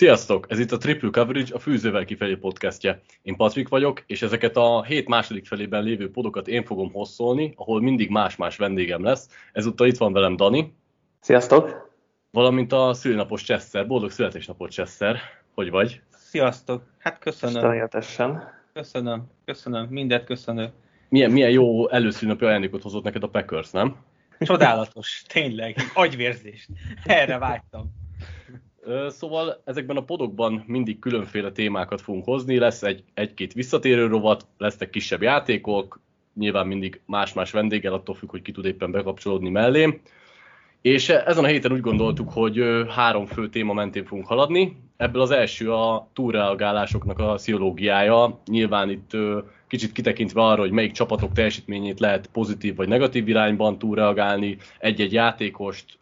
Sziasztok! 0.00 0.46
Ez 0.48 0.58
itt 0.58 0.72
a 0.72 0.76
Triple 0.76 1.10
Coverage, 1.12 1.54
a 1.54 1.58
Fűzővel 1.58 2.04
kifelé 2.04 2.34
podcastje. 2.34 3.00
Én 3.22 3.36
Patrik 3.36 3.68
vagyok, 3.68 4.02
és 4.06 4.22
ezeket 4.22 4.56
a 4.56 4.82
hét 4.82 5.08
második 5.08 5.46
felében 5.46 5.82
lévő 5.82 6.10
podokat 6.10 6.48
én 6.48 6.64
fogom 6.64 6.92
hosszolni, 6.92 7.52
ahol 7.56 7.80
mindig 7.80 8.10
más-más 8.10 8.56
vendégem 8.56 9.02
lesz. 9.02 9.28
Ezúttal 9.52 9.86
itt 9.86 9.96
van 9.96 10.12
velem 10.12 10.36
Dani. 10.36 10.74
Sziasztok! 11.20 11.92
Valamint 12.30 12.72
a 12.72 12.94
szülinapos 12.94 13.42
Chester. 13.42 13.86
Boldog 13.86 14.10
születésnapot, 14.10 14.70
Chester! 14.70 15.18
Hogy 15.54 15.70
vagy? 15.70 16.00
Sziasztok! 16.10 16.82
Hát 16.98 17.18
köszönöm. 17.18 17.62
Tökéletesen. 17.62 18.42
Köszönöm, 18.72 19.30
köszönöm, 19.44 19.86
mindet 19.90 20.24
köszönöm. 20.24 20.70
Milyen, 21.08 21.30
milyen 21.30 21.50
jó 21.50 21.88
előszülinapi 21.88 22.44
ajándékot 22.44 22.82
hozott 22.82 23.04
neked 23.04 23.22
a 23.22 23.28
Packers, 23.28 23.70
nem? 23.70 23.96
Csodálatos, 24.38 25.22
tényleg, 25.26 25.76
agyvérzést. 25.94 26.68
Erre 27.04 27.38
vágytam. 27.38 28.08
Szóval 29.08 29.60
ezekben 29.64 29.96
a 29.96 30.04
podokban 30.04 30.64
mindig 30.66 30.98
különféle 30.98 31.52
témákat 31.52 32.00
fogunk 32.00 32.24
hozni, 32.24 32.58
lesz 32.58 32.82
egy, 32.82 33.04
egy-két 33.14 33.52
visszatérő 33.52 34.06
rovat, 34.06 34.46
lesznek 34.58 34.90
kisebb 34.90 35.22
játékok, 35.22 36.00
nyilván 36.34 36.66
mindig 36.66 37.00
más-más 37.06 37.50
vendéggel, 37.50 37.92
attól 37.92 38.14
függ, 38.14 38.30
hogy 38.30 38.42
ki 38.42 38.52
tud 38.52 38.64
éppen 38.64 38.90
bekapcsolódni 38.90 39.50
mellé. 39.50 40.00
És 40.82 41.08
ezen 41.08 41.44
a 41.44 41.46
héten 41.46 41.72
úgy 41.72 41.80
gondoltuk, 41.80 42.30
hogy 42.32 42.62
három 42.88 43.26
fő 43.26 43.48
téma 43.48 43.72
mentén 43.72 44.04
fogunk 44.04 44.26
haladni. 44.26 44.76
Ebből 44.96 45.22
az 45.22 45.30
első 45.30 45.72
a 45.72 46.08
túlreagálásoknak 46.12 47.18
a 47.18 47.38
sziológiája. 47.38 48.40
Nyilván 48.46 48.90
itt 48.90 49.10
kicsit 49.66 49.92
kitekintve 49.92 50.42
arra, 50.42 50.60
hogy 50.60 50.70
melyik 50.70 50.92
csapatok 50.92 51.32
teljesítményét 51.32 52.00
lehet 52.00 52.26
pozitív 52.26 52.76
vagy 52.76 52.88
negatív 52.88 53.28
irányban 53.28 53.78
túlreagálni, 53.78 54.56
egy-egy 54.78 55.12
játékost, 55.12 55.98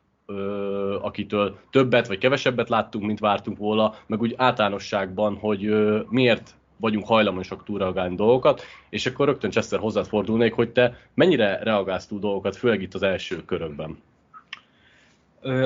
akitől 1.00 1.58
többet 1.70 2.06
vagy 2.06 2.18
kevesebbet 2.18 2.68
láttunk, 2.68 3.04
mint 3.04 3.18
vártunk 3.18 3.58
volna, 3.58 3.94
meg 4.06 4.20
úgy 4.20 4.34
általánosságban, 4.36 5.36
hogy 5.36 5.74
miért 6.08 6.54
vagyunk 6.76 7.06
hajlamosak 7.06 7.64
túlreagálni 7.64 8.14
dolgokat, 8.14 8.62
és 8.88 9.06
akkor 9.06 9.26
rögtön 9.26 9.50
Chester 9.50 9.78
hozzád 9.78 10.06
fordulnék, 10.06 10.52
hogy 10.52 10.70
te 10.70 10.96
mennyire 11.14 11.58
reagálsz 11.62 12.06
túl 12.06 12.18
dolgokat, 12.18 12.56
főleg 12.56 12.82
itt 12.82 12.94
az 12.94 13.02
első 13.02 13.44
körökben. 13.44 13.98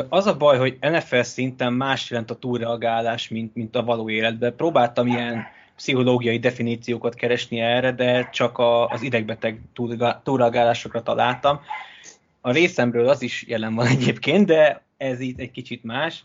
Az 0.08 0.26
a 0.26 0.36
baj, 0.36 0.58
hogy 0.58 0.78
NFL 0.80 1.20
szinten 1.20 1.72
más 1.72 2.10
jelent 2.10 2.30
a 2.30 2.38
túlreagálás, 2.38 3.28
mint, 3.28 3.54
mint 3.54 3.76
a 3.76 3.84
való 3.84 4.10
életben. 4.10 4.56
Próbáltam 4.56 5.06
ilyen 5.06 5.44
pszichológiai 5.76 6.38
definíciókat 6.38 7.14
keresni 7.14 7.60
erre, 7.60 7.92
de 7.92 8.28
csak 8.32 8.58
a, 8.58 8.88
az 8.88 9.02
idegbeteg 9.02 9.60
túlreagálásokra 10.22 11.02
találtam. 11.02 11.60
A 12.44 12.52
részemről 12.52 13.08
az 13.08 13.22
is 13.22 13.44
jelen 13.46 13.74
van 13.74 13.86
egyébként, 13.96 14.46
de 14.46 14.82
ez 14.96 15.20
itt 15.20 15.38
egy 15.38 15.50
kicsit 15.50 15.84
más. 15.84 16.24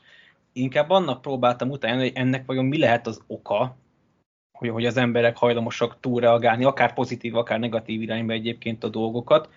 Inkább 0.54 0.90
annak 0.90 1.22
próbáltam 1.22 1.70
utána, 1.70 2.00
hogy 2.00 2.12
ennek 2.16 2.46
vajon 2.46 2.66
mi 2.66 2.78
lehet 2.78 3.08
az 3.08 3.22
oka, 3.28 3.78
hogy, 4.52 4.70
hogy 4.70 4.86
az 4.86 4.98
emberek 4.98 5.38
hajlamosak 5.38 5.98
túlreagálni, 6.00 6.64
akár 6.64 6.94
pozitív, 6.94 7.36
akár 7.36 7.60
negatív 7.60 8.02
irányba 8.02 8.34
egyébként 8.34 8.84
a 8.84 8.90
dolgokat, 8.90 9.50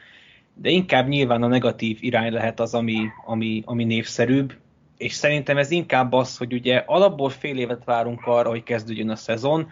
de 0.55 0.70
inkább 0.70 1.08
nyilván 1.08 1.42
a 1.42 1.47
negatív 1.47 1.98
irány 2.00 2.33
lehet 2.33 2.61
az, 2.61 2.75
ami, 2.75 3.08
ami, 3.27 3.62
ami 3.64 3.84
névszerűbb, 3.84 4.55
és 4.97 5.12
szerintem 5.12 5.56
ez 5.56 5.70
inkább 5.70 6.12
az, 6.12 6.36
hogy 6.36 6.53
ugye 6.53 6.83
alapból 6.86 7.31
fél 7.31 7.58
évet 7.58 7.84
várunk 7.84 8.27
arra, 8.27 8.48
hogy 8.48 8.62
kezdődjön 8.62 9.11
a 9.11 9.16
szezon, 9.16 9.69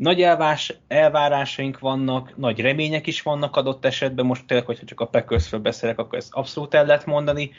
nagy 0.00 0.22
elvás, 0.22 0.74
elvárásaink 0.88 1.78
vannak, 1.78 2.36
nagy 2.36 2.60
remények 2.60 3.06
is 3.06 3.22
vannak 3.22 3.56
adott 3.56 3.84
esetben, 3.84 4.26
most 4.26 4.46
tényleg, 4.46 4.66
hogyha 4.66 4.84
csak 4.84 5.00
a 5.00 5.06
Packersről 5.06 5.60
beszélek, 5.60 5.98
akkor 5.98 6.18
ezt 6.18 6.32
abszolút 6.32 6.74
el 6.74 6.86
lehet 6.86 7.06
mondani, 7.06 7.50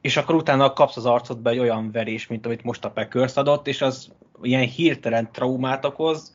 és 0.00 0.16
akkor 0.16 0.34
utána 0.34 0.72
kapsz 0.72 0.96
az 0.96 1.06
arcodba 1.06 1.50
egy 1.50 1.58
olyan 1.58 1.92
verés, 1.92 2.26
mint 2.26 2.46
amit 2.46 2.62
most 2.62 2.84
a 2.84 2.90
Packers 2.90 3.36
adott, 3.36 3.66
és 3.66 3.82
az 3.82 4.12
ilyen 4.42 4.66
hirtelen 4.66 5.28
traumát 5.32 5.84
okoz, 5.84 6.32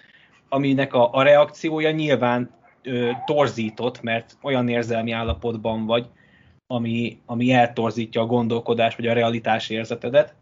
aminek 0.50 0.94
a, 0.94 1.13
a 1.13 1.22
reakciója 1.22 1.91
nyilván 1.91 2.50
ö, 2.81 3.09
torzított, 3.25 4.02
mert 4.02 4.38
olyan 4.41 4.69
érzelmi 4.69 5.12
állapotban 5.12 5.85
vagy, 5.85 6.06
ami, 6.68 7.19
ami 7.25 7.52
eltorzítja 7.52 8.22
a 8.22 8.25
gondolkodás 8.25 8.96
vagy 8.96 9.07
a 9.07 9.13
realitás 9.13 9.69
érzetedet, 9.69 10.35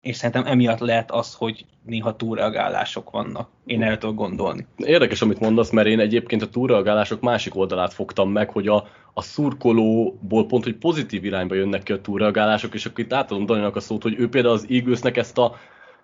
és 0.00 0.16
szerintem 0.16 0.46
emiatt 0.46 0.78
lehet 0.78 1.10
az, 1.10 1.34
hogy 1.34 1.66
néha 1.82 2.16
túlreagálások 2.16 3.10
vannak. 3.10 3.48
Én 3.64 3.82
el 3.82 3.98
tudok 3.98 4.16
gondolni. 4.16 4.66
Érdekes, 4.76 5.22
amit 5.22 5.40
mondasz, 5.40 5.70
mert 5.70 5.88
én 5.88 6.00
egyébként 6.00 6.42
a 6.42 6.48
túlreagálások 6.48 7.20
másik 7.20 7.56
oldalát 7.56 7.92
fogtam 7.92 8.30
meg, 8.30 8.50
hogy 8.50 8.68
a, 8.68 8.86
a 9.14 9.22
szurkolóból 9.22 10.46
pont, 10.46 10.64
hogy 10.64 10.76
pozitív 10.76 11.24
irányba 11.24 11.54
jönnek 11.54 11.82
ki 11.82 11.92
a 11.92 12.00
túlreagálások, 12.00 12.74
és 12.74 12.86
akkor 12.86 13.04
itt 13.04 13.12
átadom 13.12 13.46
Daninak 13.46 13.76
a 13.76 13.80
szót, 13.80 14.02
hogy 14.02 14.14
ő 14.18 14.28
például 14.28 14.54
az 14.54 14.66
Eaglesnek 14.70 15.16
ezt 15.16 15.38
a 15.38 15.56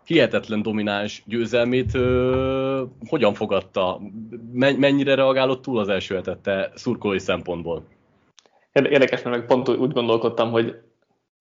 hihetetlen 0.04 0.62
domináns 0.62 1.22
győzelmét 1.26 1.94
ö, 1.94 2.82
hogyan 3.08 3.34
fogadta? 3.34 4.00
Mennyire 4.52 5.14
reagálott 5.14 5.62
túl 5.62 5.78
az 5.78 5.88
első 5.88 6.14
hetet 6.14 6.38
te 6.38 6.70
szurkolói 6.74 7.18
szempontból? 7.18 7.84
Érdekes, 8.72 9.22
mert 9.22 9.46
pont 9.46 9.68
úgy 9.68 9.92
gondolkodtam, 9.92 10.50
hogy 10.50 10.74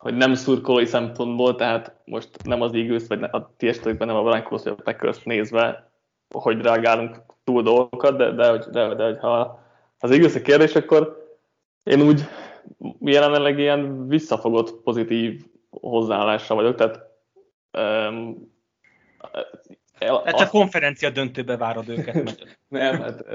hogy 0.06 0.16
nem 0.16 0.34
szurkolói 0.34 0.86
szempontból, 0.86 1.56
tehát 1.56 1.96
most 2.04 2.30
nem 2.44 2.62
az 2.62 2.74
Eagles, 2.74 3.08
vagy 3.08 3.24
a 3.24 3.54
ti 3.58 3.68
esetekben 3.68 4.08
nem 4.08 4.16
a 4.16 4.24
Broncos, 4.24 4.64
vagy 4.64 4.74
a 4.78 4.82
Packers 4.84 5.24
nézve, 5.24 5.92
hogy 6.34 6.62
reagálunk 6.62 7.22
túl 7.44 7.62
dolgokat, 7.62 8.18
de, 8.18 8.32
de, 8.32 8.58
de, 8.58 8.66
de, 8.72 8.96
de 8.96 9.12
de 9.12 9.20
ha 9.20 9.60
az 10.00 10.12
Eagles 10.12 10.36
a 10.36 10.42
kérdés, 10.42 10.76
akkor 10.76 11.28
én 11.84 12.02
úgy 12.02 12.22
jelenleg 13.00 13.60
ilyen 13.60 14.08
visszafogott 14.08 14.82
pozitív 14.84 15.46
hozzáállással 15.70 16.58
vagyok, 16.58 16.76
tehát 16.76 17.00
um, 17.78 18.54
el, 19.98 20.22
hát 20.26 20.40
a 20.40 20.50
konferencia 20.50 21.10
döntőbe 21.10 21.58
várod 21.58 21.90
őket. 21.90 22.48
nem, 22.68 23.02
hát, 23.02 23.26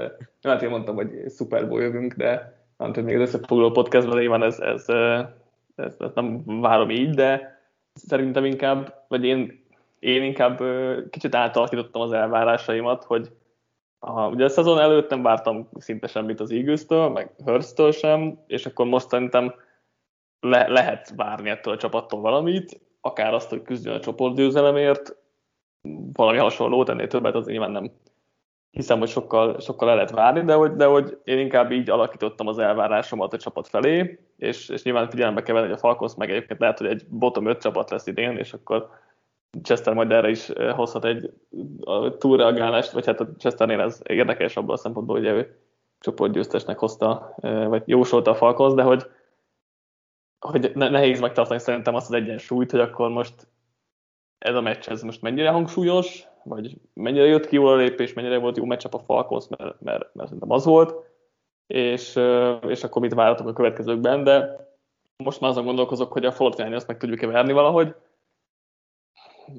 nem, 0.41 0.53
hát 0.53 0.61
én 0.61 0.69
mondtam, 0.69 0.95
hogy 0.95 1.09
Super 1.35 1.67
Bowl 1.67 1.81
jövünk, 1.81 2.13
de 2.13 2.63
nem 2.77 2.91
tudom, 2.91 3.09
még 3.09 3.19
az 3.19 3.33
összefoglaló 3.33 3.71
podcastban 3.71 4.19
nyilván 4.19 4.43
ez, 4.43 4.59
ez, 4.59 4.85
ezt, 5.75 6.01
ezt 6.01 6.15
nem 6.15 6.43
várom 6.61 6.89
így, 6.89 7.09
de 7.09 7.59
szerintem 7.93 8.45
inkább, 8.45 9.05
vagy 9.07 9.23
én, 9.25 9.65
én 9.99 10.23
inkább 10.23 10.63
kicsit 11.09 11.35
átalakítottam 11.35 12.01
az 12.01 12.11
elvárásaimat, 12.11 13.03
hogy 13.03 13.31
a, 13.99 14.27
ugye 14.27 14.45
a 14.45 14.49
szezon 14.49 14.79
előtt 14.79 15.09
nem 15.09 15.21
vártam 15.21 15.69
szinte 15.77 16.07
semmit 16.07 16.39
az 16.39 16.51
eagles 16.51 16.85
meg 16.87 17.31
hurst 17.45 17.91
sem, 17.91 18.39
és 18.47 18.65
akkor 18.65 18.85
most 18.85 19.09
szerintem 19.09 19.53
le, 20.39 20.67
lehet 20.67 21.13
várni 21.15 21.49
ettől 21.49 21.73
a 21.73 21.77
csapattól 21.77 22.21
valamit, 22.21 22.81
akár 23.01 23.33
azt, 23.33 23.49
hogy 23.49 23.61
küzdjön 23.61 23.95
a 23.95 23.99
csoportgyőzelemért, 23.99 25.15
valami 26.13 26.37
hasonlót, 26.37 26.89
ennél 26.89 27.07
többet 27.07 27.35
az 27.35 27.45
nyilván 27.45 27.71
nem 27.71 27.91
hiszem, 28.71 28.99
hogy 28.99 29.09
sokkal, 29.09 29.59
sokkal 29.59 29.89
el 29.89 29.95
lehet 29.95 30.11
várni, 30.11 30.43
de 30.43 30.53
hogy, 30.53 30.71
de 30.71 30.85
hogy 30.85 31.17
én 31.23 31.39
inkább 31.39 31.71
így 31.71 31.89
alakítottam 31.89 32.47
az 32.47 32.57
elvárásomat 32.57 33.33
a 33.33 33.37
csapat 33.37 33.67
felé, 33.67 34.19
és, 34.37 34.69
és 34.69 34.83
nyilván 34.83 35.09
figyelembe 35.09 35.41
kell 35.41 35.55
venni, 35.55 35.67
hogy 35.67 35.75
a 35.75 35.79
Falcons 35.79 36.15
meg 36.15 36.29
egyébként 36.29 36.59
lehet, 36.59 36.77
hogy 36.77 36.87
egy 36.87 37.05
bottom 37.09 37.45
5 37.45 37.61
csapat 37.61 37.89
lesz 37.89 38.07
idén, 38.07 38.37
és 38.37 38.53
akkor 38.53 38.89
Chester 39.63 39.93
majd 39.93 40.11
erre 40.11 40.29
is 40.29 40.49
eh, 40.49 40.75
hozhat 40.75 41.05
egy 41.05 41.33
túlreagálást, 42.17 42.91
vagy 42.91 43.05
hát 43.05 43.19
a 43.19 43.29
Chesternél 43.37 43.79
ez 43.79 44.01
érdekes 44.03 44.57
abban 44.57 44.75
a 44.75 44.77
szempontból, 44.77 45.15
hogy 45.15 45.25
ő 45.25 45.57
csoportgyőztesnek 45.99 46.77
hozta, 46.77 47.35
eh, 47.41 47.67
vagy 47.67 47.83
jósolta 47.85 48.31
a 48.31 48.35
Falcons, 48.35 48.73
de 48.73 48.83
hogy, 48.83 49.05
hogy 50.39 50.71
nehéz 50.75 51.19
megtartani 51.19 51.59
szerintem 51.59 51.95
azt 51.95 52.07
az 52.07 52.15
egyensúlyt, 52.15 52.71
hogy 52.71 52.79
akkor 52.79 53.09
most 53.09 53.47
ez 54.37 54.55
a 54.55 54.61
meccs, 54.61 54.87
ez 54.87 55.01
most 55.01 55.21
mennyire 55.21 55.49
hangsúlyos, 55.49 56.27
vagy 56.43 56.77
mennyire 56.93 57.25
jött 57.25 57.47
ki 57.47 57.55
jól 57.55 57.71
a 57.71 57.75
lépés, 57.75 58.13
mennyire 58.13 58.37
volt 58.37 58.57
jó 58.57 58.65
meccsap 58.65 58.93
a 58.93 58.99
Falcons, 58.99 59.47
mert, 59.47 59.81
mert, 59.81 60.13
mert 60.13 60.27
szerintem 60.27 60.51
az 60.51 60.65
volt, 60.65 60.95
és, 61.67 62.19
és 62.67 62.83
akkor 62.83 63.01
mit 63.01 63.13
várhatok 63.13 63.47
a 63.47 63.53
következőkben, 63.53 64.23
de 64.23 64.67
most 65.23 65.39
már 65.39 65.49
azon 65.49 65.65
gondolkozok, 65.65 66.11
hogy 66.11 66.25
a 66.25 66.31
Fortnite 66.31 66.75
azt 66.75 66.87
meg 66.87 66.97
tudjuk-e 66.97 67.27
verni 67.27 67.53
valahogy, 67.53 67.95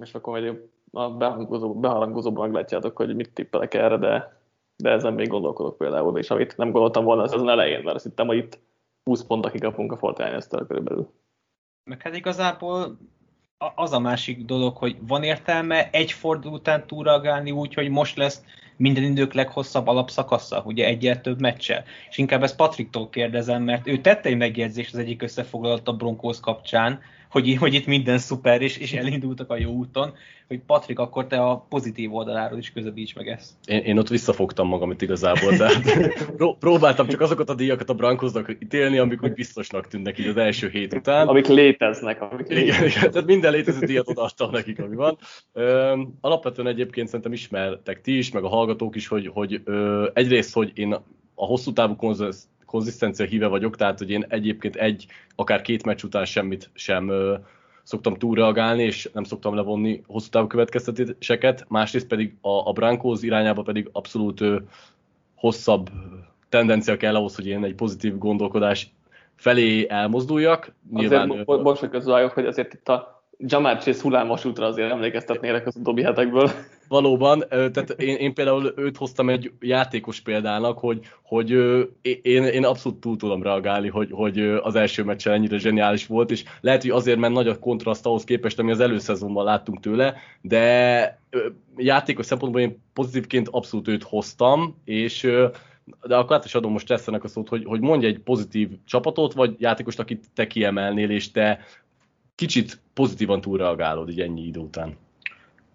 és 0.00 0.14
akkor 0.14 0.40
majd 0.40 0.70
a 0.92 1.10
beharangozó, 1.10 1.74
beharangozóban 1.74 2.46
meglátjátok, 2.46 2.96
hogy 2.96 3.14
mit 3.14 3.32
tippelek 3.32 3.74
erre, 3.74 3.96
de, 3.96 4.40
de 4.76 4.90
ezen 4.90 5.12
még 5.12 5.28
gondolkodok 5.28 5.76
például, 5.76 6.18
és 6.18 6.30
amit 6.30 6.56
nem 6.56 6.70
gondoltam 6.70 7.04
volna 7.04 7.22
az 7.22 7.32
elején, 7.32 7.82
mert 7.82 7.96
azt 7.96 8.04
hittem, 8.04 8.26
hogy 8.26 8.36
itt 8.36 8.58
20 9.04 9.22
pont 9.22 9.50
kikapunk 9.50 9.92
a 9.92 9.96
Fortnite-től 9.96 10.66
körülbelül. 10.66 11.10
Meg 11.84 12.02
hát 12.02 12.14
igazából 12.14 12.98
az 13.74 13.92
a 13.92 13.98
másik 13.98 14.44
dolog, 14.44 14.76
hogy 14.76 14.96
van 15.06 15.22
értelme 15.22 15.90
egy 15.90 16.12
forduló 16.12 16.54
után 16.54 16.86
túlreagálni 16.86 17.50
úgy, 17.50 17.74
hogy 17.74 17.88
most 17.88 18.16
lesz 18.16 18.42
minden 18.76 19.04
idők 19.04 19.32
leghosszabb 19.32 19.86
alapszakasza, 19.86 20.62
ugye 20.66 20.86
egyel 20.86 21.20
több 21.20 21.40
meccsel. 21.40 21.84
És 22.10 22.18
inkább 22.18 22.42
ezt 22.42 22.56
Patriktól 22.56 23.08
kérdezem, 23.08 23.62
mert 23.62 23.86
ő 23.86 24.00
tette 24.00 24.28
egy 24.28 24.36
megjegyzést 24.36 24.92
az 24.92 24.98
egyik 24.98 25.22
összefoglalott 25.22 25.88
a 25.88 25.92
Broncos 25.92 26.40
kapcsán, 26.40 27.00
hogy, 27.32 27.56
hogy 27.56 27.74
itt 27.74 27.86
minden 27.86 28.18
szuper, 28.18 28.62
és, 28.62 28.76
és 28.76 28.92
elindultak 28.92 29.50
a 29.50 29.56
jó 29.56 29.70
úton, 29.70 30.12
hogy 30.48 30.60
Patrik, 30.66 30.98
akkor 30.98 31.26
te 31.26 31.36
a 31.36 31.66
pozitív 31.68 32.14
oldaláról 32.14 32.58
is 32.58 32.72
közvetíts 32.72 33.14
meg 33.14 33.28
ezt. 33.28 33.50
Én, 33.64 33.78
én 33.78 33.98
ott 33.98 34.08
visszafogtam 34.08 34.68
magam 34.68 34.90
itt 34.90 35.02
igazából, 35.02 35.56
de 35.56 35.70
próbáltam 36.58 37.08
csak 37.08 37.20
azokat 37.20 37.48
a 37.48 37.54
díjakat 37.54 37.90
a 37.90 37.94
Brankosnak 37.94 38.56
ítélni, 38.60 38.98
amik 38.98 39.22
úgy 39.22 39.32
biztosnak 39.32 39.88
tűnnek 39.88 40.18
így 40.18 40.26
az 40.26 40.36
első 40.36 40.68
hét 40.68 40.94
után. 40.94 41.28
Amik 41.28 41.46
léteznek. 41.46 42.20
Amik 42.20 42.46
igen, 42.48 42.62
léteznek. 42.62 42.96
igen, 42.96 43.10
tehát 43.10 43.26
minden 43.26 43.52
létező 43.52 43.86
díjat 43.86 44.08
odaadtam 44.08 44.50
nekik, 44.50 44.78
ami 44.78 44.96
van. 44.96 45.18
Ö, 45.52 45.98
alapvetően 46.20 46.68
egyébként 46.68 47.06
szerintem 47.06 47.32
ismertek 47.32 48.00
ti 48.00 48.16
is, 48.16 48.30
meg 48.30 48.44
a 48.44 48.48
hallgatók 48.48 48.96
is, 48.96 49.08
hogy, 49.08 49.30
hogy 49.34 49.60
ö, 49.64 50.08
egyrészt, 50.14 50.54
hogy 50.54 50.70
én 50.74 50.92
a 51.34 51.44
hosszú 51.44 51.72
távú 51.72 51.96
konzisztencia 52.72 53.26
híve 53.26 53.46
vagyok, 53.46 53.76
tehát 53.76 53.98
hogy 53.98 54.10
én 54.10 54.24
egyébként 54.28 54.76
egy, 54.76 55.06
akár 55.34 55.62
két 55.62 55.84
meccs 55.84 56.02
után 56.02 56.24
semmit 56.24 56.70
sem 56.74 57.08
ö, 57.08 57.36
szoktam 57.82 58.14
túlreagálni, 58.14 58.82
és 58.82 59.10
nem 59.12 59.24
szoktam 59.24 59.54
levonni 59.54 60.02
hosszú 60.06 60.28
távú 60.28 60.46
következtetéseket, 60.46 61.64
másrészt 61.68 62.06
pedig 62.06 62.34
a, 62.40 62.68
a 62.68 62.72
Brankos 62.72 63.22
irányába 63.22 63.62
pedig 63.62 63.88
abszolút 63.92 64.40
ö, 64.40 64.58
hosszabb 65.34 65.90
tendencia 66.48 66.96
kell 66.96 67.14
ahhoz, 67.14 67.34
hogy 67.34 67.46
én 67.46 67.64
egy 67.64 67.74
pozitív 67.74 68.18
gondolkodás 68.18 68.92
felé 69.34 69.86
elmozduljak. 69.88 70.72
Nyilván, 70.92 71.30
azért, 71.30 71.48
ö, 71.48 71.60
most, 71.60 71.80
hogy 71.80 72.32
hogy 72.32 72.46
azért 72.46 72.74
itt 72.74 72.88
a 72.88 73.21
Jamar 73.46 73.78
Chase 73.78 74.02
hullámvasútra 74.02 74.66
azért 74.66 74.90
emlékeztetnélek 74.90 75.66
az 75.66 75.76
utóbbi 75.76 76.02
hetekből. 76.02 76.50
Valóban, 76.88 77.44
tehát 77.48 77.90
én, 77.90 78.16
én 78.16 78.34
például 78.34 78.72
őt 78.76 78.96
hoztam 78.96 79.28
egy 79.28 79.52
játékos 79.60 80.20
példának, 80.20 80.78
hogy, 80.78 81.00
hogy 81.22 81.50
én, 82.22 82.44
én 82.44 82.64
abszolút 82.64 83.00
túl 83.00 83.16
tudom 83.16 83.42
reagálni, 83.42 83.88
hogy, 83.88 84.08
hogy 84.12 84.40
az 84.40 84.74
első 84.74 85.04
meccsen 85.04 85.32
ennyire 85.32 85.58
zseniális 85.58 86.06
volt, 86.06 86.30
és 86.30 86.44
lehet, 86.60 86.82
hogy 86.82 86.90
azért, 86.90 87.18
mert 87.18 87.32
nagy 87.32 87.48
a 87.48 87.58
kontraszt 87.58 88.06
ahhoz 88.06 88.24
képest, 88.24 88.58
ami 88.58 88.70
az 88.70 88.80
előszezonban 88.80 89.44
láttunk 89.44 89.80
tőle, 89.80 90.14
de 90.40 91.20
játékos 91.76 92.26
szempontból 92.26 92.60
én 92.60 92.82
pozitívként 92.92 93.48
abszolút 93.50 93.88
őt 93.88 94.02
hoztam, 94.02 94.76
és 94.84 95.28
de 96.06 96.16
akkor 96.16 96.36
át 96.36 96.44
is 96.44 96.54
adom 96.54 96.72
most 96.72 96.86
Tesszenek 96.86 97.24
a 97.24 97.28
szót, 97.28 97.48
hogy, 97.48 97.64
hogy 97.64 97.80
mondj 97.80 98.06
egy 98.06 98.18
pozitív 98.18 98.68
csapatot, 98.84 99.32
vagy 99.32 99.54
játékost, 99.58 99.98
akit 99.98 100.26
te 100.34 100.46
kiemelnél, 100.46 101.10
és 101.10 101.30
te 101.30 101.58
kicsit 102.42 102.80
pozitívan 102.94 103.40
túlreagálod 103.40 104.08
így 104.08 104.20
ennyi 104.20 104.46
idő 104.46 104.60
után. 104.60 104.96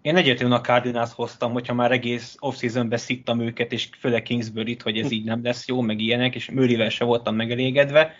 Én 0.01 0.15
egyértelműen 0.15 0.59
a 0.59 0.63
Cardinals 0.63 1.13
hoztam, 1.13 1.51
hogyha 1.51 1.73
már 1.73 1.91
egész 1.91 2.35
off-seasonben 2.39 2.97
szittam 2.97 3.39
őket, 3.39 3.71
és 3.71 3.89
főleg 3.99 4.21
Kingsbury-t, 4.21 4.81
hogy 4.81 4.97
ez 4.97 5.11
így 5.11 5.23
nem 5.23 5.43
lesz 5.43 5.67
jó, 5.67 5.81
meg 5.81 5.99
ilyenek, 5.99 6.35
és 6.35 6.51
Murrayvel 6.51 6.89
se 6.89 7.05
voltam 7.05 7.35
megelégedve. 7.35 8.13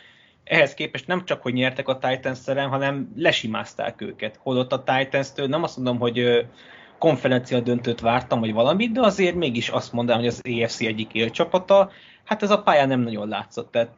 Ehhez 0.44 0.74
képest 0.74 1.08
nem 1.08 1.26
csak, 1.26 1.42
hogy 1.42 1.54
nyertek 1.54 1.88
a 1.88 1.98
titans 1.98 2.40
hanem 2.46 3.14
lesimázták 3.16 4.02
őket. 4.02 4.40
Holott 4.42 4.72
a 4.72 4.84
Titans-től 4.84 5.48
nem 5.48 5.64
azt 5.64 5.76
mondom, 5.76 6.00
hogy 6.00 6.46
konferencia 6.98 7.60
döntőt 7.60 8.00
vártam, 8.00 8.40
vagy 8.40 8.54
valamit, 8.54 8.92
de 8.92 9.02
azért 9.02 9.36
mégis 9.36 9.70
azt 9.70 9.94
mondanám, 9.94 10.22
hogy 10.22 10.30
az 10.30 10.42
EFC 10.44 10.82
egyik 10.82 11.14
élcsapata. 11.14 11.92
Hát 12.24 12.44
ez 12.44 12.52
a 12.52 12.62
pályán 12.62 12.88
nem 12.88 13.00
nagyon 13.00 13.28
látszott. 13.28 13.72
Tehát 13.72 13.96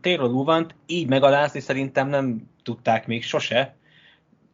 Taylor 0.00 0.30
Luvant 0.30 0.74
így 0.86 1.08
megalázni 1.08 1.60
szerintem 1.60 2.08
nem 2.08 2.50
tudták 2.62 3.06
még 3.06 3.24
sose, 3.24 3.76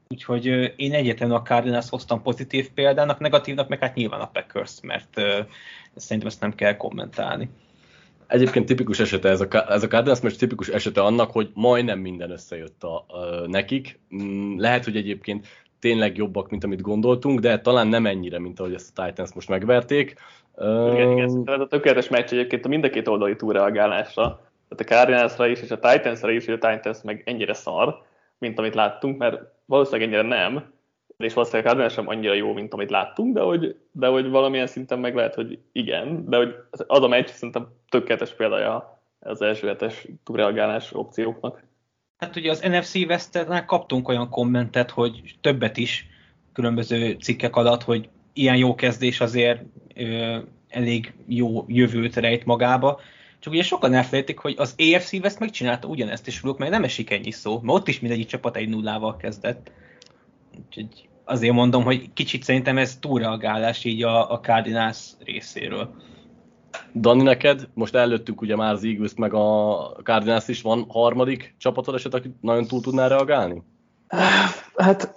Úgyhogy 0.08 0.72
én 0.76 0.92
egyetlen 0.92 1.30
a 1.30 1.42
Cardinals 1.42 1.88
hoztam 1.88 2.22
pozitív 2.22 2.70
példának, 2.70 3.18
negatívnak 3.18 3.68
meg 3.68 3.78
hát 3.78 3.94
nyilván 3.94 4.20
a 4.20 4.30
Packers, 4.32 4.80
mert 4.82 5.20
szerintem 5.96 6.28
ezt 6.28 6.40
nem 6.40 6.54
kell 6.54 6.76
kommentálni. 6.76 7.48
Egyébként 8.26 8.66
tipikus 8.66 9.00
esete 9.00 9.28
ez 9.28 9.40
a, 9.40 9.46
ez 9.72 9.82
a 9.82 9.88
Cardinals, 9.88 10.20
mert 10.20 10.38
tipikus 10.38 10.68
esete 10.68 11.02
annak, 11.02 11.30
hogy 11.30 11.50
majdnem 11.54 11.98
minden 11.98 12.30
összejött 12.30 12.82
a, 12.82 12.96
a, 12.96 13.46
nekik. 13.46 13.98
Mm, 14.22 14.58
lehet, 14.58 14.84
hogy 14.84 14.96
egyébként 14.96 15.46
tényleg 15.80 16.16
jobbak, 16.16 16.50
mint 16.50 16.64
amit 16.64 16.80
gondoltunk, 16.80 17.40
de 17.40 17.60
talán 17.60 17.86
nem 17.86 18.06
ennyire, 18.06 18.38
mint 18.38 18.60
ahogy 18.60 18.74
ezt 18.74 18.98
a 18.98 19.04
Titans 19.04 19.32
most 19.32 19.48
megverték. 19.48 20.14
Igen, 20.58 21.10
igen, 21.10 21.42
ez 21.44 21.60
a 21.60 21.66
tökéletes 21.66 22.08
meccs 22.08 22.32
egyébként 22.32 22.64
a 22.64 22.68
mind 22.68 22.84
a 22.84 22.90
két 22.90 23.08
oldali 23.08 23.36
túlreagálásra. 23.36 24.22
Tehát 24.68 24.84
a 24.84 24.94
Cardinalsra 24.94 25.46
is, 25.46 25.60
és 25.60 25.70
a 25.70 25.78
Titansra 25.78 26.30
is, 26.30 26.44
hogy 26.44 26.58
a 26.60 26.68
Titans 26.70 26.98
meg 27.02 27.22
ennyire 27.26 27.54
szar, 27.54 28.06
mint 28.38 28.58
amit 28.58 28.74
láttunk, 28.74 29.18
mert 29.18 29.40
valószínűleg 29.64 30.08
ennyire 30.08 30.28
nem, 30.28 30.72
és 31.16 31.34
valószínűleg 31.34 31.66
Cardinals 31.66 31.92
sem 31.92 32.08
annyira 32.08 32.34
jó, 32.34 32.52
mint 32.52 32.72
amit 32.72 32.90
láttunk, 32.90 33.34
de 33.34 33.40
hogy, 33.40 33.76
de 33.92 34.06
hogy 34.06 34.28
valamilyen 34.28 34.66
szinten 34.66 34.98
meg 34.98 35.14
lehet, 35.14 35.34
hogy 35.34 35.58
igen, 35.72 36.28
de 36.28 36.36
hogy 36.36 36.54
az 36.86 37.02
a 37.02 37.08
meccs 37.08 37.28
szerintem 37.28 37.68
tökéletes 37.88 38.34
példája 38.34 39.00
az 39.20 39.42
első 39.42 39.66
hetes 39.66 40.06
túlreagálás 40.24 40.92
opcióknak. 40.92 41.62
Hát 42.18 42.36
ugye 42.36 42.50
az 42.50 42.60
NFC 42.60 42.94
west 42.94 43.46
kaptunk 43.66 44.08
olyan 44.08 44.28
kommentet, 44.28 44.90
hogy 44.90 45.36
többet 45.40 45.76
is 45.76 46.06
különböző 46.52 47.16
cikkek 47.20 47.56
alatt, 47.56 47.82
hogy 47.82 48.08
ilyen 48.32 48.56
jó 48.56 48.74
kezdés 48.74 49.20
azért 49.20 49.62
ö, 49.94 50.38
elég 50.68 51.14
jó 51.26 51.64
jövőt 51.66 52.16
rejt 52.16 52.44
magába. 52.44 53.00
Csak 53.38 53.52
ugye 53.52 53.62
sokan 53.62 53.94
elfelejtik, 53.94 54.38
hogy 54.38 54.54
az 54.58 54.74
AFC 54.78 55.12
West 55.12 55.38
megcsinálta 55.38 55.88
ugyanezt, 55.88 56.26
és 56.26 56.42
róluk 56.42 56.58
meg 56.58 56.70
nem 56.70 56.84
esik 56.84 57.10
ennyi 57.10 57.30
szó, 57.30 57.60
mert 57.60 57.78
ott 57.78 57.88
is 57.88 58.00
mindegyik 58.00 58.26
csapat 58.26 58.56
egy 58.56 58.68
nullával 58.68 59.16
kezdett. 59.16 59.70
Úgyhogy 60.66 61.08
azért 61.24 61.54
mondom, 61.54 61.84
hogy 61.84 62.12
kicsit 62.12 62.42
szerintem 62.42 62.78
ez 62.78 62.96
túlreagálás 62.96 63.84
így 63.84 64.02
a, 64.02 64.30
a 64.32 64.40
Cardinals 64.40 65.12
részéről. 65.24 65.94
Dani, 66.94 67.22
neked 67.22 67.68
most 67.74 67.94
előttünk 67.94 68.40
ugye 68.40 68.56
már 68.56 68.72
az 68.72 68.84
eagles 68.84 69.14
meg 69.14 69.34
a 69.34 69.76
Cardinals 70.02 70.48
is 70.48 70.62
van 70.62 70.84
harmadik 70.88 71.54
csapatod 71.58 71.94
eset, 71.94 72.14
aki 72.14 72.34
nagyon 72.40 72.66
túl 72.66 72.80
tudná 72.80 73.06
reagálni? 73.06 73.62
Hát... 74.76 75.14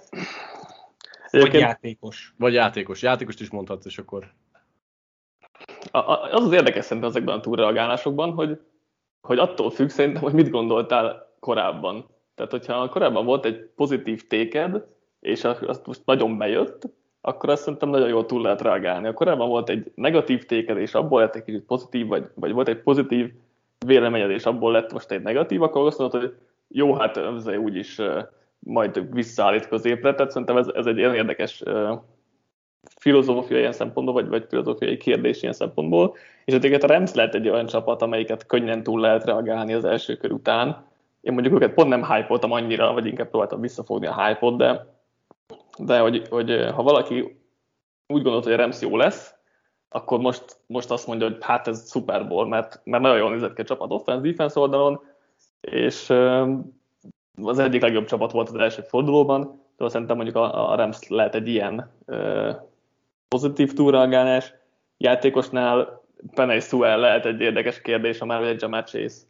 Vagy 1.30 1.54
játékos. 1.54 2.34
Vagy 2.38 2.52
játékos. 2.52 3.02
Játékost 3.02 3.40
is 3.40 3.50
mondhatsz, 3.50 3.84
és 3.84 3.98
akkor 3.98 4.32
az 5.92 6.44
az 6.44 6.52
érdekes 6.52 6.84
szerintem 6.84 7.10
ezekben 7.10 7.38
a 7.38 7.40
túlreagálásokban, 7.40 8.32
hogy, 8.32 8.60
hogy 9.20 9.38
attól 9.38 9.70
függ 9.70 9.88
szerintem, 9.88 10.22
hogy 10.22 10.32
mit 10.32 10.50
gondoltál 10.50 11.34
korábban. 11.40 12.06
Tehát, 12.34 12.50
hogyha 12.50 12.88
korábban 12.88 13.24
volt 13.24 13.44
egy 13.44 13.70
pozitív 13.76 14.26
téked, 14.26 14.86
és 15.20 15.44
azt 15.44 15.86
most 15.86 16.00
nagyon 16.04 16.38
bejött, 16.38 16.88
akkor 17.20 17.50
azt 17.50 17.62
szerintem 17.62 17.88
nagyon 17.88 18.08
jól 18.08 18.26
túl 18.26 18.42
lehet 18.42 18.62
reagálni. 18.62 19.06
A 19.06 19.12
korábban 19.12 19.48
volt 19.48 19.68
egy 19.68 19.92
negatív 19.94 20.44
téked, 20.46 20.76
és 20.76 20.94
abból 20.94 21.20
lett 21.20 21.34
egy 21.34 21.44
kicsit 21.44 21.64
pozitív, 21.64 22.06
vagy, 22.06 22.24
vagy 22.34 22.52
volt 22.52 22.68
egy 22.68 22.82
pozitív 22.82 23.32
véleményed, 23.86 24.30
és 24.30 24.44
abból 24.44 24.72
lett 24.72 24.92
most 24.92 25.10
egy 25.10 25.22
negatív, 25.22 25.62
akkor 25.62 25.86
azt 25.86 25.98
mondod, 25.98 26.20
hogy 26.20 26.34
jó, 26.68 26.94
hát 26.94 27.16
ez 27.16 27.46
úgyis 27.46 28.00
majd 28.58 29.14
visszaállít 29.14 29.68
középre. 29.68 30.14
Tehát 30.14 30.30
szerintem 30.30 30.56
ez, 30.56 30.68
ez 30.68 30.86
egy 30.86 30.98
érdekes 30.98 31.62
filozófiai 32.96 33.60
ilyen 33.60 33.72
szempontból, 33.72 34.14
vagy, 34.14 34.28
vagy 34.28 34.46
filozófiai 34.48 34.96
kérdés 34.96 35.42
ilyen 35.42 35.54
szempontból, 35.54 36.16
és 36.44 36.54
egyébként 36.54 36.82
a 36.82 36.86
Rams 36.86 37.14
lehet 37.14 37.34
egy 37.34 37.48
olyan 37.48 37.66
csapat, 37.66 38.02
amelyiket 38.02 38.46
könnyen 38.46 38.82
túl 38.82 39.00
lehet 39.00 39.24
reagálni 39.24 39.72
az 39.72 39.84
első 39.84 40.16
kör 40.16 40.32
után. 40.32 40.84
Én 41.20 41.32
mondjuk 41.32 41.54
őket 41.54 41.74
pont 41.74 41.88
nem 41.88 42.04
hype 42.04 42.34
annyira, 42.40 42.92
vagy 42.92 43.06
inkább 43.06 43.28
próbáltam 43.28 43.60
visszafogni 43.60 44.06
a 44.06 44.24
hype 44.24 44.50
de, 44.50 44.86
de 45.78 45.98
hogy, 45.98 46.28
hogy, 46.28 46.66
ha 46.74 46.82
valaki 46.82 47.40
úgy 48.06 48.22
gondolt, 48.22 48.44
hogy 48.44 48.52
a 48.52 48.56
Rams 48.56 48.80
jó 48.80 48.96
lesz, 48.96 49.34
akkor 49.88 50.18
most, 50.18 50.44
most 50.66 50.90
azt 50.90 51.06
mondja, 51.06 51.26
hogy 51.26 51.36
hát 51.40 51.68
ez 51.68 51.90
Super 51.90 52.28
Bowl, 52.28 52.46
mert, 52.46 52.80
mert 52.84 53.02
nagyon 53.02 53.18
jól 53.18 53.30
nézett 53.30 53.54
ki 53.54 53.60
a 53.60 53.64
csapat 53.64 53.90
offense, 53.90 54.28
defense 54.28 54.60
oldalon, 54.60 55.00
és 55.60 56.10
az 57.42 57.58
egyik 57.58 57.82
legjobb 57.82 58.06
csapat 58.06 58.32
volt 58.32 58.48
az 58.48 58.54
első 58.54 58.82
fordulóban, 58.82 59.60
de 59.76 59.88
szerintem 59.88 60.16
mondjuk 60.16 60.36
a, 60.36 60.70
a 60.70 60.74
Rams 60.74 61.08
lehet 61.08 61.34
egy 61.34 61.48
ilyen 61.48 61.90
pozitív 63.32 63.72
túlreagálás. 63.72 64.54
Játékosnál 64.96 66.02
Penny 66.34 66.60
Sewell 66.60 67.00
lehet 67.00 67.26
egy 67.26 67.40
érdekes 67.40 67.80
kérdés, 67.80 68.20
a 68.20 68.24
már 68.24 68.42
egy 68.42 68.60
Jamar 68.60 68.84
Chase. 68.84 69.20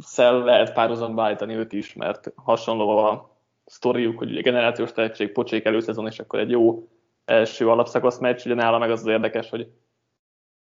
Szel 0.00 0.38
lehet 0.38 0.72
párhuzamba 0.72 1.22
állítani 1.22 1.54
őt 1.54 1.72
is, 1.72 1.94
mert 1.94 2.32
hasonló 2.36 2.88
a 2.98 3.30
sztoriuk, 3.64 4.18
hogy 4.18 4.30
ugye 4.30 4.40
generációs 4.40 4.92
tehetség, 4.92 5.32
pocsék 5.32 5.64
előszezon, 5.64 6.06
és 6.06 6.18
akkor 6.18 6.38
egy 6.38 6.50
jó 6.50 6.88
első 7.24 7.68
alapszakasz 7.68 8.18
meccs, 8.18 8.46
ugye 8.46 8.54
nála 8.54 8.78
meg 8.78 8.90
az 8.90 9.00
az 9.00 9.06
érdekes, 9.06 9.50
hogy 9.50 9.68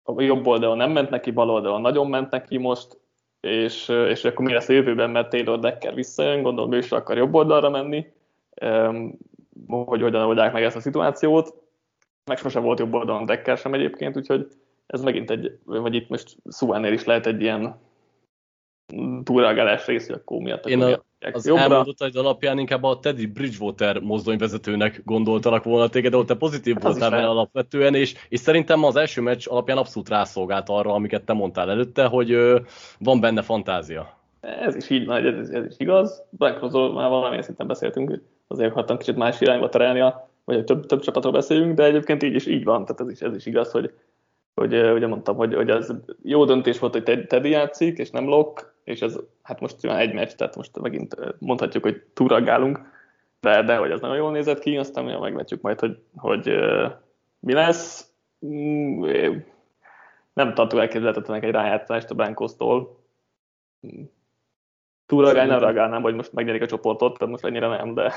a 0.04 0.22
jobb 0.22 0.48
oldalon 0.48 0.78
nem 0.78 0.92
ment 0.92 1.10
neki, 1.10 1.32
bal 1.32 1.50
oldalon 1.50 1.82
nagyon 1.82 2.08
ment 2.08 2.32
neki 2.32 2.58
most, 2.58 2.98
és, 3.42 3.90
és 3.90 4.26
akkor 4.26 4.46
mi 4.46 4.54
lesz 4.54 4.70
a 4.70 4.74
jövőben, 4.74 5.10
mert 5.10 5.30
Taylor 5.30 5.60
Decker 5.60 5.94
visszajön, 5.94 6.42
gondolom 6.42 6.74
ő 6.74 6.78
is 6.78 6.92
akar 6.92 7.18
jobb 7.18 7.34
oldalra 7.34 7.70
menni, 7.70 8.06
hogy 9.68 10.02
hogyan 10.02 10.22
oldják 10.22 10.54
meg 10.54 10.64
ezt 10.64 10.76
a 10.76 10.80
szituációt 10.80 11.63
meg 12.26 12.38
sose 12.38 12.60
volt 12.60 12.80
jobb 12.80 12.94
oldalon 12.94 13.26
Decker 13.26 13.58
sem 13.58 13.74
egyébként, 13.74 14.18
úgyhogy 14.18 14.48
ez 14.86 15.02
megint 15.02 15.30
egy, 15.30 15.58
vagy 15.66 15.96
itt 15.96 16.10
most 16.10 16.38
Suánél 16.50 16.94
is 16.94 17.04
lehet 17.04 17.26
egy 17.26 17.42
ilyen 17.42 17.76
túlreagálás 19.24 19.86
rész, 19.86 20.08
hogy 20.08 20.16
akkor 20.16 20.42
miatt 20.42 20.66
Én 20.66 20.82
a, 20.82 21.04
az 21.32 21.48
jobbra. 21.48 21.64
elmondottaid 21.64 22.16
alapján 22.16 22.60
inkább 22.60 22.84
a 22.84 23.00
Teddy 23.00 23.26
Bridgewater 23.26 24.00
mozdonyvezetőnek 24.00 25.02
gondoltalak 25.06 25.64
volna 25.64 25.88
téged, 25.88 26.12
de 26.12 26.18
ott 26.18 26.28
te 26.28 26.36
pozitív 26.36 26.74
hát 26.74 26.84
voltál 26.84 27.10
vele 27.10 27.28
alapvetően, 27.28 27.96
és, 27.96 28.16
és 28.30 28.40
szerintem 28.40 28.84
az 28.84 28.96
első 28.96 29.22
meccs 29.22 29.48
alapján 29.48 29.78
abszolút 29.78 30.10
rászolgált 30.10 30.70
arra, 30.70 30.94
amiket 30.94 31.24
te 31.24 31.34
mondtál 31.34 31.70
előtte, 31.70 32.06
hogy 32.06 32.32
ö, 32.32 32.60
van 33.00 33.20
benne 33.20 33.42
fantázia. 33.42 34.18
Ez 34.40 34.76
is 34.76 34.90
így 34.90 35.06
van, 35.06 35.26
ez, 35.26 35.50
ez 35.50 35.66
is 35.66 35.76
igaz. 35.78 36.24
Blankról 36.30 36.94
már 36.94 37.10
valamilyen 37.10 37.44
szinten 37.44 37.68
beszéltünk, 37.68 38.22
azért 38.48 38.72
akartam 38.72 38.98
kicsit 38.98 39.16
más 39.16 39.42
irányba 39.42 39.70
terelni, 39.70 40.00
a, 40.00 40.30
vagy 40.44 40.64
több, 40.64 40.86
több 40.86 41.02
csapatról 41.02 41.34
beszéljünk, 41.34 41.76
de 41.76 41.84
egyébként 41.84 42.24
így 42.24 42.36
is 42.36 42.46
így 42.46 42.64
van, 42.64 42.86
tehát 42.86 43.02
ez 43.02 43.10
is, 43.10 43.20
ez 43.20 43.36
is 43.36 43.46
igaz, 43.46 43.72
hogy, 43.72 43.94
hogy 44.54 44.74
ugye 44.74 45.08
mondtam, 45.08 45.36
hogy, 45.36 45.54
hogy 45.54 45.70
az 45.70 45.96
jó 46.24 46.46
döntés 46.46 46.80
volt, 46.80 46.94
hogy 46.94 47.26
Teddy 47.28 47.50
játszik, 47.50 47.98
és 47.98 48.10
nem 48.10 48.28
Lok, 48.28 48.74
és 48.84 49.02
ez 49.02 49.20
hát 49.42 49.60
most 49.60 49.82
már 49.82 50.02
egy 50.02 50.14
meccs, 50.14 50.32
tehát 50.32 50.56
most 50.56 50.80
megint 50.80 51.16
mondhatjuk, 51.40 51.84
hogy 51.84 52.04
túragálunk, 52.14 52.80
de, 53.40 53.64
de 53.64 53.78
hogy 53.78 53.92
az 53.92 54.02
nagyon 54.02 54.16
jól 54.16 54.32
nézett 54.32 54.60
ki, 54.60 54.78
aztán 54.78 55.06
ugye 55.06 55.20
megvetjük 55.20 55.62
majd, 55.62 55.80
hogy, 55.80 55.98
hogy 56.16 56.52
mi 57.40 57.54
lesz. 57.54 58.12
Mm, 58.46 59.06
nem 60.34 60.54
tartok 60.54 60.80
elképzelhetetlenek 60.80 61.44
egy 61.44 61.52
rájátszást 61.52 62.10
a 62.10 62.16
Brankosztól. 62.16 63.00
Túragálni 65.06 65.50
nem 65.50 65.60
reagálnám, 65.60 66.02
hogy 66.02 66.16
most 66.16 66.34
megnyerik 66.34 66.62
a 66.62 66.66
csoportot, 66.66 67.18
tehát 67.18 67.34
most 67.34 67.46
ennyire 67.46 67.68
nem, 67.68 67.94
de 67.94 68.14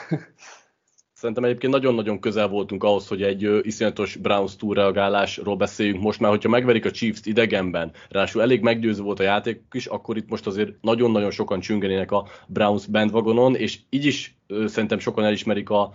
Szerintem 1.16 1.44
egyébként 1.44 1.72
nagyon-nagyon 1.72 2.20
közel 2.20 2.48
voltunk 2.48 2.84
ahhoz, 2.84 3.08
hogy 3.08 3.22
egy 3.22 3.60
iszonyatos 3.62 4.16
Browns 4.16 4.56
túlreagálásról 4.56 5.56
beszéljünk. 5.56 6.02
Most 6.02 6.20
már, 6.20 6.30
hogyha 6.30 6.48
megverik 6.48 6.84
a 6.84 6.90
Chiefs-t 6.90 7.26
idegenben, 7.26 7.92
ráadásul 8.08 8.42
elég 8.42 8.60
meggyőző 8.60 9.02
volt 9.02 9.20
a 9.20 9.22
játék 9.22 9.60
is, 9.72 9.86
akkor 9.86 10.16
itt 10.16 10.28
most 10.28 10.46
azért 10.46 10.72
nagyon-nagyon 10.80 11.30
sokan 11.30 11.60
csüngenének 11.60 12.12
a 12.12 12.26
Browns 12.46 12.86
bandwagonon, 12.86 13.54
és 13.54 13.78
így 13.90 14.04
is 14.04 14.36
szerintem 14.66 14.98
sokan 14.98 15.24
elismerik 15.24 15.70
a, 15.70 15.92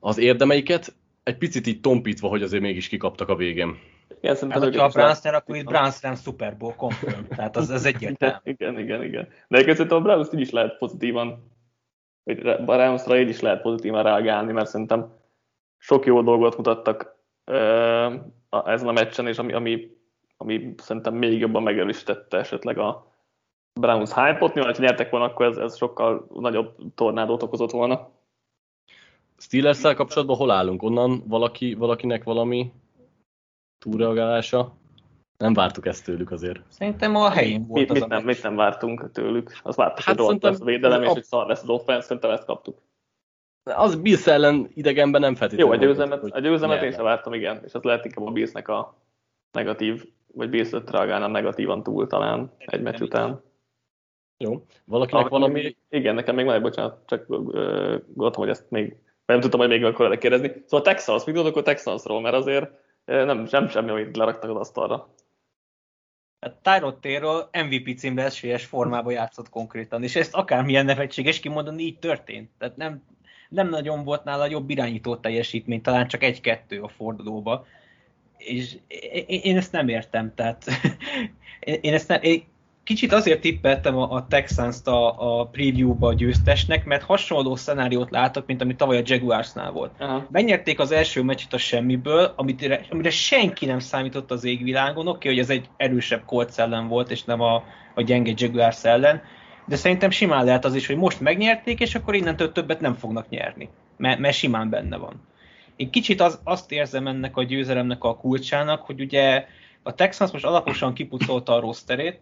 az 0.00 0.18
érdemeiket, 0.18 0.94
egy 1.22 1.38
picit 1.38 1.66
így 1.66 1.80
tompítva, 1.80 2.28
hogy 2.28 2.42
azért 2.42 2.62
mégis 2.62 2.88
kikaptak 2.88 3.28
a 3.28 3.36
végén. 3.36 3.78
Igen, 4.20 4.50
hát, 4.50 4.62
hogyha 4.62 4.84
a 4.84 4.88
Browns 4.88 5.22
nyer, 5.22 5.34
akkor 5.34 5.56
itt 5.56 5.64
Browns 5.64 6.00
nem 6.00 6.14
Super 6.14 6.56
Bowl 6.56 6.74
confirm. 6.74 7.24
Tehát 7.28 7.56
az, 7.56 7.70
az 7.70 7.84
egyértelmű. 7.94 8.38
igen, 8.44 8.78
igen, 8.78 9.02
igen. 9.02 9.28
De 9.48 9.58
egyébként 9.58 9.92
a 9.92 10.00
Browns 10.00 10.28
így 10.32 10.40
is 10.40 10.50
lehet 10.50 10.78
pozitívan 10.78 11.56
hogy 12.28 12.42
Ramsra 12.66 13.18
így 13.18 13.28
is 13.28 13.40
lehet 13.40 13.62
pozitívan 13.62 14.02
reagálni, 14.02 14.52
mert 14.52 14.68
szerintem 14.68 15.12
sok 15.78 16.06
jó 16.06 16.22
dolgot 16.22 16.56
mutattak 16.56 17.16
ezen 18.64 18.88
a 18.88 18.92
meccsen, 18.92 19.26
és 19.26 19.38
ami, 19.38 19.52
ami, 19.52 19.96
ami 20.36 20.74
szerintem 20.76 21.14
még 21.14 21.38
jobban 21.38 21.62
megerősítette 21.62 22.38
esetleg 22.38 22.78
a 22.78 23.06
Browns 23.80 24.12
hype-ot. 24.12 24.54
Nyilván, 24.54 24.74
ha 24.74 24.82
nyertek 24.82 25.10
volna, 25.10 25.26
akkor 25.26 25.46
ez, 25.46 25.56
ez 25.56 25.76
sokkal 25.76 26.26
nagyobb 26.34 26.76
tornádót 26.94 27.42
okozott 27.42 27.70
volna. 27.70 28.10
steelers 29.36 29.80
kapcsolatban 29.80 30.36
hol 30.36 30.50
állunk? 30.50 30.82
Onnan 30.82 31.22
valaki, 31.26 31.74
valakinek 31.74 32.24
valami 32.24 32.72
túlreagálása? 33.78 34.72
Nem 35.38 35.52
vártuk 35.52 35.86
ezt 35.86 36.04
tőlük 36.04 36.30
azért. 36.30 36.60
Szerintem 36.68 37.16
a 37.16 37.30
helyén 37.30 37.66
volt 37.66 37.80
mit, 37.80 37.90
az 37.90 37.98
mit, 37.98 38.08
nem, 38.08 38.24
mit 38.24 38.42
nem 38.42 38.56
vártunk 38.56 39.10
tőlük? 39.12 39.58
Azt 39.62 39.76
vártuk, 39.76 40.04
hát 40.04 40.20
hogy 40.20 40.42
lesz 40.42 40.60
a 40.60 40.64
védelem, 40.64 41.02
és 41.02 41.08
hogy 41.08 41.24
szar 41.24 41.46
lesz 41.46 41.62
az 41.62 41.68
offense, 41.68 42.06
szerintem 42.06 42.30
ezt 42.30 42.44
kaptuk. 42.44 42.78
Az 43.62 43.96
Bills 43.96 44.26
ellen 44.26 44.70
idegenben 44.74 45.20
nem 45.20 45.34
feltétlenül. 45.34 45.74
Jó, 45.74 45.80
a 45.80 45.84
győzelmet, 45.84 46.24
a 46.24 46.40
győzelmet 46.40 46.82
én 46.82 46.92
sem 46.92 47.04
vártam, 47.04 47.32
igen, 47.32 47.60
és 47.64 47.74
az 47.74 47.82
lehet 47.82 48.04
inkább 48.04 48.26
a 48.26 48.30
Billsnek 48.30 48.68
a 48.68 48.96
negatív, 49.52 50.04
vagy 50.34 50.50
Bills-et 50.50 50.90
reagálnám 50.90 51.30
negatívan 51.30 51.82
túl 51.82 52.06
talán 52.06 52.52
egy 52.58 52.82
meccs 52.82 53.00
után. 53.00 53.42
Jó. 54.36 54.64
Valakinek 54.84 55.24
ah, 55.24 55.30
valami... 55.30 55.52
Még, 55.52 55.76
igen, 55.88 56.14
nekem 56.14 56.34
még 56.34 56.44
van 56.44 56.62
bocsánat, 56.62 57.02
csak 57.06 57.24
uh, 57.28 57.36
gondoltam, 58.06 58.42
hogy 58.42 58.48
ezt 58.48 58.70
még, 58.70 58.96
nem 59.26 59.40
tudtam, 59.40 59.60
hogy 59.60 59.68
még 59.68 59.84
akkor 59.84 60.18
kérdezni. 60.18 60.48
Szóval 60.66 60.80
a 60.80 60.82
Texans, 60.82 61.24
mit 61.24 61.34
gondolok 61.34 61.58
a 61.58 61.62
Texansról, 61.62 62.20
mert 62.20 62.34
azért 62.34 62.70
nem, 63.04 63.46
nem 63.50 63.68
semmi, 63.68 63.90
amit 63.90 64.16
leraktak 64.16 64.50
az 64.50 64.56
asztalra. 64.56 65.08
Tyrod 66.62 66.98
Taylor 67.00 67.48
MVP 67.52 67.98
címbe 67.98 68.24
esélyes 68.24 68.64
formában 68.64 69.12
játszott 69.12 69.48
konkrétan, 69.48 70.02
és 70.02 70.16
ezt 70.16 70.34
akármilyen 70.34 70.84
nevetséges 70.84 71.40
kimondani, 71.40 71.82
így 71.82 71.98
történt. 71.98 72.50
Tehát 72.58 72.76
nem, 72.76 73.02
nem 73.48 73.68
nagyon 73.68 74.04
volt 74.04 74.24
nála 74.24 74.46
jobb 74.46 74.70
irányító 74.70 75.16
teljesítmény, 75.16 75.82
talán 75.82 76.08
csak 76.08 76.22
egy-kettő 76.22 76.82
a 76.82 76.88
fordulóba. 76.88 77.66
És 78.36 78.76
én 79.26 79.56
ezt 79.56 79.72
nem 79.72 79.88
értem, 79.88 80.34
tehát 80.34 80.64
én 81.80 81.94
ezt 81.94 82.08
nem, 82.08 82.22
én 82.22 82.44
kicsit 82.88 83.12
azért 83.12 83.40
tippeltem 83.40 83.96
a, 83.96 84.10
a 84.10 84.26
Texans-t 84.26 84.86
a, 84.86 85.40
a 85.40 85.46
preview-ba 85.46 86.14
győztesnek, 86.14 86.84
mert 86.84 87.02
hasonló 87.02 87.56
szenáriót 87.56 88.10
látok, 88.10 88.46
mint 88.46 88.62
ami 88.62 88.76
tavaly 88.76 88.96
a 88.96 89.02
Jaguarsnál 89.04 89.70
volt. 89.70 89.92
Aha. 89.98 90.26
Megnyerték 90.30 90.78
az 90.78 90.92
első 90.92 91.22
meccset 91.22 91.52
a 91.52 91.58
semmiből, 91.58 92.32
amit, 92.36 92.86
amire 92.90 93.10
senki 93.10 93.66
nem 93.66 93.78
számított 93.78 94.30
az 94.30 94.44
égvilágon. 94.44 95.08
Oké, 95.08 95.16
okay, 95.16 95.30
hogy 95.30 95.38
ez 95.38 95.50
egy 95.50 95.68
erősebb 95.76 96.24
Colts 96.24 96.58
ellen 96.58 96.88
volt, 96.88 97.10
és 97.10 97.24
nem 97.24 97.40
a, 97.40 97.64
a 97.94 98.02
gyenge 98.02 98.32
Jaguars 98.36 98.84
ellen, 98.84 99.22
de 99.66 99.76
szerintem 99.76 100.10
simán 100.10 100.44
lehet 100.44 100.64
az 100.64 100.74
is, 100.74 100.86
hogy 100.86 100.96
most 100.96 101.20
megnyerték, 101.20 101.80
és 101.80 101.94
akkor 101.94 102.14
innentől 102.14 102.52
többet 102.52 102.80
nem 102.80 102.94
fognak 102.94 103.28
nyerni, 103.28 103.68
mert, 103.96 104.18
mert 104.18 104.36
simán 104.36 104.70
benne 104.70 104.96
van. 104.96 105.22
Én 105.76 105.90
kicsit 105.90 106.20
az, 106.20 106.40
azt 106.44 106.72
érzem 106.72 107.06
ennek 107.06 107.36
a 107.36 107.42
győzelemnek 107.42 108.04
a 108.04 108.16
kulcsának, 108.16 108.82
hogy 108.82 109.00
ugye 109.00 109.46
a 109.82 109.94
Texans 109.94 110.30
most 110.30 110.44
alaposan 110.44 110.94
kipucolta 110.94 111.54
a 111.54 111.60
rosterét, 111.60 112.20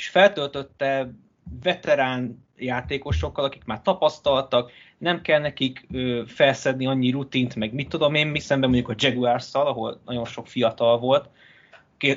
és 0.00 0.08
feltöltötte 0.08 1.10
veterán 1.62 2.44
játékosokkal, 2.56 3.44
akik 3.44 3.64
már 3.64 3.82
tapasztaltak, 3.82 4.70
nem 4.98 5.22
kell 5.22 5.40
nekik 5.40 5.86
ö, 5.92 6.22
felszedni 6.26 6.86
annyi 6.86 7.10
rutint, 7.10 7.54
meg 7.54 7.72
mit 7.72 7.88
tudom 7.88 8.14
én, 8.14 8.26
mi 8.26 8.38
szemben 8.38 8.70
mondjuk 8.70 8.90
a 8.90 8.94
jaguars 8.98 9.54
ahol 9.54 10.00
nagyon 10.04 10.24
sok 10.24 10.46
fiatal 10.46 10.98
volt, 10.98 11.28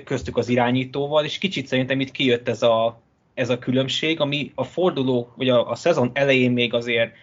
köztük 0.04 0.38
az 0.38 0.50
irányítóval, 0.50 1.25
és 1.25 1.38
kicsit 1.38 1.68
szerintem 1.68 2.00
itt 2.00 2.12
kijött 2.12 2.48
ez 2.48 2.62
a, 2.62 3.02
ez 3.34 3.50
a 3.50 3.60
különbség, 3.60 4.20
ami 4.20 4.52
a 4.56 4.63
forduló, 4.63 5.34
vagy 5.36 5.50
a, 5.50 5.70
a 5.70 5.75
szezon 5.75 6.12
elején 6.13 6.52
még 6.52 6.74
azért 6.74 7.13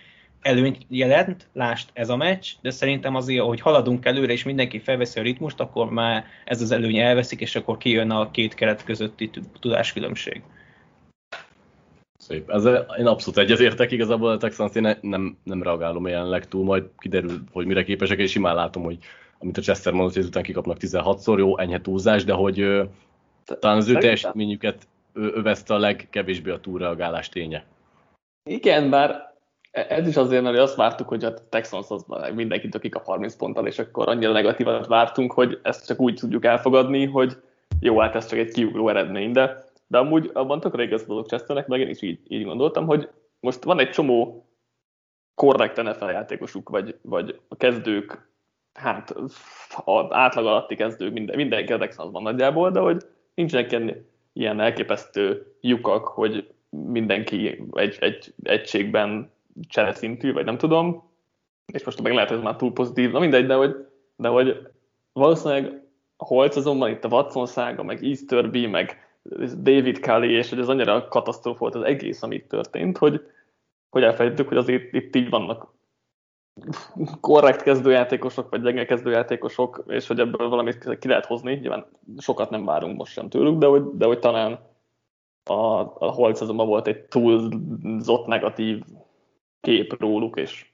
előnyt 0.40 0.78
jelent, 0.88 1.49
lást 1.52 1.90
ez 1.92 2.09
a 2.09 2.16
meccs, 2.16 2.47
de 2.61 2.70
szerintem 2.70 3.14
azért, 3.14 3.44
hogy 3.44 3.61
haladunk 3.61 4.04
előre, 4.04 4.32
és 4.32 4.44
mindenki 4.44 4.78
felveszi 4.78 5.18
a 5.18 5.23
ritmust, 5.23 5.61
akkor 5.61 5.90
már 5.90 6.25
ez 6.44 6.62
az 6.62 6.70
előny 6.70 6.99
elveszik, 6.99 7.40
és 7.40 7.56
akkor 7.56 7.76
kijön 7.76 8.11
a 8.11 8.30
két 8.30 8.54
keret 8.54 8.85
közötti 8.85 9.30
tudáskülönbség. 9.61 10.42
Szép. 12.18 12.50
Ez, 12.50 12.64
én 12.99 13.06
abszolút 13.06 13.38
egyetértek 13.38 13.90
igazából 13.90 14.30
a 14.30 14.37
Texans, 14.37 14.75
én 14.75 14.97
nem, 15.00 15.37
nem 15.44 15.62
reagálom 15.62 16.06
jelenleg 16.06 16.49
túl, 16.49 16.64
majd 16.64 16.85
kiderül, 16.99 17.42
hogy 17.52 17.66
mire 17.66 17.85
képesek, 17.85 18.18
és 18.18 18.30
simán 18.30 18.54
látom, 18.54 18.82
hogy 18.82 18.99
amit 19.38 19.59
a 19.59 19.61
Chester 19.61 19.92
mondott, 19.92 20.14
hogy 20.14 20.25
után 20.25 20.42
kikapnak 20.42 20.76
16-szor, 20.80 21.38
jó, 21.38 21.59
enyhe 21.59 21.80
túlzás, 21.80 22.25
de 22.25 22.32
hogy 22.32 22.56
talán 23.44 23.76
az 23.76 23.88
ő 23.88 23.99
teljesítményüket 23.99 24.88
övezte 25.12 25.75
a 25.75 25.78
legkevésbé 25.78 26.50
a 26.50 26.61
túlreagálás 26.61 27.28
ténye. 27.28 27.64
Igen, 28.50 28.90
bár 28.90 29.29
ez 29.70 30.06
is 30.06 30.16
azért, 30.16 30.42
mert 30.42 30.58
azt 30.58 30.76
vártuk, 30.76 31.08
hogy 31.08 31.24
a 31.24 31.34
Texans 31.48 31.86
az 31.88 32.04
mindenkit 32.34 32.78
kikap 32.78 33.04
30 33.04 33.34
ponttal, 33.34 33.66
és 33.66 33.78
akkor 33.78 34.08
annyira 34.08 34.32
negatívat 34.32 34.86
vártunk, 34.86 35.32
hogy 35.32 35.60
ezt 35.62 35.86
csak 35.86 36.00
úgy 36.00 36.14
tudjuk 36.14 36.44
elfogadni, 36.44 37.06
hogy 37.06 37.36
jó, 37.80 37.98
hát 37.98 38.14
ez 38.14 38.26
csak 38.26 38.38
egy 38.38 38.52
kiugró 38.52 38.88
eredmény, 38.88 39.32
de, 39.32 39.64
de 39.86 39.98
amúgy 39.98 40.30
abban 40.32 40.60
tökre 40.60 40.82
igazolok 40.82 41.26
Chesternek, 41.26 41.66
meg 41.66 41.80
én 41.80 41.88
is 41.88 42.02
így, 42.02 42.20
így 42.28 42.44
gondoltam, 42.44 42.86
hogy 42.86 43.08
most 43.40 43.64
van 43.64 43.78
egy 43.78 43.90
csomó 43.90 44.46
korrekt 45.34 45.82
NFL 45.82 46.10
játékosuk, 46.10 46.68
vagy, 46.68 46.98
vagy 47.02 47.40
a 47.48 47.56
kezdők, 47.56 48.28
hát 48.72 49.10
az 49.10 50.06
átlag 50.08 50.46
alatti 50.46 50.74
kezdők, 50.74 51.12
minden, 51.12 51.36
mindenki 51.36 51.72
a 51.72 51.78
Texansban 51.78 52.22
nagyjából, 52.22 52.70
de 52.70 52.80
hogy 52.80 53.06
nincsenek 53.34 53.72
ilyen, 53.72 54.08
ilyen 54.32 54.60
elképesztő 54.60 55.54
lyukak, 55.60 56.06
hogy 56.06 56.52
mindenki 56.68 57.66
egy, 57.72 57.96
egy 58.00 58.34
egységben 58.42 59.30
csereszintű, 59.69 60.33
vagy 60.33 60.45
nem 60.45 60.59
tudom, 60.59 61.09
és 61.73 61.85
most 61.85 62.02
meg 62.02 62.12
lehet, 62.12 62.29
hogy 62.29 62.38
ez 62.38 62.45
már 62.45 62.57
túl 62.57 62.73
pozitív, 62.73 63.11
na 63.11 63.19
mindegy, 63.19 63.47
de 63.47 63.55
hogy, 63.55 63.87
de 64.17 64.29
hogy 64.29 64.69
valószínűleg 65.12 65.83
a 66.17 66.25
Holc 66.25 66.57
azonban 66.57 66.90
itt 66.90 67.05
a 67.05 67.09
Watson 67.09 67.47
szága, 67.47 67.83
meg 67.83 68.05
Easterby, 68.05 68.67
meg 68.67 69.09
David 69.57 69.99
Kelly, 69.99 70.33
és 70.33 70.49
hogy 70.49 70.59
ez 70.59 70.69
annyira 70.69 71.09
katasztrófa 71.09 71.59
volt 71.59 71.75
az 71.75 71.83
egész, 71.83 72.23
amit 72.23 72.49
történt, 72.49 72.99
hogy, 72.99 73.21
hogy 73.90 74.02
elfelejtettük, 74.02 74.49
hogy 74.49 74.57
azért 74.57 74.93
itt 74.93 75.17
így 75.17 75.31
vannak 75.31 75.73
korrekt 77.21 77.62
kezdőjátékosok, 77.62 78.50
vagy 78.50 78.62
gyenge 78.62 78.85
kezdőjátékosok, 78.85 79.85
és 79.87 80.07
hogy 80.07 80.21
ebből 80.21 80.49
valamit 80.49 80.99
ki 80.99 81.09
lehet 81.09 81.26
hozni. 81.26 81.55
Nyilván 81.55 81.87
sokat 82.19 82.50
nem 82.50 82.64
várunk 82.64 82.97
most 82.97 83.12
sem 83.12 83.29
tőlük, 83.29 83.59
de 83.59 83.67
hogy, 83.67 83.83
de 83.93 84.07
hogy 84.07 84.19
talán 84.19 84.59
a, 85.45 85.81
a 85.99 86.11
Holc 86.12 86.40
azonban 86.40 86.67
volt 86.67 86.87
egy 86.87 87.00
túlzott 87.00 88.26
negatív 88.26 88.83
kép 89.61 90.00
róluk, 90.00 90.38
és 90.38 90.67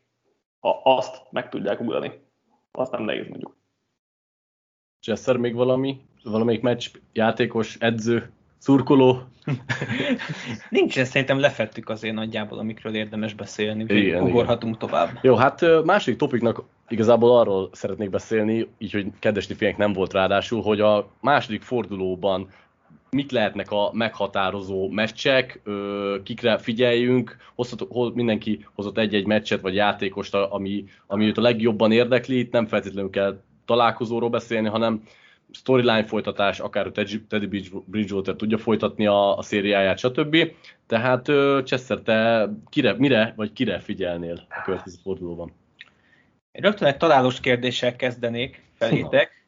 ha 0.60 0.80
azt 0.84 1.22
meg 1.30 1.48
tudják 1.48 1.80
ugrani, 1.80 2.12
azt 2.72 2.92
nem 2.92 3.02
nehéz 3.02 3.28
mondjuk. 3.28 3.56
Jesser 5.02 5.36
még 5.36 5.54
valami? 5.54 6.00
Valamelyik 6.22 6.60
meccs, 6.60 6.90
játékos, 7.12 7.76
edző, 7.80 8.30
szurkoló? 8.58 9.22
Nincs, 10.70 11.02
szerintem 11.02 11.38
lefettük 11.38 11.88
azért 11.88 12.14
nagyjából, 12.14 12.58
amikről 12.58 12.94
érdemes 12.94 13.34
beszélni, 13.34 13.82
úgyhogy 13.82 14.14
ugorhatunk 14.14 14.76
tovább. 14.76 15.18
Jó, 15.22 15.34
hát 15.34 15.84
második 15.84 16.18
topiknak 16.18 16.62
igazából 16.88 17.38
arról 17.38 17.68
szeretnék 17.72 18.10
beszélni, 18.10 18.68
így, 18.78 18.92
hogy 18.92 19.06
kedves 19.18 19.46
fények 19.56 19.76
nem 19.76 19.92
volt 19.92 20.12
ráadásul, 20.12 20.62
hogy 20.62 20.80
a 20.80 21.08
második 21.20 21.62
fordulóban 21.62 22.48
mik 23.16 23.30
lehetnek 23.30 23.70
a 23.70 23.90
meghatározó 23.92 24.88
meccsek, 24.88 25.60
kikre 26.22 26.58
figyeljünk, 26.58 27.36
hozhat, 27.54 28.14
mindenki 28.14 28.66
hozott 28.74 28.98
egy-egy 28.98 29.26
meccset 29.26 29.60
vagy 29.60 29.74
játékost, 29.74 30.34
ami, 30.34 30.84
ami 31.06 31.26
őt 31.26 31.38
a 31.38 31.40
legjobban 31.40 31.92
érdekli, 31.92 32.38
itt 32.38 32.52
nem 32.52 32.66
feltétlenül 32.66 33.10
kell 33.10 33.40
találkozóról 33.64 34.30
beszélni, 34.30 34.68
hanem 34.68 35.02
storyline 35.50 36.04
folytatás, 36.04 36.60
akár 36.60 36.86
a 36.86 36.92
Teddy 37.28 37.72
Bridgewater 37.84 38.34
tudja 38.34 38.58
folytatni 38.58 39.06
a, 39.06 39.36
a 39.38 39.42
szériáját, 39.42 39.98
stb. 39.98 40.36
Tehát 40.86 41.24
Chester, 41.64 41.98
te 41.98 42.48
kire, 42.68 42.94
mire 42.98 43.32
vagy 43.36 43.52
kire 43.52 43.78
figyelnél 43.78 44.46
a 44.48 44.62
következő 44.64 44.96
fordulóban? 45.02 45.52
Rögtön 46.52 46.88
egy 46.88 46.96
találós 46.96 47.40
kérdéssel 47.40 47.96
kezdenék 47.96 48.62
felétek. 48.74 49.45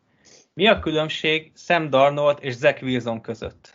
Mi 0.58 0.66
a 0.66 0.78
különbség 0.78 1.52
Sam 1.54 1.90
Darnold 1.90 2.38
és 2.40 2.54
Zach 2.54 2.82
Wilson 2.82 3.20
között? 3.20 3.74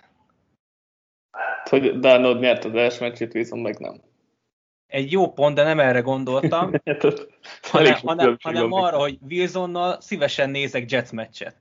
Hát, 1.31 1.69
hogy 1.69 1.99
Darnold 1.99 2.39
nyert 2.39 2.65
az 2.65 2.75
első 2.75 3.05
meccsét, 3.05 3.33
Wilson 3.33 3.59
meg 3.59 3.79
nem. 3.79 4.01
Egy 4.87 5.11
jó 5.11 5.31
pont, 5.33 5.55
de 5.55 5.63
nem 5.63 5.79
erre 5.79 5.99
gondoltam, 5.99 6.71
hanem, 7.71 7.93
hanem, 7.93 8.37
hanem 8.41 8.71
arra, 8.71 8.97
hogy 8.97 9.17
Wilsonnal 9.29 10.01
szívesen 10.01 10.49
nézek 10.49 10.91
Jets 10.91 11.11
meccset. 11.11 11.55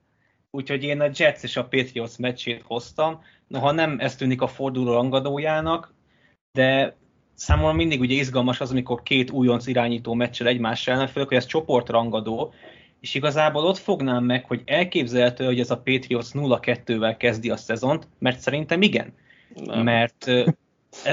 Úgyhogy 0.51 0.83
én 0.83 1.01
a 1.01 1.09
Jets 1.13 1.43
és 1.43 1.57
a 1.57 1.67
Patriots 1.67 2.17
meccsét 2.17 2.61
hoztam. 2.65 3.23
Noha 3.47 3.71
nem 3.71 3.99
ez 3.99 4.15
tűnik 4.15 4.41
a 4.41 4.47
forduló 4.47 4.93
rangadójának, 4.93 5.93
de 6.51 6.95
számomra 7.33 7.73
mindig 7.73 7.99
ugye 7.99 8.15
izgalmas 8.15 8.61
az, 8.61 8.71
amikor 8.71 9.03
két 9.03 9.31
újonc 9.31 9.67
irányító 9.67 10.13
meccsel 10.13 10.47
egymás 10.47 10.87
ellen, 10.87 11.07
főleg, 11.07 11.27
hogy 11.27 11.37
ez 11.37 11.45
csoportrangadó, 11.45 12.53
és 13.03 13.15
igazából 13.15 13.63
ott 13.65 13.77
fognám 13.77 14.23
meg, 14.23 14.45
hogy 14.45 14.61
elképzelhető, 14.65 15.45
hogy 15.45 15.59
ez 15.59 15.71
a 15.71 15.77
Patriots 15.77 16.27
0-2-vel 16.33 17.15
kezdi 17.17 17.49
a 17.49 17.57
szezont, 17.57 18.07
mert 18.19 18.39
szerintem 18.39 18.81
igen. 18.81 19.13
Nem. 19.65 19.83
Mert 19.83 20.27
e, 20.27 20.55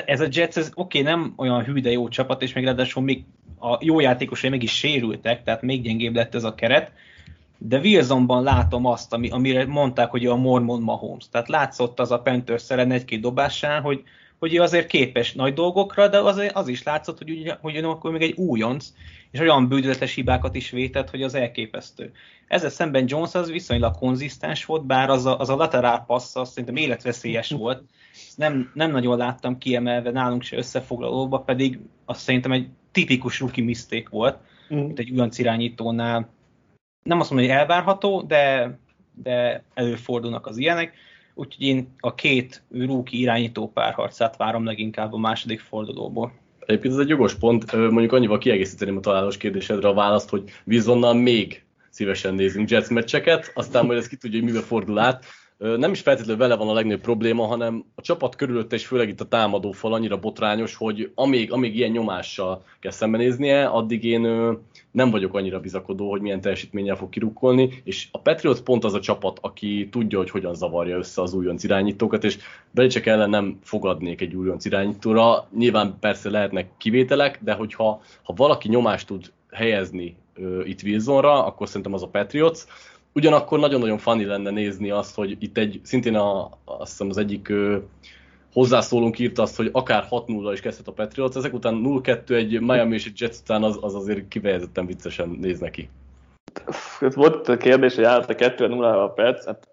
ez 0.07 0.21
a 0.21 0.27
Jets, 0.31 0.57
ez 0.57 0.71
oké, 0.75 1.01
okay, 1.01 1.13
nem 1.13 1.33
olyan 1.37 1.65
hű, 1.65 1.81
de 1.81 1.91
jó 1.91 2.09
csapat, 2.09 2.43
és 2.43 2.53
még 2.53 2.65
ráadásul 2.65 3.03
még 3.03 3.25
a 3.61 3.79
jó 3.81 4.01
játékosai 4.01 4.51
meg 4.51 4.63
is 4.63 4.77
sérültek, 4.77 5.43
tehát 5.43 5.63
még 5.63 5.83
gyengébb 5.83 6.15
lett 6.15 6.35
ez 6.35 6.45
a 6.45 6.55
keret, 6.55 6.93
de 7.59 7.79
Wilsonban 7.79 8.43
látom 8.43 8.87
azt, 8.87 9.13
ami, 9.13 9.31
amire 9.31 9.67
mondták, 9.67 10.11
hogy 10.11 10.27
a 10.27 10.37
Mormon 10.37 10.83
Mahomes. 10.83 11.29
Tehát 11.31 11.49
látszott 11.49 12.01
az 12.01 12.11
a 12.11 12.21
Panthers 12.21 12.71
ellen 12.71 12.91
egy-két 12.91 13.21
dobásán, 13.21 13.83
hogy, 13.83 14.03
hogy 14.41 14.55
ő 14.55 14.61
azért 14.61 14.87
képes 14.87 15.33
nagy 15.33 15.55
dolgokra, 15.55 16.09
de 16.09 16.19
az, 16.19 16.43
az 16.53 16.69
is 16.69 16.83
látszott, 16.83 17.19
hogy, 17.19 17.53
hogy 17.61 17.77
akkor 17.77 18.11
még 18.11 18.23
egy 18.23 18.37
újonc, 18.37 18.93
és 19.31 19.41
olyan 19.41 19.69
bűnöletes 19.69 20.15
hibákat 20.15 20.55
is 20.55 20.71
vétett, 20.71 21.11
hogy 21.11 21.23
az 21.23 21.35
elképesztő. 21.35 22.13
Ezzel 22.47 22.71
szemben 22.71 23.05
Jones 23.07 23.35
az 23.35 23.51
viszonylag 23.51 23.97
konzisztens 23.97 24.65
volt, 24.65 24.87
bár 24.87 25.11
az 25.11 25.27
a, 25.27 25.39
az 25.39 25.49
a 25.49 25.57
laterál 25.57 26.05
passz 26.07 26.37
az 26.37 26.49
szerintem 26.49 26.77
életveszélyes 26.77 27.51
volt. 27.51 27.83
Ezt 28.13 28.39
nem, 28.39 28.71
nem 28.75 28.91
nagyon 28.91 29.17
láttam 29.17 29.59
kiemelve 29.59 30.11
nálunk 30.11 30.43
se 30.43 30.57
összefoglalóba, 30.57 31.41
pedig 31.41 31.79
azt 32.05 32.21
szerintem 32.21 32.53
egy 32.53 32.69
tipikus 32.93 33.41
rookie 33.41 33.65
mistake 33.65 34.09
volt, 34.11 34.39
mm. 34.75 34.79
mint 34.79 34.99
egy 34.99 35.11
újonc 35.11 35.39
irányítónál. 35.39 36.29
Nem 37.03 37.21
azt 37.21 37.31
mondom, 37.31 37.49
hogy 37.49 37.59
elvárható, 37.59 38.23
de, 38.23 38.79
de 39.23 39.65
előfordulnak 39.75 40.47
az 40.47 40.59
ilyenek. 40.59 40.95
Úgyhogy 41.35 41.67
én 41.67 41.95
a 41.99 42.15
két 42.15 42.63
rookie 42.71 43.21
irányító 43.21 43.69
párharcát 43.69 44.37
várom 44.37 44.65
leginkább 44.65 45.13
a 45.13 45.19
második 45.19 45.61
fordulóból. 45.61 46.33
Egyébként 46.67 46.95
ez 46.95 47.01
egy 47.01 47.09
jogos 47.09 47.35
pont, 47.35 47.73
mondjuk 47.73 48.13
annyival 48.13 48.39
kiegészíteném 48.39 48.97
a 48.97 49.01
találós 49.01 49.37
kérdésedre 49.37 49.89
a 49.89 49.95
választ, 49.95 50.29
hogy 50.29 50.51
Wilsonnal 50.67 51.15
még 51.15 51.65
szívesen 51.91 52.35
nézünk 52.35 52.71
Jets 52.71 52.89
meccseket, 52.89 53.51
aztán 53.55 53.87
majd 53.87 53.99
ez 53.99 54.09
ki 54.09 54.17
tudja, 54.17 54.39
hogy 54.39 54.49
mivel 54.49 54.63
fordul 54.63 54.99
át. 54.99 55.25
Nem 55.61 55.91
is 55.91 56.01
feltétlenül 56.01 56.41
vele 56.41 56.57
van 56.57 56.69
a 56.69 56.73
legnagyobb 56.73 57.01
probléma, 57.01 57.47
hanem 57.47 57.85
a 57.95 58.01
csapat 58.01 58.37
körülötte, 58.37 58.77
és 58.77 58.87
főleg 58.87 59.09
itt 59.09 59.21
a 59.21 59.29
támadó 59.29 59.73
fal 59.73 59.93
annyira 59.93 60.19
botrányos, 60.19 60.75
hogy 60.75 61.13
amíg, 61.15 61.53
amíg 61.53 61.77
ilyen 61.77 61.91
nyomással 61.91 62.65
kell 62.79 62.91
szembenéznie, 62.91 63.67
addig 63.67 64.05
én 64.05 64.21
nem 64.91 65.11
vagyok 65.11 65.35
annyira 65.35 65.61
bizakodó, 65.61 66.11
hogy 66.11 66.21
milyen 66.21 66.41
teljesítménnyel 66.41 66.97
fog 66.97 67.09
kirukkolni, 67.09 67.83
és 67.85 68.09
a 68.13 68.21
Patriots 68.21 68.61
pont 68.61 68.85
az 68.85 68.95
a 68.95 69.01
csapat, 69.01 69.39
aki 69.41 69.89
tudja, 69.91 70.19
hogy 70.19 70.31
hogyan 70.31 70.55
zavarja 70.55 70.97
össze 70.97 71.23
az 71.23 71.35
újonc 71.35 71.65
irányítókat, 71.65 72.25
és 72.25 72.39
Belicek 72.71 73.07
ellen 73.07 73.31
nem 73.31 73.59
fogadnék 73.63 74.21
egy 74.21 74.35
újonc 74.35 74.65
irányítóra. 74.65 75.49
Nyilván 75.57 75.97
persze 76.01 76.31
lehetnek 76.31 76.71
kivételek, 76.77 77.39
de 77.43 77.53
hogyha 77.53 78.03
ha 78.23 78.33
valaki 78.37 78.69
nyomást 78.69 79.07
tud 79.07 79.33
helyezni 79.51 80.17
itt 80.65 80.83
Wilsonra, 80.83 81.45
akkor 81.45 81.67
szerintem 81.67 81.93
az 81.93 82.03
a 82.03 82.09
Patriots. 82.09 82.65
Ugyanakkor 83.13 83.59
nagyon-nagyon 83.59 83.99
funny 83.99 84.27
lenne 84.27 84.51
nézni 84.51 84.91
azt, 84.91 85.15
hogy 85.15 85.37
itt 85.39 85.59
egy, 85.59 85.81
szintén 85.83 86.15
a, 86.15 86.51
azt 86.65 86.91
hiszem 86.91 87.09
az 87.09 87.17
egyik 87.17 87.49
uh, 87.51 87.77
hozzászólónk 88.53 89.19
írta 89.19 89.43
azt, 89.43 89.57
hogy 89.57 89.69
akár 89.73 90.07
6-0 90.11 90.51
is 90.53 90.61
kezdhet 90.61 90.89
a 90.89 90.93
Patriots, 90.93 91.37
ezek 91.37 91.53
után 91.53 91.83
0-2 91.85 92.31
egy 92.31 92.61
Miami 92.61 92.95
és 92.95 93.07
egy 93.07 93.21
Jets 93.21 93.37
után 93.39 93.63
az, 93.63 93.79
az 93.81 93.95
azért 93.95 94.29
kifejezetten 94.29 94.87
viccesen 94.87 95.29
néz 95.29 95.59
neki. 95.61 95.89
Volt 97.01 97.49
a 97.49 97.57
kérdés, 97.57 97.95
hogy 97.95 98.05
állt 98.05 98.31
a 98.31 98.35
2 98.35 98.67
0 98.67 99.03
a 99.03 99.09
perc, 99.09 99.47
hát 99.47 99.69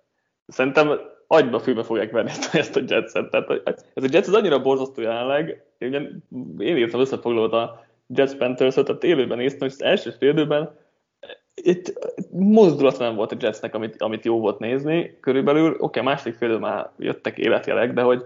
szerintem 0.47 0.99
agyba 1.27 1.59
fülbe 1.59 1.83
fogják 1.83 2.11
venni 2.11 2.29
ezt 2.51 2.75
a 2.75 2.81
Jetset. 2.87 3.29
Tehát 3.29 3.49
ez 3.93 4.03
a 4.03 4.07
Jets 4.11 4.27
az 4.27 4.33
annyira 4.33 4.61
borzasztó 4.61 5.01
jelenleg, 5.01 5.63
én, 5.77 6.23
én 6.57 6.77
írtam 6.77 6.99
összefoglalót 6.99 7.53
a 7.53 7.85
Jets 8.07 8.33
Panthers-ot, 8.33 8.85
tehát 8.85 9.03
élőben 9.03 9.37
néztem, 9.37 9.59
hogy 9.59 9.71
az 9.71 9.83
első 9.83 10.09
fél 10.09 10.29
időben 10.29 10.77
itt 11.61 11.93
mozdulat 12.31 12.97
nem 12.99 13.15
volt 13.15 13.31
a 13.31 13.37
Jetsnek, 13.39 13.75
amit, 13.75 14.01
amit 14.01 14.25
jó 14.25 14.39
volt 14.39 14.59
nézni 14.59 15.17
körülbelül. 15.19 15.71
Oké, 15.71 15.83
okay, 15.83 16.03
második 16.03 16.35
fél 16.35 16.59
már 16.59 16.91
jöttek 16.97 17.37
életjelek, 17.37 17.93
de 17.93 18.01
hogy 18.01 18.25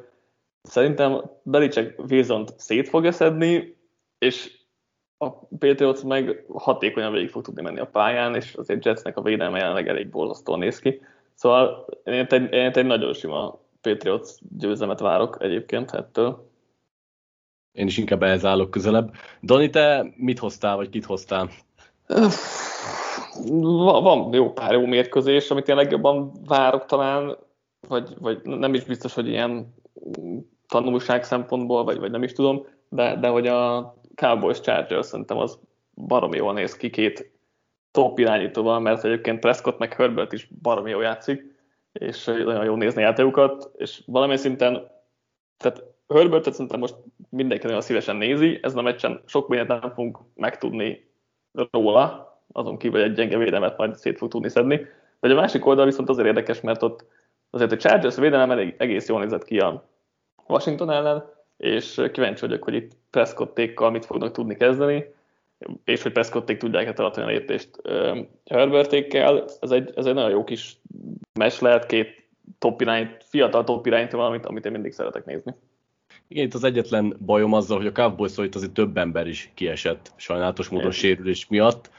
Szerintem 0.61 1.21
Belicek 1.43 1.99
Wilson 2.09 2.47
szét 2.57 2.89
fogja 2.89 3.11
szedni, 3.11 3.77
és 4.17 4.59
a 5.17 5.29
Patriots 5.29 6.03
meg 6.03 6.45
hatékonyan 6.53 7.11
végig 7.11 7.29
fog 7.29 7.43
tudni 7.43 7.61
menni 7.61 7.79
a 7.79 7.87
pályán, 7.87 8.35
és 8.35 8.53
azért 8.53 8.85
Jetsnek 8.85 9.17
a 9.17 9.21
védelme 9.21 9.57
jelenleg 9.57 9.87
elég 9.87 10.09
borzasztóan 10.09 10.59
néz 10.59 10.79
ki. 10.79 11.01
Szóval 11.33 11.87
én 12.03 12.25
egy, 12.29 12.53
én 12.53 12.71
egy 12.73 12.85
nagyon 12.85 13.13
sima 13.13 13.59
Patriots 13.81 14.29
győzelmet 14.57 14.99
várok 14.99 15.37
egyébként 15.39 15.91
ettől. 15.91 16.49
Én 17.71 17.87
is 17.87 17.97
inkább 17.97 18.23
ehhez 18.23 18.45
állok 18.45 18.71
közelebb. 18.71 19.13
Dani, 19.43 19.69
te 19.69 20.13
mit 20.15 20.39
hoztál, 20.39 20.75
vagy 20.75 20.89
kit 20.89 21.05
hoztál? 21.05 21.49
Van 24.01 24.33
jó 24.33 24.51
pár 24.51 24.73
jó 24.73 24.85
mérkőzés, 24.85 25.51
amit 25.51 25.67
én 25.67 25.75
legjobban 25.75 26.31
várok 26.45 26.85
talán, 26.85 27.37
vagy, 27.87 28.13
vagy 28.19 28.41
nem 28.43 28.73
is 28.73 28.83
biztos, 28.83 29.13
hogy 29.13 29.27
ilyen 29.27 29.73
tanulság 30.67 31.23
szempontból, 31.23 31.83
vagy, 31.83 31.99
vagy 31.99 32.11
nem 32.11 32.23
is 32.23 32.31
tudom, 32.31 32.65
de, 32.89 33.15
de 33.15 33.27
hogy 33.27 33.47
a 33.47 33.93
Cowboys 34.15 34.59
Chargers 34.59 35.05
szerintem 35.07 35.37
az 35.37 35.59
baromi 35.93 36.37
jól 36.37 36.53
néz 36.53 36.75
ki 36.75 36.89
két 36.89 37.31
top 37.91 38.19
irányítóval, 38.19 38.79
mert 38.79 39.03
egyébként 39.03 39.39
Prescott 39.39 39.77
meg 39.77 39.93
Herbert 39.93 40.33
is 40.33 40.49
baromi 40.61 40.89
jól 40.89 41.03
játszik, 41.03 41.59
és 41.91 42.25
nagyon 42.25 42.65
jó 42.65 42.75
nézni 42.75 43.01
játékokat, 43.01 43.71
és 43.77 44.01
valamilyen 44.05 44.41
szinten, 44.41 44.91
tehát 45.57 45.83
Herbertet 46.07 46.53
szerintem 46.53 46.79
most 46.79 46.95
mindenki 47.29 47.65
nagyon 47.65 47.81
szívesen 47.81 48.15
nézi, 48.15 48.59
ez 48.61 48.75
a 48.75 48.81
meccsen 48.81 49.21
sok 49.25 49.47
mindent 49.47 49.81
nem 49.81 49.91
fogunk 49.93 50.19
megtudni 50.35 51.11
róla, 51.71 52.30
azon 52.51 52.77
kívül 52.77 53.01
egy 53.01 53.13
gyenge 53.13 53.37
védelmet 53.37 53.77
majd 53.77 53.95
szét 53.95 54.17
fog 54.17 54.29
tudni 54.29 54.49
szedni. 54.49 54.85
De 55.19 55.31
a 55.31 55.35
másik 55.35 55.65
oldal 55.65 55.85
viszont 55.85 56.09
azért 56.09 56.27
érdekes, 56.27 56.61
mert 56.61 56.83
ott 56.83 57.05
azért 57.49 57.71
a 57.71 57.77
Chargers 57.77 58.15
védelem 58.15 58.51
elég, 58.51 58.75
egész 58.77 59.07
jól 59.07 59.21
nézett 59.21 59.43
ki 59.43 59.59
a 59.59 59.87
Washington 60.47 60.91
ellen, 60.91 61.23
és 61.57 62.01
kíváncsi 62.11 62.45
vagyok, 62.45 62.63
hogy 62.63 62.73
itt 62.73 62.91
Prescottékkal 63.09 63.91
mit 63.91 64.05
fognak 64.05 64.31
tudni 64.31 64.55
kezdeni, 64.55 65.05
és 65.83 66.01
hogy 66.01 66.11
Prescotték 66.11 66.57
tudják-e 66.57 66.93
tartani 66.93 67.25
a 67.25 67.29
lépést 67.29 67.69
Herbertékkel. 68.45 69.45
Ez 69.59 69.71
egy, 69.71 69.91
ez 69.95 70.05
egy 70.05 70.13
nagyon 70.13 70.29
jó 70.29 70.43
kis 70.43 70.77
mes 71.39 71.59
lehet, 71.59 71.85
két 71.85 72.23
top 72.59 72.81
irányt, 72.81 73.23
fiatal 73.23 73.63
top 73.63 73.85
irányt 73.85 74.11
valamit, 74.11 74.45
amit 74.45 74.65
én 74.65 74.71
mindig 74.71 74.91
szeretek 74.91 75.25
nézni. 75.25 75.55
Igen, 76.27 76.45
itt 76.45 76.53
az 76.53 76.63
egyetlen 76.63 77.17
bajom 77.25 77.53
azzal, 77.53 77.77
hogy 77.77 77.87
a 77.87 77.91
Cowboys 77.91 78.37
itt 78.37 78.55
azért 78.55 78.71
több 78.71 78.97
ember 78.97 79.27
is 79.27 79.51
kiesett 79.53 80.11
sajnálatos 80.15 80.69
módon 80.69 80.85
Én. 80.85 80.91
sérülés 80.91 81.47
miatt. 81.47 81.89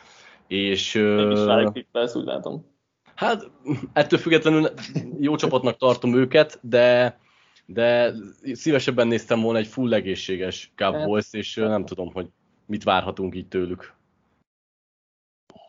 És, 0.52 0.94
Én 0.94 1.30
is 1.30 1.44
rájuk 1.44 1.76
ezt 1.92 2.16
úgy 2.16 2.24
látom. 2.24 2.66
Hát 3.14 3.50
ettől 3.92 4.18
függetlenül 4.18 4.68
jó 5.20 5.36
csapatnak 5.36 5.76
tartom 5.76 6.14
őket, 6.14 6.58
de 6.62 7.20
de 7.66 8.12
szívesebben 8.52 9.06
néztem 9.06 9.40
volna 9.40 9.58
egy 9.58 9.66
full 9.66 9.94
egészséges 9.94 10.72
Cowboys, 10.76 11.24
hát. 11.24 11.34
és 11.34 11.54
nem 11.54 11.84
tudom, 11.84 12.12
hogy 12.12 12.26
mit 12.66 12.84
várhatunk 12.84 13.34
így 13.34 13.48
tőlük. 13.48 13.94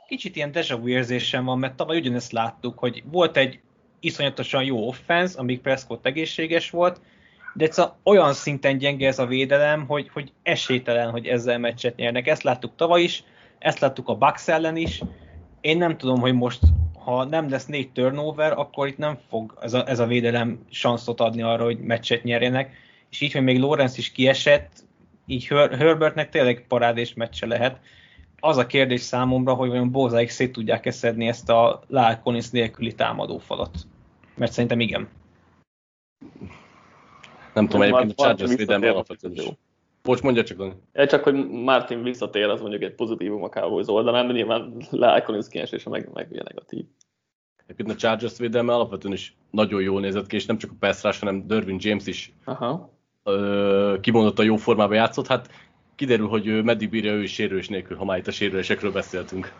Kicsit 0.08 0.36
ilyen 0.36 0.52
deja 0.52 0.78
vu 0.78 0.88
érzésem 0.88 1.46
van, 1.46 1.60
mert 1.60 1.76
tavaly 1.76 1.98
ugyanezt 1.98 2.32
láttuk, 2.32 2.80
hogy 2.80 3.04
volt 3.12 3.38
egy 3.38 3.60
iszonyatosan 4.00 4.64
jó 4.64 4.88
offense, 4.88 5.40
amíg 5.40 5.62
Prescott 5.62 6.06
egészséges 6.06 6.70
volt, 6.70 7.02
de 7.54 7.66
egyszerűen 7.66 7.94
olyan 8.04 8.34
szinten 8.34 8.78
gyenge 8.78 9.08
ez 9.08 9.20
a 9.20 9.26
védelem, 9.26 9.86
hogy, 9.86 10.10
hogy 10.10 10.32
esélytelen, 10.44 11.10
hogy 11.12 11.28
ezzel 11.28 11.58
meccset 11.58 11.96
nyernek. 11.96 12.28
Ezt 12.28 12.44
láttuk 12.44 12.76
tavaly 12.76 13.02
is, 13.02 13.24
ezt 13.64 13.80
láttuk 13.80 14.08
a 14.10 14.16
Bucks 14.16 14.48
ellen 14.48 14.76
is. 14.76 15.02
Én 15.62 15.78
nem 15.78 15.98
tudom, 15.98 16.20
hogy 16.20 16.34
most 16.34 16.60
ha 17.04 17.24
nem 17.24 17.50
lesz 17.50 17.66
négy 17.66 17.92
turnover, 17.92 18.52
akkor 18.52 18.88
itt 18.88 18.98
nem 18.98 19.18
fog 19.30 19.58
ez 19.62 19.74
a, 19.74 19.90
ez 19.90 20.00
a 20.00 20.06
védelem 20.06 20.66
sanszot 20.70 21.20
adni 21.20 21.42
arra, 21.42 21.64
hogy 21.64 21.80
meccset 21.80 22.24
nyerjenek, 22.24 22.74
és 23.10 23.22
így, 23.22 23.32
hogy 23.32 23.44
még 23.44 23.60
Lorenz 23.60 23.98
is 23.98 24.12
kiesett, 24.12 24.72
így 25.26 25.48
Her- 25.48 25.76
Herbertnek 25.76 26.30
tényleg 26.30 26.66
parádés 26.68 27.14
meccse 27.14 27.46
lehet. 27.46 27.80
Az 28.40 28.58
a 28.58 28.66
kérdés 28.66 29.02
számomra, 29.02 29.54
hogy 29.54 29.70
vajon 29.70 29.92
Bózáik 29.92 30.30
szét 30.30 30.52
tudják 30.52 30.92
szedni 30.92 31.28
ezt 31.28 31.50
a 31.50 31.84
Lyle 31.88 32.20
Collins 32.24 32.50
nélküli 32.50 32.94
támadófalat. 32.94 33.78
Mert 34.36 34.52
szerintem 34.52 34.80
igen. 34.80 35.08
Nem 37.54 37.68
tudom, 37.68 37.82
egyébként 37.82 38.20
a 38.20 38.24
Chargers 38.24 38.56
védelme 38.56 38.90
alapvetően 38.90 39.34
is. 39.34 39.44
jó. 39.44 39.52
Bocs, 40.04 40.22
mondja 40.22 40.44
csak, 40.44 40.58
Dani. 40.58 40.74
Ja, 40.94 41.08
csak, 41.08 41.24
hogy 41.24 41.50
Martin 41.50 42.04
visszatér, 42.04 42.44
az 42.44 42.62
mondjuk 42.62 42.82
egy 42.82 42.96
pozitívum 42.96 43.44
a 43.44 43.50
Cowboys 43.50 43.88
oldalán, 43.88 44.28
de 44.28 44.34
nyilván 44.34 44.76
Lyle 44.92 45.22
Collins 45.22 45.48
kiesése 45.48 45.90
meg, 45.90 46.10
meg 46.14 46.28
ugye 46.32 46.42
negatív. 46.44 46.86
Egyébként 47.64 47.90
a 47.90 47.96
Chargers 47.96 48.38
védelme 48.38 48.74
alapvetően 48.74 49.14
is 49.14 49.36
nagyon 49.50 49.82
jól 49.82 50.02
nézett 50.02 50.28
ki, 50.28 50.36
és 50.36 50.46
nem 50.46 50.58
csak 50.58 50.72
a 50.72 50.76
pass 50.80 51.20
hanem 51.20 51.48
Dervin 51.48 51.78
James 51.80 52.08
is 52.08 52.34
Aha. 52.44 52.90
ö, 53.24 53.96
kimondottan 54.02 54.46
jó 54.46 54.56
formában 54.56 54.96
játszott. 54.96 55.28
Hát 55.28 55.50
kiderül, 55.96 56.28
hogy 56.28 56.64
meddig 56.64 56.90
bírja 56.90 57.14
ő 57.14 57.22
is 57.22 57.34
sérülés 57.34 57.68
nélkül, 57.68 57.98
ha 57.98 58.06
már 58.06 58.18
itt 58.18 58.28
a 58.28 58.32
sérülésekről 58.32 58.92
beszéltünk. 58.92 59.54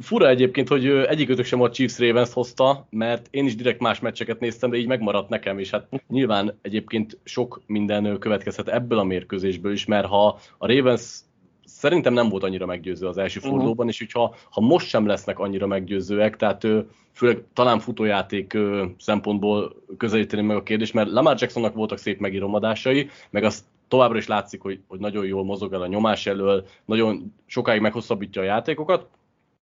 Fura 0.00 0.28
egyébként, 0.28 0.68
hogy 0.68 0.86
egyikőtök 0.86 1.44
sem 1.44 1.60
a 1.60 1.70
Chiefs 1.70 1.98
Ravens 1.98 2.32
hozta, 2.32 2.86
mert 2.90 3.26
én 3.30 3.44
is 3.46 3.54
direkt 3.56 3.80
más 3.80 4.00
meccseket 4.00 4.40
néztem, 4.40 4.70
de 4.70 4.76
így 4.76 4.86
megmaradt 4.86 5.28
nekem, 5.28 5.58
és 5.58 5.70
hát 5.70 5.88
nyilván 6.08 6.58
egyébként 6.62 7.18
sok 7.24 7.62
minden 7.66 8.18
következhet 8.18 8.68
ebből 8.68 8.98
a 8.98 9.04
mérkőzésből 9.04 9.72
is, 9.72 9.84
mert 9.84 10.06
ha 10.06 10.38
a 10.58 10.66
Ravens 10.66 11.18
szerintem 11.64 12.12
nem 12.12 12.28
volt 12.28 12.42
annyira 12.42 12.66
meggyőző 12.66 13.06
az 13.06 13.18
első 13.18 13.40
Mhm. 13.40 13.48
fordulóban, 13.48 13.88
és 13.88 13.98
hogyha 13.98 14.34
ha 14.50 14.60
most 14.60 14.88
sem 14.88 15.06
lesznek 15.06 15.38
annyira 15.38 15.66
meggyőzőek, 15.66 16.36
tehát 16.36 16.66
főleg 17.12 17.42
talán 17.52 17.78
futójáték 17.78 18.58
szempontból 18.98 19.76
közelíteni 19.96 20.42
meg 20.42 20.56
a 20.56 20.62
kérdés, 20.62 20.92
mert 20.92 21.10
Lamar 21.10 21.36
Jacksonnak 21.38 21.74
voltak 21.74 21.98
szép 21.98 22.18
megíromadásai, 22.18 23.08
meg 23.30 23.44
az 23.44 23.64
továbbra 23.88 24.18
is 24.18 24.26
látszik, 24.26 24.60
hogy, 24.60 24.80
hogy 24.88 24.98
nagyon 24.98 25.26
jól 25.26 25.44
mozog 25.44 25.72
el 25.72 25.82
a 25.82 25.86
nyomás 25.86 26.26
elől, 26.26 26.66
nagyon 26.84 27.34
sokáig 27.46 27.80
meghosszabbítja 27.80 28.42
a 28.42 28.44
játékokat. 28.44 29.08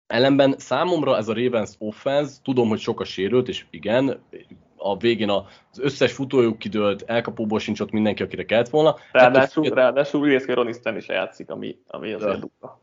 Ellenben 0.08 0.54
számomra 0.58 1.16
ez 1.16 1.28
a 1.28 1.34
Ravens 1.34 1.70
offense, 1.78 2.36
tudom, 2.42 2.68
hogy 2.68 2.78
sok 2.78 3.00
a 3.00 3.04
sérült, 3.04 3.48
és 3.48 3.64
igen, 3.70 4.20
a 4.76 4.96
végén 4.96 5.30
az 5.30 5.78
összes 5.78 6.12
futójuk 6.12 6.58
kidőlt, 6.58 7.02
elkapóból 7.06 7.58
sincs 7.58 7.80
ott 7.80 7.90
mindenki, 7.90 8.22
akire 8.22 8.44
kellett 8.44 8.68
volna. 8.68 8.96
Ráadásul, 9.12 9.62
függet- 9.62 9.78
ráadásul 9.78 10.20
úgy 10.20 10.28
néz 10.28 10.40
ki, 10.40 10.46
hogy 10.46 10.56
Ronnie 10.56 10.72
Stan 10.72 10.96
is 10.96 11.08
játszik, 11.08 11.50
ami, 11.50 11.78
ami 11.86 12.12
azért 12.12 12.40
durva. 12.40 12.80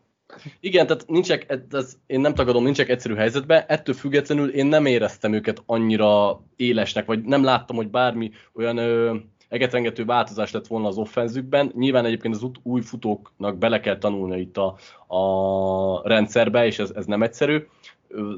Igen, 0.59 0.87
tehát 0.87 1.07
nincsek, 1.07 1.45
ez, 1.71 1.97
én 2.05 2.19
nem 2.19 2.33
tagadom, 2.33 2.63
nincsek 2.63 2.89
egyszerű 2.89 3.15
helyzetben, 3.15 3.63
ettől 3.67 3.95
függetlenül 3.95 4.49
én 4.49 4.65
nem 4.65 4.85
éreztem 4.85 5.33
őket 5.33 5.63
annyira 5.65 6.41
élesnek, 6.55 7.05
vagy 7.05 7.23
nem 7.23 7.43
láttam, 7.43 7.75
hogy 7.75 7.89
bármi 7.89 8.31
olyan 8.53 8.77
ö, 8.77 9.15
egetrengető 9.49 10.05
változás 10.05 10.51
lett 10.51 10.67
volna 10.67 10.87
az 10.87 10.97
offenzükben. 10.97 11.71
Nyilván 11.75 12.05
egyébként 12.05 12.35
az 12.35 12.45
új 12.63 12.81
futóknak 12.81 13.57
bele 13.57 13.79
kell 13.79 13.97
tanulni 13.97 14.39
itt 14.39 14.57
a, 14.57 14.75
a 15.15 16.07
rendszerbe, 16.07 16.65
és 16.65 16.79
ez, 16.79 16.91
ez 16.95 17.05
nem 17.05 17.23
egyszerű. 17.23 17.65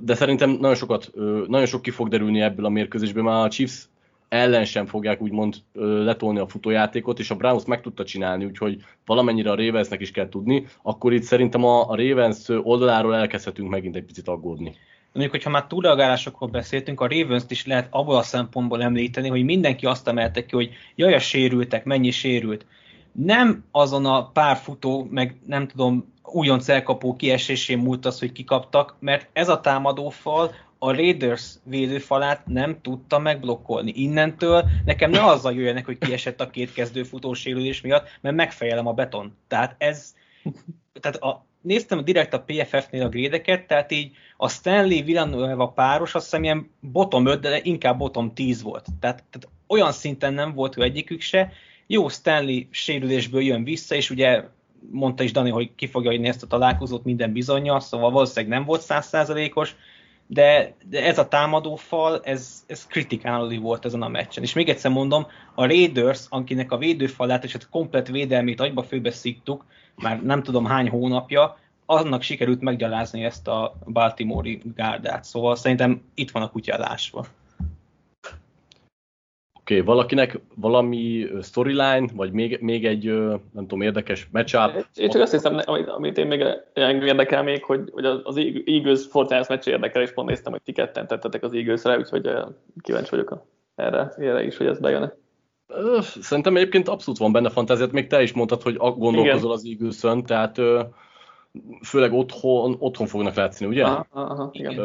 De 0.01 0.15
szerintem 0.15 0.49
nagyon 0.49 0.75
sokat, 0.75 1.11
nagyon 1.47 1.65
sok 1.65 1.81
ki 1.81 1.91
fog 1.91 2.07
derülni 2.07 2.41
ebből 2.41 2.65
a 2.65 2.69
mérkőzésből, 2.69 3.23
már 3.23 3.45
a 3.45 3.49
Chiefs 3.49 3.87
ellen 4.29 4.65
sem 4.65 4.85
fogják 4.85 5.21
úgymond 5.21 5.55
letolni 5.73 6.39
a 6.39 6.47
futójátékot, 6.47 7.19
és 7.19 7.31
a 7.31 7.35
Browns 7.35 7.65
meg 7.65 7.81
tudta 7.81 8.03
csinálni, 8.03 8.45
úgyhogy 8.45 8.83
valamennyire 9.05 9.51
a 9.51 9.55
Ravensnek 9.55 10.01
is 10.01 10.11
kell 10.11 10.29
tudni, 10.29 10.65
akkor 10.81 11.13
itt 11.13 11.23
szerintem 11.23 11.63
a 11.63 11.95
Ravens 11.95 12.49
oldaláról 12.49 13.15
elkezdhetünk 13.15 13.69
megint 13.69 13.95
egy 13.95 14.05
picit 14.05 14.27
aggódni. 14.27 14.75
Mondjuk, 15.13 15.35
hogyha 15.35 15.49
már 15.49 15.67
túlreagálásokról 15.67 16.49
beszéltünk, 16.49 17.01
a 17.01 17.07
ravens 17.07 17.43
is 17.47 17.65
lehet 17.65 17.87
abból 17.89 18.15
a 18.15 18.23
szempontból 18.23 18.83
említeni, 18.83 19.29
hogy 19.29 19.43
mindenki 19.43 19.85
azt 19.85 20.07
emelte 20.07 20.45
ki, 20.45 20.55
hogy 20.55 20.69
jaj, 20.95 21.13
a 21.13 21.19
sérültek, 21.19 21.83
mennyi 21.83 22.11
sérült. 22.11 22.65
Nem 23.11 23.63
azon 23.71 24.05
a 24.05 24.29
pár 24.29 24.57
futó, 24.57 25.07
meg 25.11 25.35
nem 25.45 25.67
tudom, 25.67 26.13
újonc 26.23 26.69
elkapó 26.69 27.15
kiesésén 27.15 27.77
múlt 27.77 28.05
az, 28.05 28.19
hogy 28.19 28.31
kikaptak, 28.31 28.95
mert 28.99 29.29
ez 29.33 29.49
a 29.49 29.61
támadófal 29.61 30.51
a 30.79 30.91
Raiders 30.91 31.53
védőfalát 31.63 32.45
nem 32.45 32.81
tudta 32.81 33.19
megblokkolni. 33.19 33.91
Innentől 33.95 34.63
nekem 34.85 35.09
ne 35.09 35.23
azzal 35.23 35.53
jöjjenek, 35.53 35.85
hogy 35.85 35.97
kiesett 35.97 36.41
a 36.41 36.49
két 36.49 36.73
kezdő 36.73 37.03
futó 37.03 37.33
sérülés 37.33 37.81
miatt, 37.81 38.07
mert 38.21 38.35
megfejelem 38.35 38.87
a 38.87 38.93
beton. 38.93 39.37
Tehát 39.47 39.75
ez, 39.77 40.15
tehát 41.01 41.17
a, 41.17 41.45
néztem 41.61 42.03
direkt 42.03 42.33
a 42.33 42.43
PFF-nél 42.45 43.03
a 43.03 43.09
grédeket, 43.09 43.67
tehát 43.67 43.91
így 43.91 44.11
a 44.37 44.49
Stanley 44.49 45.03
Villanueva 45.03 45.67
páros 45.67 46.15
azt 46.15 46.23
hiszem 46.23 46.43
ilyen 46.43 46.69
bottom 46.79 47.25
5, 47.25 47.39
de 47.39 47.59
inkább 47.63 47.97
bottom 47.97 48.33
10 48.33 48.61
volt. 48.61 48.85
Tehát, 48.99 49.23
tehát 49.29 49.49
olyan 49.67 49.91
szinten 49.91 50.33
nem 50.33 50.53
volt 50.53 50.77
ő 50.77 50.81
egyikük 50.81 51.21
se. 51.21 51.51
Jó, 51.87 52.09
Stanley 52.09 52.61
sérülésből 52.69 53.41
jön 53.41 53.63
vissza, 53.63 53.95
és 53.95 54.09
ugye 54.09 54.43
mondta 54.91 55.23
is 55.23 55.31
Dani, 55.31 55.49
hogy 55.49 55.75
ki 55.75 55.87
fogja 55.87 56.11
adni 56.11 56.27
ezt 56.27 56.43
a 56.43 56.47
találkozót 56.47 57.03
minden 57.03 57.31
bizonyja, 57.31 57.79
szóval 57.79 58.11
valószínűleg 58.11 58.57
nem 58.57 58.65
volt 58.65 58.81
százszázalékos, 58.81 59.75
de, 60.27 60.75
de 60.89 61.03
ez 61.03 61.17
a 61.17 61.27
támadó 61.27 61.75
fal, 61.75 62.21
ez, 62.23 62.63
ez 62.67 62.87
kritikálni 62.87 63.57
volt 63.57 63.85
ezen 63.85 64.01
a 64.01 64.07
meccsen. 64.07 64.43
És 64.43 64.53
még 64.53 64.69
egyszer 64.69 64.91
mondom, 64.91 65.27
a 65.55 65.65
Raiders, 65.65 66.25
akinek 66.29 66.71
a 66.71 66.77
védőfalát 66.77 67.43
és 67.43 67.55
a 67.55 67.59
komplet 67.71 68.07
védelmét 68.07 68.59
agyba 68.59 68.83
főbe 68.83 69.11
sziktuk, 69.11 69.65
már 70.01 70.23
nem 70.23 70.43
tudom 70.43 70.65
hány 70.65 70.89
hónapja, 70.89 71.57
annak 71.85 72.21
sikerült 72.21 72.61
meggyalázni 72.61 73.23
ezt 73.23 73.47
a 73.47 73.73
Baltimore-i 73.85 74.61
gárdát. 74.75 75.23
Szóval 75.23 75.55
szerintem 75.55 76.01
itt 76.13 76.31
van 76.31 76.43
a 76.43 76.49
kutya 76.49 76.77
lásva. 76.77 77.25
Oké, 79.59 79.79
okay, 79.79 79.85
valakinek 79.85 80.39
valami 80.55 81.27
storyline, 81.41 82.07
vagy 82.13 82.31
még, 82.31 82.57
még 82.61 82.85
egy, 82.85 83.05
nem 83.29 83.41
tudom, 83.53 83.81
érdekes 83.81 84.27
matchup? 84.31 84.85
Én 84.95 85.09
csak 85.09 85.21
azt 85.21 85.31
hiszem, 85.31 85.59
amit, 85.65 85.87
amit 85.87 86.17
én 86.17 86.27
még 86.27 86.45
engem 86.73 87.07
érdekel 87.07 87.43
még, 87.43 87.63
hogy, 87.63 87.89
hogy 87.93 88.05
az 88.05 88.37
Eagles 88.65 89.05
Fortnite 89.05 89.45
meccs 89.49 89.67
érdekel, 89.67 90.01
és 90.01 90.11
pont 90.11 90.29
néztem, 90.29 90.51
hogy 90.51 90.61
ti 90.61 90.71
ketten 90.71 91.07
tettetek 91.07 91.43
az 91.43 91.53
Eaglesre, 91.53 91.97
úgyhogy 91.97 92.29
kíváncsi 92.81 93.09
vagyok 93.09 93.31
a, 93.31 93.45
erre, 93.75 94.13
erre 94.17 94.43
is, 94.43 94.57
hogy 94.57 94.67
ez 94.67 94.79
bejön. 94.79 95.13
Szerintem 96.21 96.55
egyébként 96.55 96.87
abszolút 96.87 97.19
van 97.19 97.31
benne 97.31 97.49
fantáziát, 97.49 97.91
még 97.91 98.07
te 98.07 98.21
is 98.21 98.33
mondtad, 98.33 98.61
hogy 98.61 98.75
gondolkozol 98.75 99.51
az 99.51 99.65
eagles 99.65 100.23
tehát 100.25 100.59
főleg 101.83 102.13
otthon, 102.13 102.75
otthon 102.79 103.07
fognak 103.07 103.35
látszani, 103.35 103.69
ugye? 103.69 103.83
Aha, 103.83 104.05
aha, 104.11 104.49
igen. 104.51 104.79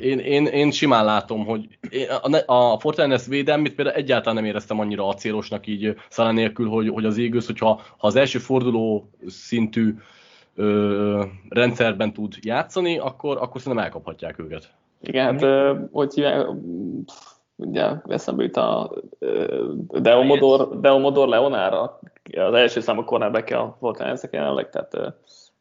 Én, 0.00 0.18
én, 0.18 0.46
én 0.46 0.70
simán 0.70 1.04
látom, 1.04 1.44
hogy 1.44 1.78
a, 2.22 2.52
a 2.52 2.78
Fortnite 2.78 3.20
védelmét 3.28 3.74
például 3.74 3.96
egyáltalán 3.96 4.34
nem 4.34 4.44
éreztem 4.44 4.80
annyira 4.80 5.08
acélosnak 5.08 5.66
így 5.66 5.94
szalán 6.08 6.34
nélkül, 6.34 6.68
hogy, 6.68 6.88
hogy 6.88 7.04
az 7.04 7.18
Eagles, 7.18 7.46
hogyha 7.46 7.80
ha 7.96 8.06
az 8.06 8.16
első 8.16 8.38
forduló 8.38 9.10
szintű 9.26 9.94
ö, 10.54 11.24
rendszerben 11.48 12.12
tud 12.12 12.34
játszani, 12.40 12.98
akkor, 12.98 13.36
akkor 13.36 13.60
szerintem 13.60 13.84
elkaphatják 13.84 14.38
őket. 14.38 14.72
Igen, 15.02 15.38
hát, 15.38 15.76
hogy 15.92 16.14
hívják, 16.14 16.46
ugye 17.56 17.90
eszembe 18.06 18.42
jut 18.42 18.56
a 18.56 18.92
Deomodor, 20.02 20.80
Deomodor 20.80 21.28
Leonára, 21.28 21.98
az 22.36 22.54
első 22.54 22.80
számú 22.80 23.04
cornerback 23.04 23.50
a 23.50 23.76
Fortnite 23.78 24.28
jelenleg, 24.30 24.70
tehát 24.70 25.14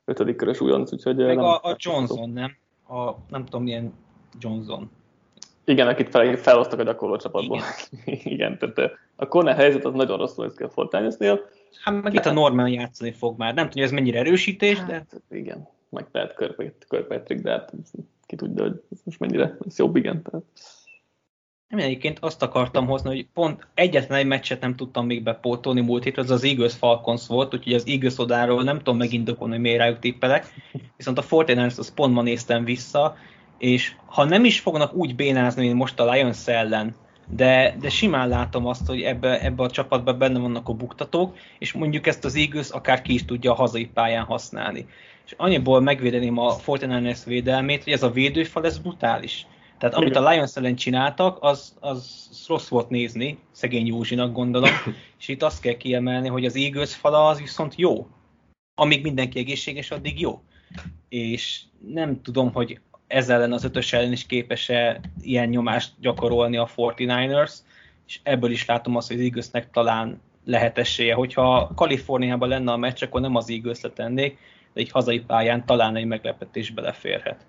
ötödik 0.06 0.36
körös 0.36 0.62
újonc, 0.62 0.94
úgyhogy... 0.94 1.16
Meg 1.16 1.36
nem- 1.36 1.46
a, 1.46 1.56
a 1.56 1.76
Johnson, 1.78 2.30
nem? 2.30 2.58
A, 2.88 3.12
nem 3.30 3.46
tudom 3.46 3.64
milyen 3.64 3.94
Johnson. 4.40 4.92
Igen, 5.64 5.88
akit 5.88 6.10
fel, 6.10 6.36
felhoztak 6.36 6.80
a 6.80 6.84
gyakorló 6.84 7.18
csapatból. 7.18 7.62
Igen, 8.06 8.20
Igen 8.34 8.58
tehát 8.58 8.92
a 9.16 9.28
corner 9.28 9.56
helyzet 9.56 9.86
az 9.86 9.94
nagyon 9.94 10.18
rosszul 10.18 10.46
néz 10.46 10.56
ki 10.56 10.64
a 10.64 10.70
Fortnite-nél. 10.70 11.40
Hát 11.84 12.02
meg 12.04 12.14
itt 12.14 12.26
a 12.26 12.32
Norman 12.32 12.70
játszani 12.70 13.12
fog 13.12 13.38
már. 13.38 13.54
Nem 13.54 13.70
tudom, 13.70 13.72
hogy 13.74 13.82
ez 13.82 13.92
mennyire 13.92 14.20
erősítés, 14.20 14.84
de 14.84 14.94
Hát, 14.94 15.22
igen, 15.30 15.68
meg 15.90 16.08
Kirkpatrick, 16.12 16.86
Kirkpatrick, 16.90 17.44
de 17.44 17.52
hát 17.52 17.74
ki 18.26 18.36
tudja, 18.36 18.64
hogy 18.64 18.82
ez 18.92 19.00
most 19.04 19.20
mennyire 19.20 19.58
lesz 19.60 19.78
jobb, 19.78 19.96
igen. 19.96 20.22
Tehát. 20.22 20.44
Nem, 21.70 21.80
egyébként 21.80 22.18
azt 22.20 22.42
akartam 22.42 22.88
hozni, 22.88 23.10
hogy 23.10 23.28
pont 23.34 23.68
egyetlen 23.74 24.18
egy 24.18 24.26
meccset 24.26 24.62
nem 24.62 24.76
tudtam 24.76 25.06
még 25.06 25.24
bepótolni 25.24 25.82
múlt 25.82 26.04
hétre, 26.04 26.22
az 26.22 26.30
az 26.30 26.44
Eagles 26.44 26.74
Falcons 26.74 27.28
volt, 27.28 27.54
úgyhogy 27.54 27.74
az 27.74 27.88
Eagles 27.88 28.18
odáról 28.18 28.64
nem 28.64 28.78
tudom 28.78 28.98
megindokolni, 28.98 29.54
hogy 29.54 29.62
miért 29.62 29.78
rájuk 29.78 30.00
tippelek. 30.00 30.54
Viszont 30.98 31.18
a 31.18 31.24
49 31.30 31.78
az 31.78 31.94
pont 31.94 32.14
ma 32.14 32.22
néztem 32.22 32.64
vissza, 32.64 33.16
és 33.58 33.96
ha 34.06 34.24
nem 34.24 34.46
is 34.46 34.60
fognak 34.60 34.94
úgy 34.94 35.16
bénázni, 35.16 35.62
mint 35.62 35.78
most 35.78 36.00
a 36.00 36.12
Lions 36.12 36.48
ellen, 36.48 36.96
de, 37.28 37.76
de 37.80 37.90
simán 37.90 38.28
látom 38.28 38.66
azt, 38.66 38.88
hogy 38.88 39.02
ebbe, 39.02 39.42
ebbe 39.42 39.64
a 39.64 39.70
csapatban 39.70 40.18
benne 40.18 40.40
vannak 40.40 40.70
a 40.70 40.74
buktatók, 40.74 41.38
és 41.60 41.74
mondjuk 41.74 42.08
ezt 42.08 42.26
az 42.26 42.36
Eagles 42.36 42.70
akár 42.70 43.02
ki 43.02 43.14
is 43.14 43.26
tudja 43.26 43.52
a 43.52 43.56
hazai 43.56 43.86
pályán 43.86 44.26
használni. 44.26 44.86
És 45.26 45.34
annyiból 45.38 45.82
megvédeném 45.82 46.38
a 46.38 46.56
49 46.66 47.24
védelmét, 47.24 47.84
hogy 47.84 47.94
ez 47.94 48.04
a 48.04 48.12
védőfal, 48.12 48.66
ez 48.66 48.78
brutális. 48.78 49.48
Tehát 49.80 49.96
amit 49.96 50.16
a 50.16 50.30
Lions 50.30 50.56
ellen 50.56 50.76
csináltak, 50.76 51.38
az, 51.42 51.78
az 51.80 52.30
rossz 52.48 52.68
volt 52.68 52.90
nézni, 52.90 53.38
szegény 53.52 53.86
Józsinak 53.86 54.34
gondolom, 54.34 54.70
és 55.20 55.28
itt 55.28 55.44
azt 55.44 55.62
kell 55.62 55.74
kiemelni, 55.74 56.28
hogy 56.28 56.46
az 56.46 56.56
Eagles 56.56 56.96
fala 56.96 57.28
az 57.28 57.40
viszont 57.40 57.76
jó. 57.76 58.08
Amíg 58.76 59.02
mindenki 59.02 59.40
egészséges, 59.40 59.92
addig 59.92 60.20
jó. 60.20 60.42
És 61.10 61.62
nem 61.94 62.22
tudom, 62.22 62.54
hogy 62.54 62.80
ez 63.08 63.30
ellen 63.30 63.54
az 63.54 63.64
ötös 63.64 63.94
ellen 63.94 64.12
is 64.12 64.26
képes-e 64.26 65.00
ilyen 65.22 65.50
nyomást 65.50 65.94
gyakorolni 66.00 66.58
a 66.58 66.70
49ers, 66.76 67.54
és 68.08 68.20
ebből 68.24 68.52
is 68.52 68.66
látom 68.66 68.96
azt, 68.96 69.08
hogy 69.08 69.18
az 69.18 69.24
Eaglesnek 69.24 69.72
talán 69.72 70.22
lehet 70.46 70.78
esélye. 70.78 71.14
Hogyha 71.14 71.72
Kaliforniában 71.76 72.50
lenne 72.50 72.72
a 72.72 72.78
meccs, 72.78 73.04
akkor 73.04 73.22
nem 73.22 73.36
az 73.36 73.50
Eagles-le 73.50 73.90
tennék, 73.90 74.38
de 74.74 74.82
egy 74.82 74.92
hazai 74.92 75.20
pályán 75.20 75.66
talán 75.66 75.96
egy 75.96 76.06
meglepetés 76.06 76.70
beleférhet. 76.70 77.46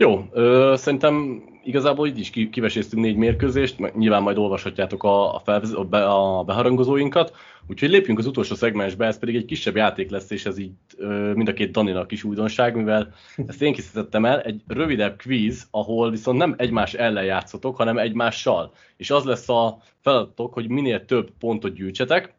Jó, 0.00 0.28
ö, 0.32 0.74
szerintem 0.76 1.42
igazából 1.64 2.06
így 2.06 2.18
is 2.18 2.30
kiveséztünk 2.50 3.02
négy 3.02 3.16
mérkőzést, 3.16 3.94
nyilván 3.96 4.22
majd 4.22 4.38
olvashatjátok 4.38 5.02
a, 5.02 5.34
a, 5.34 5.38
felvez, 5.44 5.72
a, 5.72 5.84
be, 5.84 6.04
a 6.04 6.42
beharangozóinkat, 6.44 7.32
úgyhogy 7.66 7.88
lépjünk 7.88 8.18
az 8.18 8.26
utolsó 8.26 8.54
szegmensbe, 8.54 9.06
ez 9.06 9.18
pedig 9.18 9.36
egy 9.36 9.44
kisebb 9.44 9.76
játék 9.76 10.10
lesz, 10.10 10.30
és 10.30 10.46
ez 10.46 10.58
így 10.58 10.70
ö, 10.96 11.32
mind 11.32 11.48
a 11.48 11.52
két 11.52 11.70
Daninak 11.70 12.12
is 12.12 12.24
újdonság, 12.24 12.76
mivel 12.76 13.12
ezt 13.46 13.62
én 13.62 13.72
készítettem 13.72 14.24
el, 14.24 14.40
egy 14.40 14.62
rövidebb 14.66 15.22
quiz, 15.22 15.66
ahol 15.70 16.10
viszont 16.10 16.38
nem 16.38 16.54
egymás 16.58 16.94
ellen 16.94 17.24
játszotok, 17.24 17.76
hanem 17.76 17.98
egymással. 17.98 18.72
És 18.96 19.10
az 19.10 19.24
lesz 19.24 19.48
a 19.48 19.78
feladatok, 20.00 20.54
hogy 20.54 20.68
minél 20.68 21.04
több 21.04 21.30
pontot 21.38 21.74
gyűjtsetek, 21.74 22.37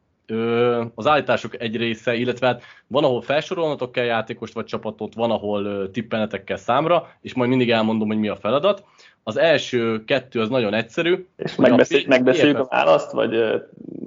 az 0.96 1.08
állítások 1.08 1.62
egy 1.62 1.76
része, 1.76 2.15
illetve 2.15 2.48
hát 2.48 2.63
van, 2.88 3.04
ahol 3.04 3.22
felsorolnatok 3.22 3.92
kell 3.92 4.06
játékost 4.06 4.54
vagy 4.54 4.65
csapatot, 4.65 5.13
van, 5.13 5.32
ahol 5.32 5.92
tippelnetek 5.92 6.44
kell 6.44 6.58
számra, 6.58 7.08
és 7.22 7.34
majd 7.34 7.50
mindig 7.50 7.72
elmondom, 7.72 8.08
hogy 8.08 8.18
mi 8.18 8.28
a 8.28 8.36
feladat. 8.36 8.84
Az 9.24 9.38
első 9.38 10.04
kettő 10.06 10.39
az 10.39 10.50
nagyon 10.50 10.74
egyszerű. 10.74 11.26
És 11.38 11.56
megbeszél, 11.56 12.02
a 12.06 12.08
megbeszéljük 12.08 12.60
a 12.60 12.68
választ, 12.70 13.12
vagy... 13.12 13.34
Ö, 13.34 13.60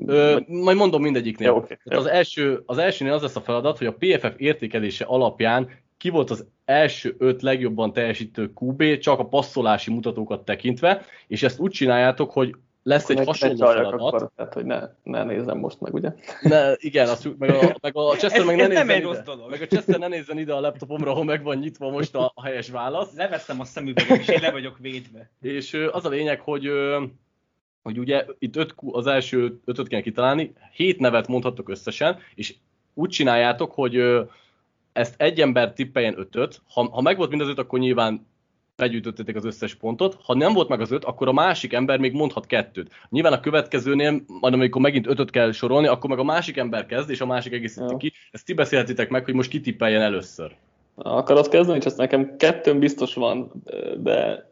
vagy... 0.07 0.47
Majd 0.47 0.77
mondom 0.77 1.03
mindegyiknél. 1.03 1.49
Jó, 1.49 1.57
okay, 1.57 1.77
jó. 1.85 1.99
Az, 1.99 2.07
első, 2.07 2.63
az 2.67 2.79
elsőnél 2.79 3.13
az 3.13 3.23
lesz 3.23 3.37
a 3.37 3.41
feladat, 3.41 3.79
hogy 3.79 3.87
a 3.87 3.97
PFF 3.99 4.33
értékelése 4.37 5.05
alapján 5.05 5.69
ki 5.99 6.09
volt 6.09 6.31
az 6.31 6.47
első 6.65 7.15
öt 7.19 7.43
legjobban 7.43 7.93
teljesítő 7.93 8.53
QB, 8.61 8.99
csak 8.99 9.19
a 9.19 9.27
passzolási 9.27 9.91
mutatókat 9.91 10.45
tekintve, 10.45 11.05
és 11.27 11.43
ezt 11.43 11.59
úgy 11.59 11.71
csináljátok, 11.71 12.31
hogy 12.31 12.55
lesz 12.83 13.09
egy 13.11 13.25
hasonló 13.25 13.57
feladat. 13.57 14.01
Akkor, 14.01 14.31
tehát, 14.37 14.55
hogy 14.55 14.65
ne, 14.65 14.81
ne 15.03 15.25
nézzem 15.25 15.59
most 15.59 15.81
meg, 15.81 15.95
ugye? 15.95 16.15
Ne, 16.41 16.73
igen, 16.77 17.09
azt, 17.09 17.39
meg, 17.39 17.51
a, 17.51 17.77
meg 17.81 17.97
a 17.97 18.15
Chester 18.17 18.45
meg 18.45 18.57
ne 18.57 18.67
nézzen 18.67 18.91
ide. 18.91 19.25
Meg 19.49 19.63
a 19.63 19.67
Chester 19.67 19.99
ne 19.99 20.09
nézzen 20.09 20.39
ide 20.39 20.53
a 20.53 20.61
laptopomra, 20.61 21.11
ahol 21.11 21.25
meg 21.25 21.43
van 21.43 21.57
nyitva 21.57 21.91
most 21.91 22.15
a, 22.15 22.33
a 22.35 22.45
helyes 22.45 22.71
válasz. 22.71 23.15
Leveszem 23.15 23.61
a 23.61 23.65
szemüveget, 23.65 24.19
és 24.19 24.29
én 24.29 24.41
le 24.41 24.51
vagyok 24.51 24.79
védve. 24.79 25.31
És 25.41 25.87
az 25.93 26.05
a 26.05 26.09
lényeg, 26.09 26.41
hogy 26.41 26.71
hogy 27.83 27.99
ugye 27.99 28.25
itt 28.39 28.57
öt, 28.57 28.75
az 28.77 29.07
első 29.07 29.61
ötöt 29.65 29.89
kell 29.89 30.01
kitalálni, 30.01 30.53
hét 30.73 30.99
nevet 30.99 31.29
mondhatok 31.29 31.69
összesen, 31.69 32.19
és 32.35 32.55
úgy 32.95 33.11
csináljátok, 33.11 33.73
hogy 33.73 34.03
ezt 34.93 35.15
egy 35.21 35.41
ember 35.41 35.73
tippeljen 35.73 36.19
ötöt, 36.19 36.63
ha, 36.69 36.89
ha 36.91 37.01
meg 37.01 37.17
volt 37.17 37.31
mind 37.31 37.43
az 37.43 37.49
öt, 37.49 37.59
akkor 37.59 37.79
nyilván 37.79 38.27
begyűjtöttétek 38.77 39.37
az 39.37 39.45
összes 39.45 39.75
pontot. 39.75 40.19
Ha 40.25 40.35
nem 40.35 40.53
volt 40.53 40.69
meg 40.69 40.81
az 40.81 40.91
öt, 40.91 41.05
akkor 41.05 41.29
a 41.29 41.33
másik 41.33 41.73
ember 41.73 41.99
még 41.99 42.13
mondhat 42.13 42.47
kettőt. 42.47 42.91
Nyilván 43.09 43.33
a 43.33 43.41
következőnél, 43.41 44.23
majd 44.41 44.55
amikor 44.55 44.81
megint 44.83 45.07
ötöt 45.07 45.31
kell 45.31 45.53
sorolni, 45.53 45.87
akkor 45.87 46.11
meg 46.11 46.19
a 46.19 46.25
másik 46.25 46.57
ember 46.57 46.87
kezd, 46.87 47.11
és 47.11 47.21
a 47.21 47.27
másik 47.27 47.53
egészíti 47.53 47.91
ja. 47.91 47.97
ki. 47.97 48.13
Ezt 48.31 48.45
ti 48.45 48.53
beszélhetitek 48.53 49.09
meg, 49.09 49.25
hogy 49.25 49.35
most 49.35 49.51
kitippeljen 49.51 50.03
először. 50.03 50.57
Akarod 50.95 51.49
kezdeni? 51.49 51.79
Csak 51.79 51.97
nekem 51.97 52.37
kettőn 52.37 52.79
biztos 52.79 53.15
van, 53.15 53.63
de... 53.99 54.51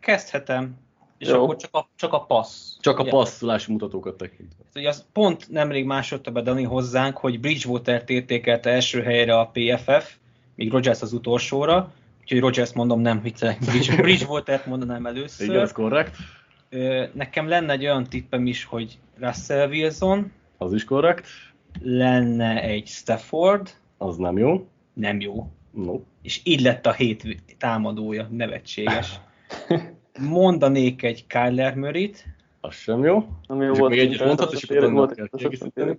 Kezdhetem. 0.00 0.84
És 1.18 1.28
Jó. 1.28 1.42
akkor 1.42 1.56
csak 1.56 1.74
a, 1.74 1.88
csak 1.96 2.12
a 2.12 2.20
passz. 2.20 2.76
Csak 2.80 2.98
a 2.98 3.02
Ugye? 3.02 3.10
passzolási 3.10 3.72
mutatókat 3.72 4.16
tekintve. 4.16 4.64
Ugye 4.74 4.88
az 4.88 5.06
pont 5.12 5.48
nemrég 5.50 5.84
másodta 5.84 6.30
be 6.30 6.40
Dani 6.42 6.62
hozzánk, 6.62 7.16
hogy 7.16 7.40
Bridgewater-t 7.40 8.10
értékelte 8.10 8.70
első 8.70 9.02
helyre 9.02 9.38
a 9.38 9.50
PFF, 9.52 10.14
míg 10.54 10.70
Rogers 10.70 11.02
az 11.02 11.12
utolsóra, 11.12 11.92
Úgyhogy 12.26 12.40
Rogers 12.40 12.72
mondom, 12.72 13.00
nem 13.00 13.20
viccelek, 13.22 13.58
Bridge, 13.58 13.96
Bridgewater-t 14.02 14.66
mondanám 14.66 15.06
először. 15.06 15.48
Igen, 15.48 15.60
ez 15.60 15.72
korrekt. 15.72 16.16
Nekem 17.12 17.48
lenne 17.48 17.72
egy 17.72 17.84
olyan 17.84 18.04
tippem 18.04 18.46
is, 18.46 18.64
hogy 18.64 18.98
Russell 19.18 19.68
Wilson. 19.68 20.32
Az 20.58 20.72
is 20.72 20.84
korrekt. 20.84 21.26
Lenne 21.82 22.62
egy 22.62 22.86
Stafford. 22.86 23.70
Az 23.98 24.16
nem 24.16 24.38
jó. 24.38 24.66
Nem 24.92 25.20
jó. 25.20 25.50
No. 25.70 26.00
És 26.22 26.40
így 26.44 26.60
lett 26.60 26.86
a 26.86 26.92
hét 26.92 27.42
támadója, 27.58 28.28
nevetséges. 28.30 29.20
Mondanék 30.20 31.02
egy 31.02 31.26
Kyler 31.26 31.74
Murray-t. 31.74 32.24
Az 32.60 32.74
sem 32.74 33.04
jó. 33.04 33.26
Nem 33.46 33.62
jó 33.62 33.72
volt. 33.72 33.90
Még 33.90 34.00
egyet 34.00 34.26
mondhat, 34.26 34.52
és 34.52 34.62
utána 34.62 35.06
kell 35.06 35.28
kiegészíteni. 35.36 35.98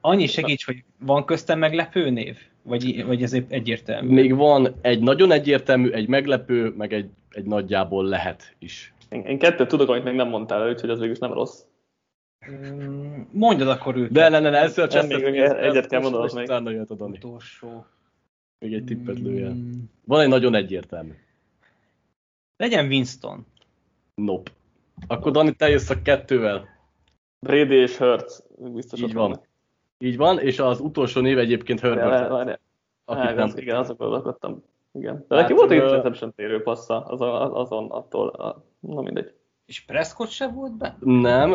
Annyi 0.00 0.26
segíts, 0.26 0.64
hogy 0.64 0.84
van 0.98 1.24
köztem 1.24 1.58
meglepő 1.58 2.10
név? 2.10 2.38
Vagy, 2.62 3.04
vagy 3.04 3.22
ez 3.22 3.32
egyértelmű? 3.48 4.14
Még 4.14 4.34
van 4.34 4.74
egy 4.80 5.00
nagyon 5.00 5.32
egyértelmű, 5.32 5.90
egy 5.90 6.08
meglepő, 6.08 6.74
meg 6.76 6.92
egy, 6.92 7.08
egy 7.30 7.44
nagyjából 7.44 8.04
lehet 8.04 8.54
is. 8.58 8.94
Én, 9.08 9.20
én 9.20 9.38
kettőt 9.38 9.68
tudok, 9.68 9.88
amit 9.88 10.04
még 10.04 10.14
nem 10.14 10.28
mondtál, 10.28 10.70
úgyhogy 10.70 10.90
az 10.90 10.98
végül 10.98 11.16
nem 11.20 11.32
rossz. 11.32 11.62
Mondjad 13.30 13.68
akkor 13.68 13.96
őket. 13.96 14.12
De 14.12 14.28
ne, 14.28 14.38
ne, 14.38 14.50
ne, 14.50 14.58
ezzel 14.58 14.88
csak 14.88 15.06
még, 15.06 15.22
egyet 15.22 15.86
kell 15.86 16.00
mondanod 16.00 16.34
még. 16.34 16.44
Utána 16.44 16.70
jött 16.70 16.90
a 16.90 16.94
Dani. 16.94 17.16
Utolsó. 17.16 17.86
Még 18.58 18.74
egy 18.74 18.84
tippet 18.84 19.18
lőjel. 19.18 19.56
Van 20.04 20.20
egy 20.20 20.28
nagyon 20.28 20.54
egyértelmű. 20.54 21.12
Legyen 22.56 22.86
Winston. 22.86 23.46
Nope. 24.14 24.50
Akkor 25.06 25.32
Dani, 25.32 25.52
te 25.52 25.68
jössz 25.68 25.90
a 25.90 26.02
kettővel. 26.02 26.68
Brady 27.40 27.74
és 27.74 27.96
Hurts 27.96 28.32
biztos 28.58 29.00
Így 29.00 29.14
van. 29.14 29.40
Így 29.98 30.16
van, 30.16 30.38
és 30.38 30.58
az 30.58 30.80
utolsó 30.80 31.20
név 31.20 31.38
egyébként 31.38 31.80
Herbert. 31.80 32.08
Várjál, 32.08 32.58
várjál. 33.06 33.34
nem... 33.34 33.52
Igen, 33.56 33.76
azokon 33.76 34.12
akartam. 34.12 34.62
Igen. 34.92 35.24
De 35.28 35.34
hát, 35.34 35.42
neki 35.42 35.58
volt 35.58 35.70
egy 35.70 35.82
interception 35.82 36.34
térő 36.34 36.62
passza 36.62 37.00
azon, 37.00 37.52
azon 37.52 37.90
attól, 37.90 38.28
a... 38.28 38.64
na 38.80 39.00
mindegy. 39.00 39.32
És 39.66 39.80
Prescott 39.80 40.28
se 40.28 40.48
volt 40.48 40.76
be? 40.76 40.96
Nem, 41.00 41.50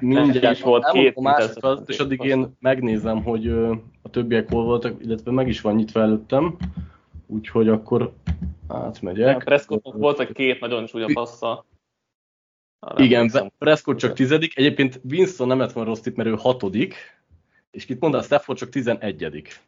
mindjárt 0.00 0.60
volt 0.60 0.90
két 0.90 1.20
másikat, 1.20 1.88
és 1.88 1.98
addig 1.98 2.20
én 2.20 2.56
megnézem, 2.60 3.22
hogy 3.22 3.48
a 4.02 4.10
többiek 4.10 4.50
hol 4.50 4.64
voltak, 4.64 5.04
illetve 5.04 5.30
meg 5.30 5.48
is 5.48 5.60
van 5.60 5.74
nyitva 5.74 6.00
előttem, 6.00 6.56
úgyhogy 7.26 7.68
akkor 7.68 8.12
átmegyek. 8.68 9.32
Ja, 9.32 9.44
Prescottnak 9.44 9.96
volt 9.96 10.20
egy 10.20 10.32
két 10.32 10.60
nagyon 10.60 10.86
csúnya 10.86 11.06
passza. 11.12 11.64
Igen, 12.96 13.52
Prescott 13.58 13.98
csak 13.98 14.12
tizedik. 14.12 14.58
Egyébként 14.58 15.00
Winston 15.10 15.46
nem 15.46 15.58
lett 15.58 15.72
volna 15.72 15.88
rossz 15.88 16.00
tipp, 16.00 16.16
mert 16.16 16.28
ő 16.28 16.34
hatodik. 16.38 16.94
És 17.70 17.84
kit 17.84 18.00
mondta, 18.00 18.22
Stafford 18.22 18.58
csak 18.58 18.68
tizenegyedik. 18.68 19.60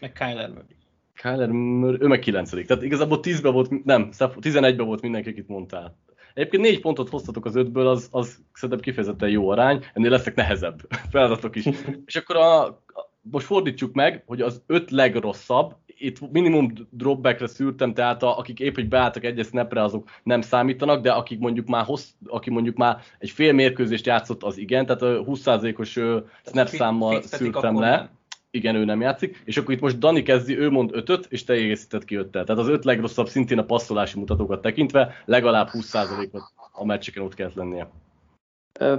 Meg 0.00 0.12
Kyler 0.12 0.48
Murray. 0.48 0.76
Kyler 1.14 1.48
Murray, 1.48 2.00
ő 2.00 2.06
meg 2.06 2.18
kilencedik. 2.18 2.66
Tehát 2.66 2.82
igazából 2.82 3.20
tízbe 3.20 3.50
volt, 3.50 3.84
nem, 3.84 4.12
Stafford, 4.12 4.40
tizenegybe 4.40 4.82
volt 4.82 5.00
mindenki, 5.00 5.28
akit 5.28 5.48
mondtál. 5.48 5.98
Egyébként 6.34 6.62
négy 6.62 6.80
pontot 6.80 7.08
hoztatok 7.08 7.44
az 7.44 7.56
ötből, 7.56 7.86
az, 7.86 8.08
az 8.10 8.38
szerintem 8.52 8.80
kifejezetten 8.80 9.28
jó 9.28 9.48
arány, 9.48 9.84
ennél 9.94 10.10
lesznek 10.10 10.34
nehezebb 10.34 10.80
feladatok 11.10 11.56
is. 11.56 11.64
és 12.06 12.16
akkor 12.16 12.36
a, 12.36 12.82
most 13.30 13.46
fordítsuk 13.46 13.94
meg, 13.94 14.22
hogy 14.26 14.40
az 14.40 14.62
öt 14.66 14.90
legrosszabb, 14.90 15.74
itt 15.98 16.30
minimum 16.32 16.72
dropbackre 16.90 17.46
szűrtem, 17.46 17.94
tehát 17.94 18.22
a, 18.22 18.38
akik 18.38 18.60
épp, 18.60 18.74
hogy 18.74 18.88
beálltak 18.88 19.24
egy 19.24 19.44
snapre, 19.44 19.82
azok 19.82 20.08
nem 20.22 20.40
számítanak, 20.40 21.02
de 21.02 21.12
akik 21.12 21.38
mondjuk 21.38 21.66
már 21.66 21.84
hossz, 21.84 22.08
aki 22.26 22.50
mondjuk 22.50 22.76
már 22.76 23.02
egy 23.18 23.30
fél 23.30 23.52
mérkőzést 23.52 24.06
játszott, 24.06 24.42
az 24.42 24.58
igen, 24.58 24.86
tehát 24.86 25.02
a 25.02 25.24
20%-os 25.24 26.00
snap 26.44 26.66
számmal 26.66 27.22
szűrtem 27.22 27.80
le. 27.80 27.90
Nem. 27.90 28.08
Igen, 28.50 28.74
ő 28.74 28.84
nem 28.84 29.00
játszik. 29.00 29.42
És 29.44 29.56
akkor 29.56 29.74
itt 29.74 29.80
most 29.80 29.98
Dani 29.98 30.22
kezdi, 30.22 30.58
ő 30.58 30.70
mond 30.70 30.90
ötöt, 30.92 31.26
és 31.28 31.44
te 31.44 31.52
egészített 31.52 32.04
ki 32.04 32.14
öttel. 32.14 32.44
Tehát 32.44 32.60
az 32.60 32.68
öt 32.68 32.84
legrosszabb 32.84 33.28
szintén 33.28 33.58
a 33.58 33.64
passzolási 33.64 34.18
mutatókat 34.18 34.62
tekintve 34.62 35.14
legalább 35.24 35.68
20%-ot 35.72 36.42
a 36.72 36.84
meccseken 36.84 37.22
ott 37.22 37.34
kellett 37.34 37.54
lennie. 37.54 37.88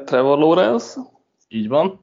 Trevor 0.06 0.38
Lawrence. 0.38 1.00
Így 1.48 1.68
van. 1.68 2.00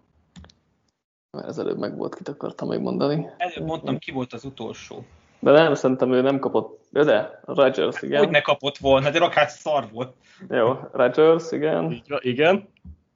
Mert 1.34 1.46
ezelőbb 1.46 1.78
meg 1.78 1.96
volt, 1.96 2.14
kit 2.14 2.28
akartam 2.28 2.68
megmondani. 2.68 3.26
Előbb 3.36 3.66
mondtam, 3.66 3.98
ki 3.98 4.10
volt 4.10 4.32
az 4.32 4.44
utolsó. 4.44 5.04
De 5.38 5.50
nem, 5.50 5.74
szerintem 5.74 6.12
ő 6.12 6.20
nem 6.20 6.38
kapott. 6.38 6.84
De, 6.90 7.04
de, 7.04 7.40
Rodgers, 7.44 8.02
igen. 8.02 8.18
Hogy 8.18 8.30
ne 8.30 8.40
kapott 8.40 8.76
volna, 8.76 9.10
de 9.10 9.18
rakás 9.18 9.50
szar 9.50 9.88
volt. 9.92 10.16
Jó, 10.48 10.72
Rodgers, 10.92 11.52
igen. 11.52 11.92
Így, 11.92 12.18
igen. 12.20 12.68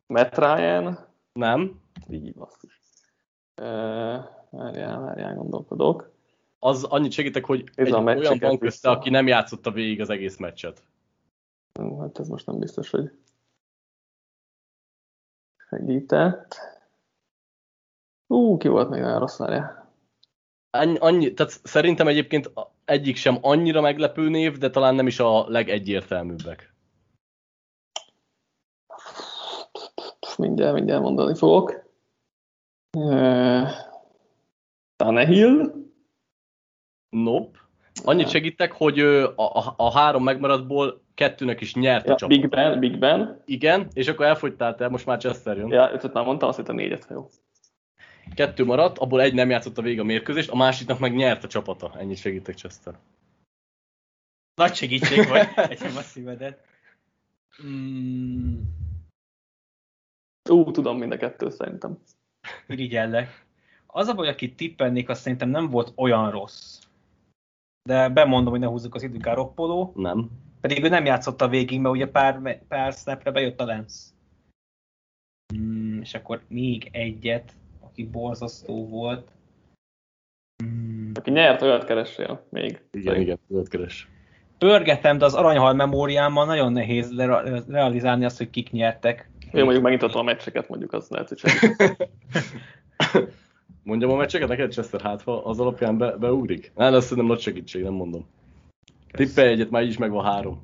Matt 0.07 0.39
Ryan. 0.39 0.99
Nem. 1.33 1.81
Így 2.11 2.35
basszus. 2.35 2.81
Várjál, 4.51 5.01
várjál, 5.01 5.35
gondolkodok. 5.35 6.11
Az 6.59 6.85
annyit 6.85 7.13
segítek, 7.13 7.45
hogy 7.45 7.71
ez 7.75 7.87
egy 7.87 7.95
olyan 7.95 8.39
van 8.41 8.59
közte, 8.59 8.91
aki 8.91 9.11
nem 9.11 9.27
játszotta 9.27 9.71
végig 9.71 10.01
az 10.01 10.11
egész 10.11 10.37
meccset. 10.37 10.83
Hát 12.01 12.19
ez 12.19 12.29
most 12.29 12.47
nem 12.47 12.59
biztos, 12.59 12.91
hogy 12.91 13.11
segített. 15.69 16.78
Ú, 18.29 18.57
ki 18.57 18.69
volt 18.69 18.89
még 18.89 19.01
nagyon 19.01 19.19
rossz 19.19 19.39
várja. 19.39 19.93
Annyi, 20.71 20.97
annyi, 20.99 21.35
tehát 21.35 21.53
szerintem 21.63 22.09
egyébként 22.09 22.53
egyik 22.85 23.17
sem 23.17 23.39
annyira 23.41 23.81
meglepő 23.81 24.29
név, 24.29 24.59
de 24.59 24.71
talán 24.71 24.95
nem 24.95 25.07
is 25.07 25.19
a 25.19 25.49
legegyértelműbbek. 25.49 26.75
Mindjárt, 30.37 30.75
mindjárt 30.75 31.03
mondani 31.03 31.35
fogok. 31.35 31.87
Tannehill? 34.97 35.73
Nope. 37.09 37.59
Annyit 38.05 38.29
segítek, 38.29 38.73
hogy 38.73 39.01
a, 39.01 39.35
a, 39.37 39.75
a 39.77 39.93
három 39.93 40.23
megmaradtból 40.23 41.03
kettőnek 41.15 41.61
is 41.61 41.75
nyert 41.75 42.07
a 42.07 42.11
ja, 42.11 42.17
csapat. 42.17 42.41
Big 42.41 42.49
Ben, 42.49 42.79
Big 42.79 42.99
Ben. 42.99 43.43
Igen, 43.45 43.89
és 43.93 44.09
akkor 44.09 44.27
elfogytál 44.27 44.75
te, 44.75 44.89
most 44.89 45.07
már 45.07 45.19
Chester 45.19 45.57
jön. 45.57 45.69
Ja, 45.69 45.93
ötöt 45.93 46.13
már 46.13 46.25
mondtam, 46.25 46.49
azt 46.49 46.59
hittem 46.59 46.75
négyet, 46.75 47.07
jó. 47.11 47.29
Kettő 48.35 48.65
maradt, 48.65 48.99
abból 48.99 49.21
egy 49.21 49.35
nem 49.35 49.51
játszott 49.51 49.79
a 49.79 49.83
vég 49.83 50.01
a 50.01 50.05
mérkőzést, 50.05 50.51
a 50.51 50.57
másiknak 50.57 50.99
meg 50.99 51.15
nyert 51.15 51.45
a 51.45 51.49
csapata. 51.49 51.95
Ennyit 51.99 52.19
segítek, 52.19 52.55
Chester. 52.55 52.99
Nagy 54.55 54.75
segítség 54.75 55.29
vagy, 55.29 55.49
egyem 55.71 55.97
a 55.97 56.01
szívedet. 56.01 56.67
Mm, 57.63 58.61
Ú, 60.51 60.71
tudom 60.71 60.99
mind 60.99 61.13
a 61.13 61.17
kettő 61.17 61.51
szerintem. 61.51 61.99
irigyellek. 62.67 63.47
Az 63.87 64.09
a 64.09 64.15
baj, 64.15 64.29
akit 64.29 64.57
tippelnék, 64.57 65.09
az 65.09 65.19
szerintem 65.21 65.49
nem 65.49 65.71
volt 65.71 65.93
olyan 65.97 66.31
rossz. 66.31 66.81
De 67.83 68.09
bemondom, 68.09 68.51
hogy 68.51 68.61
ne 68.61 68.67
húzzuk 68.67 68.95
az 68.95 69.03
idők 69.03 69.35
roppoló. 69.35 69.93
Nem. 69.97 70.31
Pedig 70.61 70.85
ő 70.85 70.89
nem 70.89 71.05
játszott 71.05 71.41
a 71.41 71.49
végig, 71.49 71.81
mert 71.81 71.95
ugye 71.95 72.09
pár, 72.09 72.65
pár 72.67 72.93
snapre 72.93 73.31
bejött 73.31 73.61
a 73.61 73.65
Lens. 73.65 73.95
Mm, 75.57 76.01
és 76.01 76.15
akkor 76.15 76.45
még 76.49 76.89
egyet, 76.93 77.53
aki 77.99 78.07
borzasztó 78.11 78.89
volt. 78.89 79.31
Mm, 80.65 81.11
Aki 81.15 81.31
nyert, 81.31 81.63
olyat 81.63 81.85
keressél 81.85 82.47
még. 82.51 82.83
Igen, 82.91 83.21
igen, 83.21 83.39
tudod 83.49 83.69
keres. 83.69 84.09
pörgetem, 84.59 85.19
de 85.19 85.25
az 85.25 85.35
aranyhal 85.35 85.73
memóriámmal 85.75 86.47
nagyon 86.47 86.73
nehéz 86.73 87.13
le- 87.13 87.63
realizálni 87.69 88.25
azt, 88.25 88.39
hogy 88.39 88.51
kik 88.51 88.71
nyertek. 88.71 89.31
Én 89.53 89.63
mondjuk 89.63 89.83
megnyitottam 89.83 90.21
a 90.21 90.25
meccseket, 90.25 90.69
mondjuk 90.69 90.93
az 90.93 91.09
lehet, 91.09 91.29
hogy. 91.29 91.41
Mondjam 93.83 94.11
a 94.11 94.17
meccseket 94.17 94.49
neked, 94.49 94.73
Chester, 94.73 95.01
hát 95.01 95.23
ha 95.23 95.37
az 95.37 95.61
alapján 95.61 95.99
be, 95.99 96.17
beugrik? 96.17 96.73
Nem, 96.75 96.95
ez 96.95 97.03
szerintem 97.03 97.27
nagy 97.27 97.41
segítség, 97.41 97.83
nem 97.83 97.93
mondom. 97.93 98.27
Tippelj 99.11 99.49
egyet, 99.53 99.71
már 99.71 99.83
így 99.83 99.89
is 99.89 99.99
megvan 99.99 100.25
három. 100.25 100.63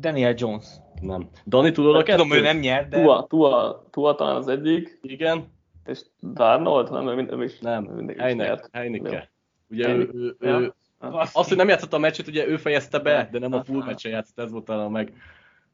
Daniel 0.00 0.34
Jones. 0.36 0.66
Nem. 1.00 1.28
Dani, 1.46 1.72
tudod 1.72 1.94
a 1.96 2.02
Tudom, 2.02 2.26
ő 2.26 2.30
kettőt? 2.30 2.42
nem 2.52 2.56
nyert, 2.58 2.88
de... 2.88 3.00
Tua, 3.02 3.26
Tua, 3.28 3.84
Tua 3.90 4.14
talán 4.14 4.36
az 4.36 4.48
egyik, 4.48 4.98
Igen? 5.02 5.44
és 5.84 6.00
Darnold, 6.32 6.90
nem, 6.90 7.08
ő 7.18 7.28
ő 7.30 7.44
is. 7.44 7.58
Nem. 7.58 7.84
mindig 7.84 8.16
is 8.16 8.22
Heinek, 8.22 8.46
nyert. 8.46 8.68
Heineke. 8.72 9.30
Ugye 9.70 9.88
ő, 9.88 9.88
Heinicke. 9.88 10.16
ő, 10.18 10.36
Ja. 10.40 10.58
ő, 10.60 10.74
Basszus. 11.10 11.34
azt, 11.34 11.48
hogy 11.48 11.56
nem 11.56 11.68
játszott 11.68 11.92
a 11.92 11.98
meccset, 11.98 12.26
ugye 12.28 12.46
ő 12.48 12.56
fejezte 12.56 12.98
be, 12.98 13.28
de 13.32 13.38
nem 13.38 13.52
a 13.52 13.64
full 13.64 13.80
Ah. 13.80 13.86
meccsen 13.86 14.12
játszott, 14.12 14.38
ez 14.38 14.50
volt 14.50 14.64
talán 14.64 14.86
a 14.86 14.88
meg 14.88 15.12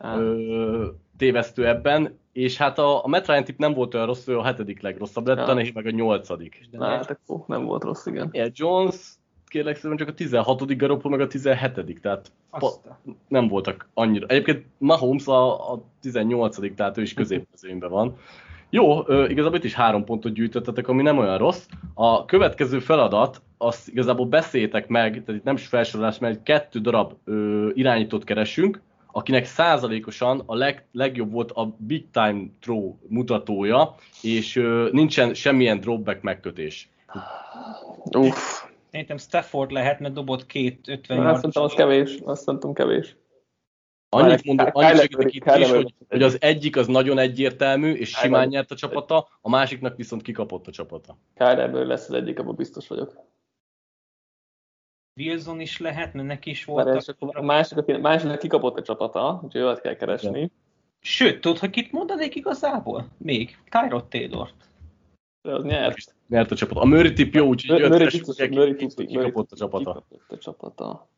ö, 0.00 0.86
tévesztő 1.16 1.66
ebben. 1.66 2.18
És 2.32 2.56
hát 2.56 2.78
a, 2.78 3.04
a 3.04 3.08
Matt 3.08 3.26
Ryan 3.26 3.44
tipp 3.44 3.58
nem 3.58 3.72
volt 3.74 3.94
olyan 3.94 4.06
rossz, 4.06 4.28
ő 4.28 4.38
a 4.38 4.44
hetedik 4.44 4.80
legrosszabb 4.80 5.26
lett, 5.26 5.36
Ja. 5.38 5.44
Tannehill 5.44 5.72
meg 5.74 5.86
a 5.86 5.90
nyolcadik. 5.90 6.68
Na, 6.70 6.86
hát 6.86 7.10
akkor 7.10 7.40
nem 7.46 7.64
volt 7.64 7.82
rossz, 7.84 8.06
igen. 8.06 8.24
Daniel 8.24 8.50
Jones, 8.54 8.96
kérlek 9.56 9.76
szépen 9.76 9.96
csak 9.96 10.08
a 10.08 10.14
16. 10.14 10.76
Garoppolo 10.76 11.16
meg 11.16 11.26
a 11.26 11.30
17. 11.30 12.00
Tehát 12.00 12.32
pa, 12.50 12.70
nem 13.28 13.48
voltak 13.48 13.88
annyira. 13.94 14.26
Egyébként 14.26 14.64
Mahomes 14.78 15.26
a, 15.26 15.72
a 15.72 15.82
18. 16.00 16.74
tehát 16.74 16.98
ő 16.98 17.02
is 17.02 17.14
középmezőnyben 17.14 17.90
van. 17.90 18.16
Jó, 18.70 19.00
igazából 19.28 19.56
itt 19.56 19.64
is 19.64 19.74
három 19.74 20.04
pontot 20.04 20.32
gyűjtöttetek, 20.32 20.88
ami 20.88 21.02
nem 21.02 21.18
olyan 21.18 21.38
rossz. 21.38 21.66
A 21.94 22.24
következő 22.24 22.78
feladat, 22.78 23.42
azt 23.58 23.88
igazából 23.88 24.26
beszéltek 24.26 24.88
meg, 24.88 25.10
tehát 25.10 25.40
itt 25.40 25.44
nem 25.44 25.54
is 25.54 25.66
felsorolás, 25.66 26.18
mert 26.18 26.42
kettő 26.42 26.78
darab 26.78 27.12
ö, 27.24 27.68
irányítót 27.74 28.24
keresünk, 28.24 28.80
akinek 29.12 29.44
százalékosan 29.44 30.42
a 30.46 30.54
leg, 30.54 30.86
legjobb 30.92 31.32
volt 31.32 31.50
a 31.50 31.74
Big 31.76 32.10
Time 32.10 32.44
Throw 32.60 32.94
mutatója, 33.08 33.94
és 34.22 34.56
ö, 34.56 34.88
nincsen 34.92 35.34
semmilyen 35.34 35.80
dropback 35.80 36.22
megkötés. 36.22 36.88
Uff, 38.16 38.65
Szerintem 38.96 39.18
Stafford 39.18 39.70
lehet, 39.70 40.00
mert 40.00 40.14
dobott 40.14 40.46
két 40.46 40.88
50 40.88 41.26
azt 41.26 41.42
mondtam, 41.42 41.62
az 41.62 41.74
kevés, 41.74 42.18
azt 42.24 42.46
mondtam 42.46 42.72
kevés. 42.74 43.16
Annyit 44.08 44.44
mondok, 44.44 44.72
Kyler 44.72 44.90
annyit 44.90 45.00
segítek 45.00 45.34
itt 45.34 45.42
Kyler 45.42 45.60
is, 45.60 45.70
hogy, 45.70 45.94
az 45.98 46.06
hogy 46.08 46.22
az 46.22 46.36
egyik 46.40 46.76
az 46.76 46.86
nagyon 46.86 47.18
egyértelmű, 47.18 47.92
és 47.92 48.10
Kyler 48.10 48.24
simán 48.24 48.48
nyert 48.48 48.70
a 48.70 48.74
csapata, 48.74 49.28
a 49.40 49.48
másiknak 49.48 49.96
viszont 49.96 50.22
kikapott 50.22 50.66
a 50.66 50.70
csapata. 50.70 51.18
Kylerből 51.34 51.86
lesz 51.86 52.08
az 52.08 52.14
egyik, 52.14 52.38
abban 52.38 52.54
biztos 52.54 52.88
vagyok. 52.88 53.16
Wilson 55.20 55.60
is 55.60 55.78
lehet, 55.78 56.12
mert 56.12 56.26
neki 56.26 56.50
is 56.50 56.66
akkor 56.66 57.36
a 57.36 57.42
másik, 57.42 57.78
aki, 57.78 57.92
másiknak 57.92 58.38
kikapott 58.38 58.78
a 58.78 58.82
csapata, 58.82 59.40
úgyhogy 59.44 59.60
olyat 59.60 59.80
kell 59.80 59.94
keresni. 59.94 60.50
Sőt, 61.00 61.40
tudod, 61.40 61.58
hogy 61.58 61.70
kit 61.70 61.92
mondanék 61.92 62.34
igazából? 62.34 63.08
Még. 63.18 63.58
Tyrod 63.70 64.08
Taylor. 64.08 64.50
De 65.42 65.54
az 65.54 65.64
nyert. 65.64 66.15
Nyert 66.28 66.50
a 66.50 66.54
csapata. 66.54 66.80
A 66.80 66.84
Murray 66.84 67.12
tip 67.12 67.34
jó, 67.34 67.46
úgyhogy 67.46 68.76
tudti, 68.76 69.06
kikapott 69.06 69.52
a 69.52 69.56
csapata. 69.56 69.92
Kikapott 69.92 70.32
a 70.32 70.38
csapata. 70.38 71.08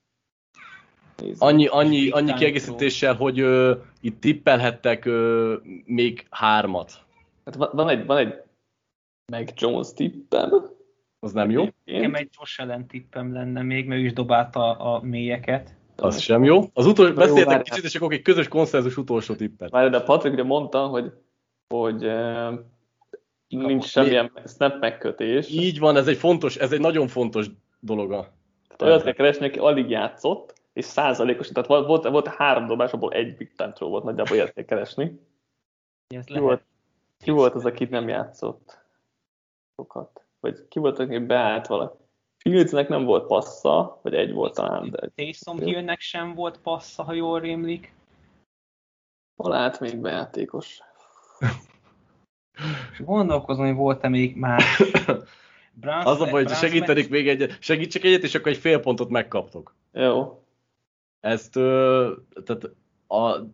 Nézzük. 1.16 1.42
Annyi, 1.42 1.66
annyi, 1.66 2.10
annyi 2.10 2.34
kiegészítéssel, 2.34 3.14
hogy 3.14 3.40
ö, 3.40 3.74
itt 4.00 4.20
tippelhettek 4.20 5.04
ö, 5.04 5.54
még 5.84 6.26
hármat. 6.30 6.92
Hát 7.44 7.54
van, 7.54 7.88
egy, 7.88 8.06
van 8.06 8.16
egy 8.16 8.34
meg 9.32 9.52
Jones 9.56 9.92
tippem. 9.92 10.50
Az 11.20 11.32
nem 11.32 11.50
jó? 11.50 11.64
Nekem 11.84 12.14
egy 12.14 12.28
Josh 12.38 12.60
Allen 12.60 12.86
tippem 12.86 13.32
lenne 13.32 13.62
még, 13.62 13.86
mert 13.86 14.00
ő 14.00 14.04
is 14.04 14.12
dobálta 14.12 14.72
a 14.72 15.00
mélyeket. 15.02 15.76
Az 15.96 16.20
sem 16.20 16.44
jó. 16.44 16.64
Az 16.72 16.86
utolsó, 16.86 17.12
jó, 17.12 17.18
beszéltek 17.18 17.62
kicsit, 17.62 17.84
és 17.84 17.94
akkor 17.94 18.12
egy 18.12 18.22
közös 18.22 18.48
konszenzus 18.48 18.96
utolsó 18.96 19.34
tippet. 19.34 19.70
Várj, 19.70 19.88
de 19.88 20.00
Patrik 20.00 20.32
ugye 20.32 20.42
mondta, 20.42 20.86
hogy, 20.86 21.12
hogy 21.74 22.10
eh, 23.48 23.58
nincs 23.58 23.84
semmilyen 23.84 24.32
snap 24.46 24.80
megkötés. 24.80 25.50
Így 25.50 25.78
van, 25.78 25.96
ez 25.96 26.08
egy 26.08 26.16
fontos, 26.16 26.56
ez 26.56 26.72
egy 26.72 26.80
nagyon 26.80 27.08
fontos 27.08 27.46
dologa. 27.80 28.32
Tehát 28.76 28.82
olyat 28.82 29.02
kell 29.02 29.12
keresni, 29.12 29.46
aki 29.46 29.58
alig 29.58 29.90
játszott, 29.90 30.54
és 30.72 30.84
százalékos, 30.84 31.48
tehát 31.48 31.68
volt, 31.68 31.86
volt, 31.86 32.08
volt 32.08 32.26
három 32.26 32.66
dobás, 32.66 32.92
abból 32.92 33.12
egy 33.12 33.36
big 33.36 33.52
time 33.56 33.72
throw 33.72 33.90
volt, 33.90 34.04
nagyjából 34.04 34.36
ilyet 34.36 34.52
kell 34.52 34.64
keresni. 34.64 35.20
Ki 36.24 36.38
volt, 36.38 36.62
ki 37.18 37.30
volt 37.30 37.54
az, 37.54 37.64
aki 37.64 37.84
nem 37.84 38.08
játszott 38.08 38.78
sokat? 39.76 40.24
Vagy 40.40 40.68
ki 40.68 40.78
volt, 40.78 40.98
aki 40.98 41.18
beállt 41.18 41.66
vala? 41.66 41.96
Fieldsnek 42.36 42.88
nem 42.88 43.04
volt 43.04 43.26
passza, 43.26 43.98
vagy 44.02 44.14
egy 44.14 44.32
volt 44.32 44.54
talán, 44.54 44.90
de 44.90 45.08
Taysom 45.14 45.58
Hillnek 45.58 46.00
sem 46.00 46.34
volt 46.34 46.58
passza, 46.58 47.02
ha 47.02 47.12
jól 47.12 47.40
rémlik. 47.40 47.92
hol 49.36 49.52
állt 49.52 49.80
még 49.80 49.96
bejátékos? 49.96 50.80
És 52.92 53.00
gondolkozom, 53.04 53.66
hogy 53.66 53.74
volt-e 53.74 54.08
még 54.08 54.36
más. 54.36 54.82
Browns, 55.80 56.04
Az 56.04 56.20
a 56.20 56.30
baj, 56.30 56.44
hogy 56.44 56.52
segítenik 56.52 57.08
még 57.08 57.28
egyet, 57.28 57.62
segítsek 57.62 58.04
egyet, 58.04 58.22
és 58.22 58.34
akkor 58.34 58.52
egy 58.52 58.58
fél 58.58 58.80
pontot 58.80 59.08
megkaptok. 59.08 59.74
Jó. 59.92 60.42
Ezt, 61.20 61.56
ö, 61.56 62.12
tehát 62.44 62.70
a, 63.06 63.44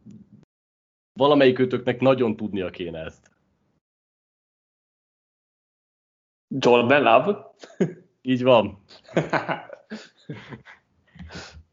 valamelyik 1.12 1.58
őtöknek 1.58 2.00
nagyon 2.00 2.36
tudnia 2.36 2.70
kéne 2.70 3.04
ezt. 3.04 3.30
Jordan 6.58 7.02
Love? 7.02 7.50
Így 8.22 8.42
van. 8.42 8.78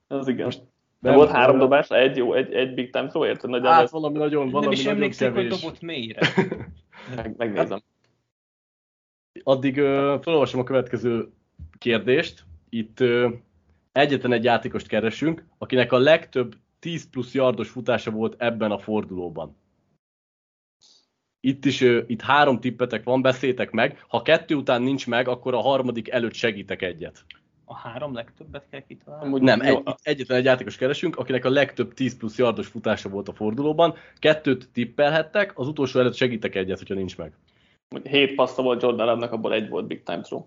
Az 0.07 0.27
igen. 0.27 0.45
Most 0.45 0.61
nem 0.99 1.15
volt 1.15 1.31
három 1.31 1.57
dobás, 1.57 1.89
egy 1.89 2.17
jó, 2.17 2.33
egy, 2.33 2.53
egy 2.53 2.73
big 2.73 2.91
time 2.91 3.07
throw, 3.07 3.25
érted? 3.25 3.49
Nagyjából 3.49 3.79
Hát 3.79 3.89
valami 3.89 4.17
nagyon, 4.17 4.43
Nem 4.43 4.51
valami 4.51 4.73
is 4.73 4.83
nagyon 4.83 4.95
emlékszem, 4.95 5.33
hogy 5.33 5.47
dobott 5.47 5.81
mélyre. 5.81 6.27
meg, 7.45 7.53
megnézem. 7.53 7.81
Addig 9.43 9.77
ö, 9.77 10.17
felolvasom 10.21 10.59
a 10.59 10.63
következő 10.63 11.31
kérdést. 11.77 12.45
Itt 12.69 12.99
ö, 12.99 13.29
egyetlen 13.91 14.31
egy 14.31 14.43
játékost 14.43 14.87
keresünk, 14.87 15.45
akinek 15.57 15.91
a 15.91 15.97
legtöbb 15.97 16.55
10 16.79 17.09
plusz 17.09 17.33
yardos 17.33 17.69
futása 17.69 18.11
volt 18.11 18.41
ebben 18.41 18.71
a 18.71 18.79
fordulóban. 18.79 19.55
Itt 21.39 21.65
is, 21.65 21.81
ö, 21.81 22.01
itt 22.07 22.21
három 22.21 22.59
tippetek 22.59 23.03
van, 23.03 23.21
beszéltek 23.21 23.71
meg. 23.71 24.05
Ha 24.07 24.21
kettő 24.21 24.55
után 24.55 24.81
nincs 24.81 25.07
meg, 25.07 25.27
akkor 25.27 25.53
a 25.53 25.61
harmadik 25.61 26.09
előtt 26.09 26.33
segítek 26.33 26.81
egyet. 26.81 27.25
A 27.71 27.75
három 27.75 28.13
legtöbbet 28.13 28.67
kell 28.69 28.81
kitalálni. 28.87 29.25
Amúgy 29.25 29.41
Nem, 29.41 29.61
egy, 29.61 29.83
egyetlen 30.01 30.37
egy 30.37 30.43
játékos 30.43 30.77
keresünk, 30.77 31.15
akinek 31.15 31.45
a 31.45 31.49
legtöbb 31.49 31.93
10 31.93 32.17
plusz 32.17 32.37
yardos 32.37 32.67
futása 32.67 33.09
volt 33.09 33.27
a 33.27 33.33
fordulóban. 33.33 33.95
Kettőt 34.19 34.69
tippelhettek, 34.73 35.59
az 35.59 35.67
utolsó 35.67 35.99
előtt 35.99 36.13
segítek 36.13 36.55
egyet, 36.55 36.77
hogyha 36.77 36.93
nincs 36.93 37.17
meg. 37.17 37.33
hét 38.03 38.35
passza 38.35 38.61
volt 38.61 38.81
Jordan 38.81 39.05
Love-nak, 39.05 39.31
abból 39.31 39.53
egy 39.53 39.69
volt 39.69 39.87
big 39.87 40.03
time 40.03 40.21
throw. 40.21 40.43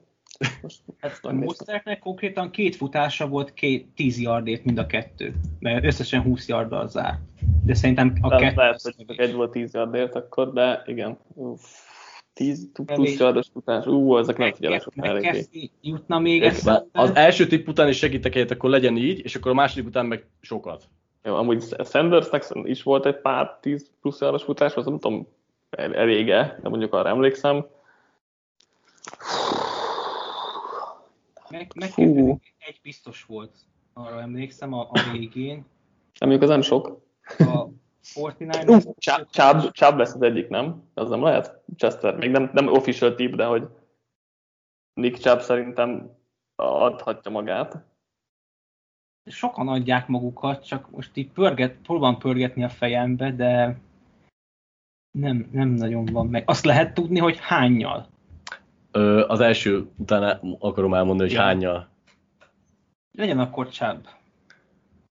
Most 0.62 0.80
Hát. 1.00 1.32
Mostertnek 1.32 1.98
konkrétan 1.98 2.50
két 2.50 2.76
futása 2.76 3.28
volt, 3.28 3.54
két, 3.54 3.86
10 3.94 4.20
yardért 4.20 4.64
mind 4.64 4.78
a 4.78 4.86
kettő. 4.86 5.34
Mert 5.58 5.84
összesen 5.84 6.22
20 6.22 6.48
yarddal 6.48 6.88
zár. 6.88 7.18
De 7.64 7.74
szerintem 7.74 8.14
a 8.20 8.28
lehet, 8.28 8.42
kettő... 8.42 8.56
lehet, 8.56 8.80
hogy 9.06 9.18
egy 9.18 9.34
volt 9.34 9.50
10 9.50 9.74
yardért 9.74 10.14
akkor, 10.14 10.52
de 10.52 10.82
igen. 10.86 11.18
Uff, 11.34 11.60
10 12.34 12.68
plusz 12.72 13.18
yardos 13.18 13.46
futás. 13.52 13.86
Ú, 13.86 14.16
ezek 14.16 14.36
nem 14.36 14.46
meg, 14.46 14.56
figyelések 14.56 14.94
meg 14.94 15.24
eléggé. 15.24 15.70
Jutna 15.80 16.18
még 16.18 16.42
eszembe. 16.42 16.86
Az 16.92 17.14
első 17.14 17.46
tipp 17.46 17.66
után 17.68 17.88
is 17.88 17.96
segítek 17.96 18.34
egyet, 18.34 18.50
akkor 18.50 18.70
legyen 18.70 18.96
így, 18.96 19.24
és 19.24 19.34
akkor 19.34 19.50
a 19.50 19.54
második 19.54 19.86
után 19.86 20.06
meg 20.06 20.26
sokat. 20.40 20.88
Jó, 21.22 21.34
amúgy 21.34 21.64
Sandersnek 21.84 22.44
is 22.62 22.82
volt 22.82 23.06
egy 23.06 23.20
pár 23.20 23.58
10 23.60 23.90
plusz 24.00 24.20
yardos 24.20 24.42
futás, 24.42 24.74
az 24.74 24.84
nem 24.84 24.98
tudom 24.98 25.26
el- 25.70 25.94
elége, 25.94 26.58
de 26.62 26.68
mondjuk 26.68 26.92
arra 26.92 27.08
emlékszem. 27.08 27.66
Meg, 31.50 31.72
meg 31.74 31.92
egy 32.58 32.80
biztos 32.82 33.24
volt, 33.24 33.56
arra 33.92 34.20
emlékszem 34.20 34.72
a, 34.72 34.88
a 34.90 35.10
végén. 35.12 35.64
Mondjuk 36.20 36.42
az 36.42 36.48
nem 36.48 36.60
sok. 36.62 37.00
A 37.38 37.68
49 38.14 38.84
uh, 38.84 38.94
Chubb, 39.30 39.72
Chubb 39.72 39.96
lesz 39.96 40.14
az 40.14 40.22
egyik, 40.22 40.48
nem? 40.48 40.82
Az 40.94 41.08
nem 41.08 41.22
lehet? 41.22 41.62
Chester, 41.76 42.16
még 42.16 42.30
nem, 42.30 42.50
nem 42.52 42.68
official 42.68 43.14
tip, 43.14 43.34
de 43.36 43.44
hogy 43.44 43.68
Nick 44.94 45.18
Chubb 45.18 45.40
szerintem 45.40 46.10
adhatja 46.56 47.30
magát. 47.30 47.76
Sokan 49.30 49.68
adják 49.68 50.06
magukat, 50.06 50.66
csak 50.66 50.90
most 50.90 51.16
így 51.16 51.30
pörget, 51.30 51.76
próbálom 51.82 52.18
pörgetni 52.18 52.64
a 52.64 52.68
fejembe, 52.68 53.32
de 53.32 53.78
nem, 55.18 55.48
nem 55.52 55.68
nagyon 55.68 56.04
van 56.04 56.26
meg. 56.26 56.42
Azt 56.46 56.64
lehet 56.64 56.94
tudni, 56.94 57.18
hogy 57.18 57.38
hányjal? 57.40 58.08
Ö, 58.90 59.26
az 59.26 59.40
első 59.40 59.90
utána 59.96 60.40
akarom 60.58 60.94
elmondani, 60.94 61.28
hogy 61.28 61.38
ja. 61.38 61.44
hányjal. 61.44 61.88
Legyen 63.12 63.38
akkor 63.38 63.68
Csáb. 63.68 64.08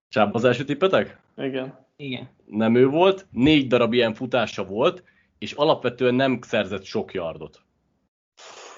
Csáb 0.08 0.36
az 0.36 0.44
első 0.44 0.66
tippetek? 0.66 1.20
Igen. 1.38 1.83
Igen. 1.96 2.30
Nem 2.46 2.76
ő 2.76 2.88
volt, 2.88 3.28
négy 3.32 3.68
darab 3.68 3.94
ilyen 3.94 4.14
futása 4.14 4.66
volt, 4.66 5.04
és 5.38 5.52
alapvetően 5.52 6.16
nem 6.16 6.40
szerzett 6.42 6.84
sok 6.84 7.14
yardot. 7.14 7.62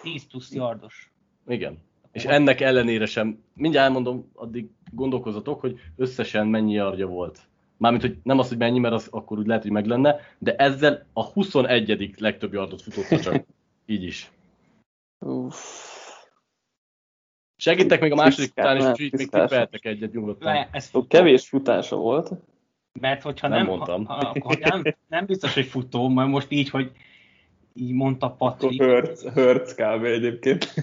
10 0.02 0.28
plusz 0.28 0.54
yardos. 0.54 1.12
Igen. 1.48 1.78
És 2.12 2.26
ennek 2.26 2.62
ellenére 2.62 3.06
sem, 3.06 3.44
mindjárt 3.54 3.88
elmondom, 3.88 4.32
addig 4.34 4.70
gondolkozatok, 4.92 5.60
hogy 5.60 5.80
összesen 5.96 6.48
mennyi 6.48 6.74
yardja 6.74 7.08
volt. 7.08 7.40
Mármint, 7.78 8.04
hogy 8.04 8.18
nem 8.24 8.40
az, 8.40 8.48
hogy 8.48 8.58
mennyi, 8.58 8.80
mert 8.80 8.94
az 8.94 9.08
akkor 9.12 9.38
úgy 9.38 9.46
lehet, 9.46 9.62
hogy 9.62 9.72
meg 9.72 9.86
lenne, 9.86 10.16
de 10.38 10.56
ezzel 10.56 11.06
a 11.14 11.24
21. 11.24 12.14
legtöbb 12.18 12.54
yardot 12.54 12.82
futotta 12.82 13.20
csak. 13.20 13.46
Így 13.86 14.04
is. 14.04 14.32
Uff. 15.20 15.56
Segítek 17.58 18.02
még 18.02 18.12
a 18.12 18.16
második 18.16 18.50
után, 18.50 18.78
és 18.78 19.00
így 19.00 19.14
még 19.14 19.30
tippeltek 19.30 19.86
egyet 19.86 20.14
nyugodtan. 20.14 20.68
Ez 20.72 20.92
kevés 21.08 21.48
futása 21.48 21.96
volt. 21.96 22.32
Mert 23.00 23.22
hogyha 23.22 23.48
nem, 23.48 23.58
nem 23.58 23.68
mondtam. 23.68 24.06
Ha, 24.06 24.14
ha, 24.14 24.30
akkor 24.30 24.58
nem, 24.58 24.84
nem 25.08 25.26
biztos, 25.26 25.54
hogy 25.54 25.66
futó, 25.66 26.08
mert 26.08 26.30
most 26.30 26.52
így, 26.52 26.70
hogy 26.70 26.92
így 27.74 27.94
mondta 27.94 28.32
Patrik. 28.32 28.82
Hörc, 28.82 29.34
hörc 29.34 29.74
kb. 29.74 30.04
egyébként. 30.04 30.74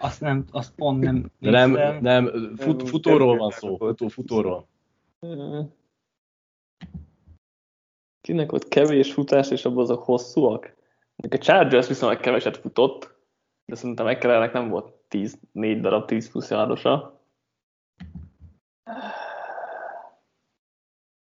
Azt, 0.00 0.20
nem, 0.20 0.44
azt 0.50 0.74
pont 0.74 1.02
nem 1.02 1.30
De 1.38 1.50
nem, 1.50 1.98
nem, 2.00 2.54
fut, 2.56 2.88
futóról 2.88 3.36
van 3.36 3.50
szó, 3.50 3.76
futó, 3.76 4.08
futóról. 4.08 4.68
Kinek 8.20 8.52
ott 8.52 8.68
kevés 8.68 9.12
futás, 9.12 9.50
és 9.50 9.64
abban 9.64 9.82
azok 9.82 10.02
hosszúak? 10.02 10.76
A 11.16 11.38
Chargers 11.38 11.88
viszonylag 11.88 12.20
keveset 12.20 12.56
futott, 12.56 13.14
de 13.64 13.74
szerintem 13.74 14.06
Ekelernek 14.06 14.52
nem 14.52 14.68
volt 14.68 14.92
10, 15.08 15.38
4 15.52 15.80
darab 15.80 16.06
10 16.06 16.30
plusz 16.30 16.50
járosa. 16.50 17.20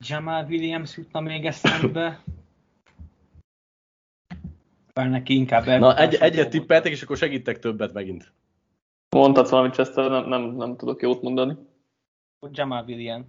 Jamal 0.03 0.45
Williams 0.45 0.97
jutna 0.97 1.21
még 1.21 1.45
eszembe. 1.45 2.23
Bár 4.93 5.11
neki 5.11 5.35
inkább 5.35 5.67
Na, 5.67 5.97
egy, 5.99 6.15
egyet 6.15 6.51
tippeltek, 6.51 6.93
és 6.93 7.03
akkor 7.03 7.17
segítek 7.17 7.59
többet 7.59 7.93
megint. 7.93 8.33
Mondtad 9.17 9.51
valamit, 9.51 9.75
Chester, 9.75 10.11
nem, 10.11 10.29
nem, 10.29 10.43
nem 10.43 10.77
tudok 10.77 11.03
jót 11.03 11.23
mondani. 11.23 11.57
Jamal 12.51 12.85
Williams. 12.85 13.27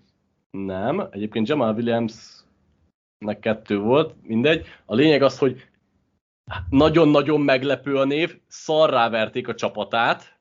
Nem, 0.52 1.08
egyébként 1.12 1.48
Jamal 1.48 1.74
Williamsnek 1.74 3.40
kettő 3.40 3.80
volt, 3.80 4.16
mindegy. 4.22 4.68
A 4.86 4.96
lényeg 4.96 5.22
az, 5.22 5.38
hogy 5.38 5.68
nagyon-nagyon 6.70 7.42
meglepő 7.42 7.98
a 7.98 8.06
név, 8.06 8.40
szarrá 8.48 9.10
verték 9.10 9.48
a 9.48 9.56
csapatát, 9.56 10.38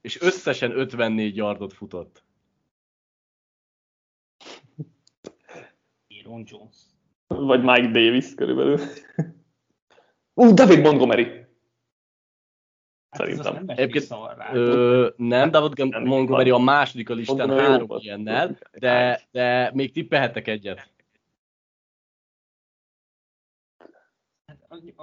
és 0.00 0.20
összesen 0.20 0.70
54 0.70 1.36
yardot 1.36 1.72
futott. 1.72 2.23
Aaron 6.24 6.44
Jones. 6.46 6.76
Vagy 7.26 7.62
Mike 7.62 7.90
Davis 7.90 8.34
körülbelül. 8.34 8.78
Ú, 10.34 10.44
uh, 10.44 10.52
David 10.52 10.80
Montgomery. 10.80 11.24
Hát 13.10 13.20
Szerintem. 13.20 13.54
Nem, 13.54 13.64
Egyébként, 13.68 14.06
ö, 14.52 15.08
nem, 15.16 15.50
David 15.50 16.04
Montgomery 16.04 16.50
a 16.50 16.58
második 16.58 17.10
a 17.10 17.14
listán 17.14 17.58
három 17.58 17.88
ilyennel, 17.98 18.58
de, 18.72 19.22
de 19.30 19.70
még 19.74 19.92
tippelhettek 19.92 20.48
egyet. 20.48 20.92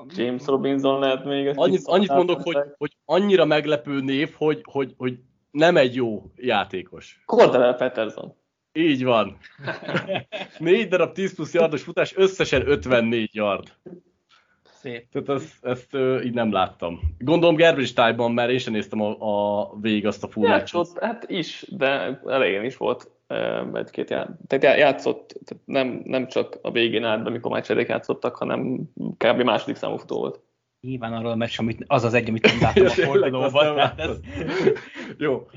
James 0.08 0.46
Robinson 0.46 1.00
lehet 1.00 1.26
még. 1.26 1.48
Annyit, 1.56 1.82
annyit 1.86 2.14
mondok, 2.14 2.42
hogy, 2.42 2.58
hogy 2.78 2.98
annyira 3.06 3.46
meglepő 3.46 4.00
név, 4.00 4.34
hogy, 4.38 4.62
hogy, 4.64 4.94
hogy 4.98 5.20
nem 5.52 5.78
egy 5.78 5.96
jó 5.96 6.32
játékos. 6.36 7.22
Cordell 7.26 7.76
Peterson. 7.76 8.41
Így 8.74 9.04
van. 9.04 9.38
Négy 10.58 10.88
darab 10.88 11.14
10 11.14 11.36
plusz 11.36 11.54
yardos 11.54 11.84
futás, 11.84 12.16
összesen 12.16 12.68
54 12.68 13.36
yard. 13.36 13.74
Szép. 14.64 15.10
Tehát 15.12 15.30
ezt, 15.30 15.66
ezt 15.66 15.98
így 16.24 16.34
nem 16.34 16.52
láttam. 16.52 17.00
Gondolom 17.20 17.56
Gerbris 17.56 17.94
tájban, 17.94 18.32
mert 18.32 18.52
én 18.52 18.58
sem 18.58 18.74
néztem 18.74 19.02
a, 19.02 19.16
a 19.20 19.70
végig 19.82 20.08
azt 20.08 20.24
a 20.24 20.28
full 20.28 20.48
Játszott, 20.48 21.00
hát 21.00 21.30
is, 21.30 21.66
de 21.70 22.22
elején 22.26 22.64
is 22.64 22.78
volt 22.78 23.12
egy-két 23.74 24.10
ját. 24.10 24.30
Tehát 24.48 24.78
játszott, 24.78 25.28
tehát 25.46 25.64
nem, 25.66 26.02
nem 26.06 26.28
csak 26.28 26.60
a 26.62 26.72
végén 26.72 27.04
állt, 27.04 27.28
amikor 27.28 27.52
már 27.52 27.66
cserék 27.66 27.88
játszottak, 27.88 28.36
hanem 28.36 28.80
kb. 29.18 29.42
második 29.42 29.76
számú 29.76 29.98
futó 29.98 30.18
volt. 30.18 30.40
Nyilván 30.82 31.14
arról 31.14 31.32
a 31.32 31.36
meccs, 31.36 31.60
amit, 31.60 31.84
az 31.88 32.04
az 32.04 32.14
egy, 32.14 32.30
amit 32.30 32.46
nem 32.46 32.58
láttam 32.62 32.86
a 32.86 32.90
fordulóban. 32.90 33.80
ez... 33.98 34.20
Jó, 35.18 35.48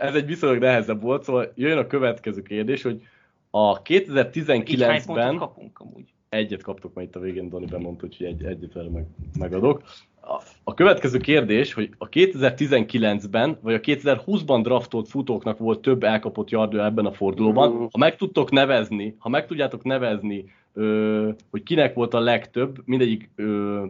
ez 0.00 0.14
egy 0.14 0.26
viszonylag 0.26 0.58
nehezebb 0.58 1.02
volt, 1.02 1.22
szóval 1.22 1.52
jön 1.54 1.78
a 1.78 1.86
következő 1.86 2.42
kérdés, 2.42 2.82
hogy 2.82 3.02
a 3.50 3.82
2019-ben... 3.82 5.36
kapunk 5.36 5.78
amúgy? 5.78 6.12
Egyet 6.28 6.62
kaptok, 6.62 6.94
majd 6.94 7.06
itt 7.06 7.16
a 7.16 7.20
végén 7.20 7.48
Dani 7.48 7.66
bemondta, 7.66 8.06
úgyhogy 8.06 8.26
egy, 8.26 8.44
egyet 8.44 8.72
vele 8.72 8.88
meg, 8.88 9.06
megadok. 9.38 9.82
A, 10.22 10.42
a 10.64 10.74
következő 10.74 11.18
kérdés, 11.18 11.72
hogy 11.72 11.90
a 11.98 12.08
2019-ben 12.08 13.58
vagy 13.60 13.74
a 13.74 13.80
2020-ban 13.80 14.60
draftolt 14.62 15.08
futóknak 15.08 15.58
volt 15.58 15.80
több 15.80 16.02
elkapott 16.02 16.50
yardja 16.50 16.84
ebben 16.84 17.06
a 17.06 17.12
fordulóban. 17.12 17.88
Ha 17.90 17.98
meg 17.98 18.16
tudtok 18.16 18.50
nevezni, 18.50 19.16
ha 19.18 19.28
meg 19.28 19.46
tudjátok 19.46 19.82
nevezni, 19.82 20.44
ö, 20.72 21.28
hogy 21.50 21.62
kinek 21.62 21.94
volt 21.94 22.14
a 22.14 22.20
legtöbb, 22.20 22.82
mindegyik 22.84 23.30
ö, 23.36 23.84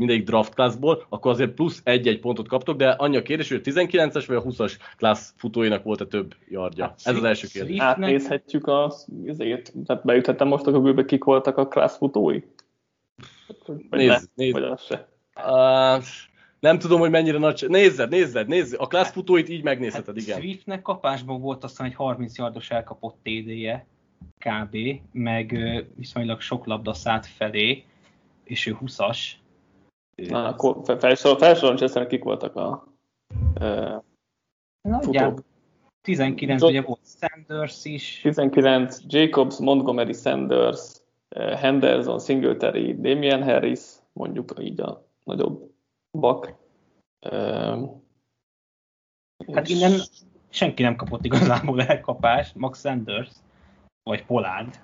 mindegyik 0.00 0.26
draft 0.26 0.54
classból, 0.54 1.06
akkor 1.08 1.30
azért 1.30 1.50
plusz 1.50 1.80
egy-egy 1.84 2.20
pontot 2.20 2.48
kaptok, 2.48 2.76
de 2.76 2.88
annyi 2.88 3.16
a 3.16 3.22
kérdés, 3.22 3.48
hogy 3.48 3.60
a 3.64 3.70
19-es 3.70 4.24
vagy 4.26 4.36
a 4.36 4.42
20-as 4.42 4.72
class 4.96 5.30
futóinak 5.36 5.82
volt-e 5.82 6.04
több 6.04 6.34
yardja? 6.48 6.84
Hát, 6.84 7.00
Ez 7.04 7.16
az 7.16 7.24
első 7.24 7.46
kérdés. 7.52 7.78
Átnézhetjük 7.78 8.66
az, 8.66 9.06
azért, 9.28 9.72
tehát 9.86 10.04
beüthetem 10.04 10.48
most 10.48 10.66
a 10.66 10.70
Google-be, 10.70 11.04
kik 11.04 11.24
voltak 11.24 11.56
a 11.56 11.68
class 11.68 11.96
futói? 11.96 12.40
nézd, 13.90 14.28
nézd. 14.34 14.52
Vagy 14.52 14.62
az 14.62 14.82
se. 14.82 15.08
Uh, 15.36 16.02
nem 16.60 16.78
tudom, 16.78 17.00
hogy 17.00 17.10
mennyire 17.10 17.38
nagy... 17.38 17.64
Nézzed, 17.68 18.10
nézzed, 18.10 18.48
nézzed. 18.48 18.80
A 18.80 18.86
class 18.86 19.10
futóit 19.10 19.48
így 19.48 19.62
megnézheted, 19.62 20.14
hát 20.14 20.24
igen. 20.24 20.40
Swiftnek 20.40 20.82
kapásban 20.82 21.40
volt 21.40 21.64
aztán 21.64 21.86
egy 21.86 21.94
30 21.94 22.38
yardos 22.38 22.70
elkapott 22.70 23.16
TD-je, 23.22 23.86
kb. 24.38 24.76
Meg 25.12 25.58
viszonylag 25.94 26.40
sok 26.40 26.66
labda 26.66 26.94
szállt 26.94 27.26
felé, 27.26 27.84
és 28.44 28.66
ő 28.66 28.76
20-as, 28.80 29.18
Na, 30.28 30.46
akkor 30.46 30.98
felsorolom, 30.98 31.40
felsorol, 31.40 31.76
Chester, 31.76 32.06
kik 32.06 32.24
voltak 32.24 32.56
a 32.56 32.94
uh, 33.60 34.02
futók. 35.00 35.42
19 36.02 36.62
ugye 36.62 36.82
volt 36.82 37.00
Sanders 37.04 37.84
is. 37.84 38.20
19, 38.22 38.98
Jacobs, 39.06 39.58
Montgomery, 39.58 40.12
Sanders, 40.12 40.92
Henderson, 41.36 42.18
Singletary, 42.18 42.94
Damian 42.94 43.42
Harris, 43.42 43.80
mondjuk 44.12 44.52
így 44.60 44.80
a 44.80 45.06
nagyobb 45.24 45.74
bak. 46.18 46.54
Hát 49.52 49.68
és... 49.68 49.70
innen 49.70 50.00
senki 50.48 50.82
nem 50.82 50.96
kapott 50.96 51.24
igazából 51.24 51.82
elkapást, 51.82 52.54
Max 52.54 52.80
Sanders, 52.80 53.30
vagy 54.02 54.24
Pollard. 54.26 54.80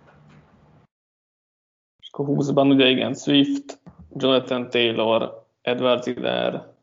És 2.03 2.09
akkor 2.11 2.27
20-ban 2.29 2.71
ugye 2.75 2.89
igen, 2.89 3.15
Swift, 3.15 3.81
Jonathan 4.17 4.71
Taylor, 4.71 5.47
Edward 5.63 6.03
Ziller, 6.03 6.75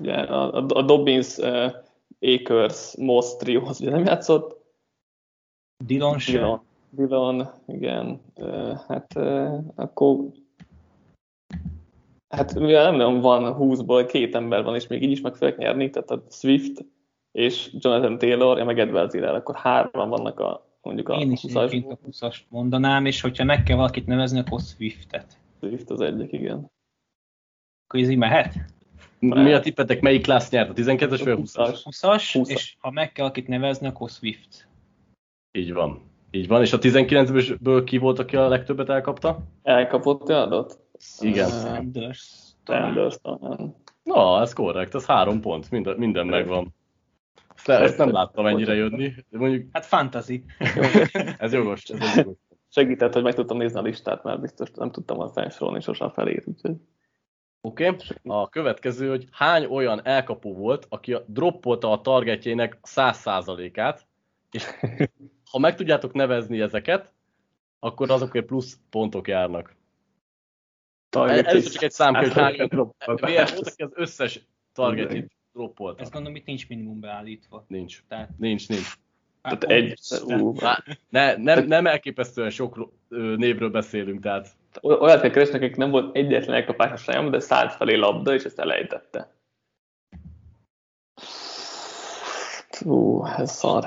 ugye 0.00 0.14
a, 0.14 0.66
a 0.68 0.82
Dobbins, 0.82 1.36
uh, 1.36 1.72
Akers, 2.20 2.96
Moss 2.96 3.36
trio 3.36 3.66
az 3.66 3.80
ugye 3.80 3.90
nem 3.90 4.04
játszott. 4.04 4.56
Dillon 5.84 6.16
Dillon, 6.26 6.60
Dillon 6.90 7.48
igen. 7.66 8.20
Uh, 8.34 8.78
hát 8.88 9.12
uh, 9.16 9.58
akkor 9.74 10.16
Hát 12.28 12.52
ugye 12.52 12.82
nem 12.82 12.94
nagyon 12.94 13.20
van 13.20 13.56
20-ból, 13.58 14.08
két 14.10 14.34
ember 14.34 14.64
van, 14.64 14.74
és 14.74 14.86
még 14.86 15.02
így 15.02 15.10
is 15.10 15.20
meg 15.20 15.34
fogják 15.34 15.58
nyerni, 15.58 15.90
tehát 15.90 16.10
a 16.10 16.22
Swift 16.30 16.84
és 17.32 17.70
Jonathan 17.78 18.18
Taylor, 18.18 18.58
ja 18.58 18.64
meg 18.64 18.78
Edward 18.78 19.10
Ziller, 19.10 19.34
akkor 19.34 19.54
hárman 19.54 20.08
vannak 20.08 20.40
a 20.40 20.66
mondjuk 20.82 21.08
a 21.08 21.18
Én 21.18 21.32
is 21.32 21.40
20-as. 21.42 21.88
a 21.88 21.98
20-ast 22.08 22.38
mondanám, 22.48 23.06
és 23.06 23.20
hogyha 23.20 23.44
meg 23.44 23.62
kell 23.62 23.76
valakit 23.76 24.06
nevezni, 24.06 24.38
akkor 24.38 24.60
Swiftet. 24.60 25.38
Swift 25.60 25.90
az 25.90 26.00
egyik, 26.00 26.32
igen. 26.32 26.70
Akkor 27.86 28.00
ez 28.00 28.08
így 28.08 28.16
mehet? 28.16 28.54
Mi 29.18 29.52
a 29.52 29.60
tippetek, 29.60 30.00
melyik 30.00 30.22
klassz 30.22 30.50
nyert? 30.50 30.70
A 30.70 30.72
12-es 30.72 31.20
vagy 31.24 31.32
a 31.32 31.36
20-as? 31.36 31.78
20-as, 31.84 32.22
20-as. 32.32 32.48
és 32.48 32.76
ha 32.78 32.90
meg 32.90 33.12
kell 33.12 33.26
akit 33.26 33.48
nevezni, 33.48 33.86
akkor 33.86 34.10
Swift. 34.10 34.68
Így 35.52 35.72
van. 35.72 36.02
Így 36.30 36.48
van, 36.48 36.62
és 36.62 36.72
a 36.72 36.78
19-ből 36.78 37.82
ki 37.84 37.98
volt, 37.98 38.18
aki 38.18 38.36
a 38.36 38.48
legtöbbet 38.48 38.88
elkapta? 38.88 39.38
Elkapott 39.62 40.28
adott? 40.28 40.78
Igen. 41.20 41.48
Sanders. 41.48 42.32
Sanders 42.66 43.16
talán. 43.22 43.74
Na, 44.02 44.40
ez 44.40 44.52
korrekt, 44.52 44.94
ez 44.94 45.06
három 45.06 45.40
pont, 45.40 45.70
minden, 45.70 45.96
minden 45.96 46.26
megvan. 46.26 46.74
Ezt, 47.54 47.68
ezt 47.68 47.98
nem 47.98 48.12
láttam 48.12 48.46
ennyire 48.46 48.74
jönni, 48.74 49.14
mondjuk 49.30 49.68
Hát 49.72 49.86
fantasy. 49.86 50.44
ez 51.38 51.52
jogos, 51.52 51.84
ez 51.84 52.16
jogos. 52.16 52.36
Segített, 52.68 53.12
hogy 53.12 53.22
meg 53.22 53.34
tudtam 53.34 53.56
nézni 53.56 53.78
a 53.78 53.82
listát, 53.82 54.22
mert 54.22 54.40
biztos 54.40 54.70
nem 54.70 54.90
tudtam 54.90 55.20
azt 55.20 55.32
felsorolni 55.32 55.80
sosem 55.80 56.10
felét, 56.10 56.46
úgyhogy 56.46 56.74
Oké, 57.60 57.88
okay. 57.88 58.06
a 58.22 58.48
következő, 58.48 59.08
hogy 59.08 59.26
hány 59.30 59.64
olyan 59.64 60.06
elkapó 60.06 60.54
volt, 60.54 60.86
aki 60.88 61.12
a- 61.12 61.24
droppolta 61.26 61.92
a 61.92 62.00
targetjének 62.00 62.78
100%-át, 62.82 64.06
és 64.50 64.64
ha 65.50 65.58
meg 65.58 65.74
tudjátok 65.74 66.12
nevezni 66.12 66.60
ezeket, 66.60 67.12
akkor 67.78 68.10
azokért 68.10 68.46
plusz 68.46 68.80
pontok 68.90 69.28
járnak. 69.28 69.76
El- 71.10 71.28
Először 71.28 71.72
csak 71.72 71.82
egy 71.82 71.90
szám, 71.90 72.14
hogy 72.14 72.32
hány 72.32 72.56
VS 72.66 72.74
volt, 72.74 73.66
aki 73.66 73.82
az 73.82 73.92
összes 73.94 74.46
targetjét 74.72 75.32
droppolta. 75.52 76.02
Ezt 76.02 76.12
gondolom, 76.12 76.36
itt 76.36 76.46
nincs 76.46 76.68
minimum 76.68 77.00
beállítva. 77.00 77.64
Nincs. 77.68 78.02
Tehát, 78.08 78.38
Nincs, 78.38 78.68
nincs. 78.68 78.94
Tehát 79.48 79.64
Hát, 79.64 79.70
egy, 79.70 79.98
ú, 80.42 80.54
Ne, 81.08 81.36
nem, 81.36 81.66
nem 81.66 81.86
elképesztően 81.86 82.50
sok 82.50 82.90
névről 83.36 83.70
beszélünk, 83.70 84.22
tehát 84.22 84.56
olyat 84.82 85.20
kell 85.20 85.30
keresni, 85.30 85.56
akik 85.56 85.76
nem 85.76 85.90
volt 85.90 86.16
egyetlen 86.16 86.56
elkapás 86.56 86.90
a 86.92 86.96
sajám, 86.96 87.30
de 87.30 87.40
szállt 87.40 87.72
felé 87.72 87.94
labda, 87.94 88.34
és 88.34 88.44
ezt 88.44 88.58
elejtette. 88.58 89.32
Ú, 92.84 93.24
ez 93.26 93.50
szar. 93.50 93.84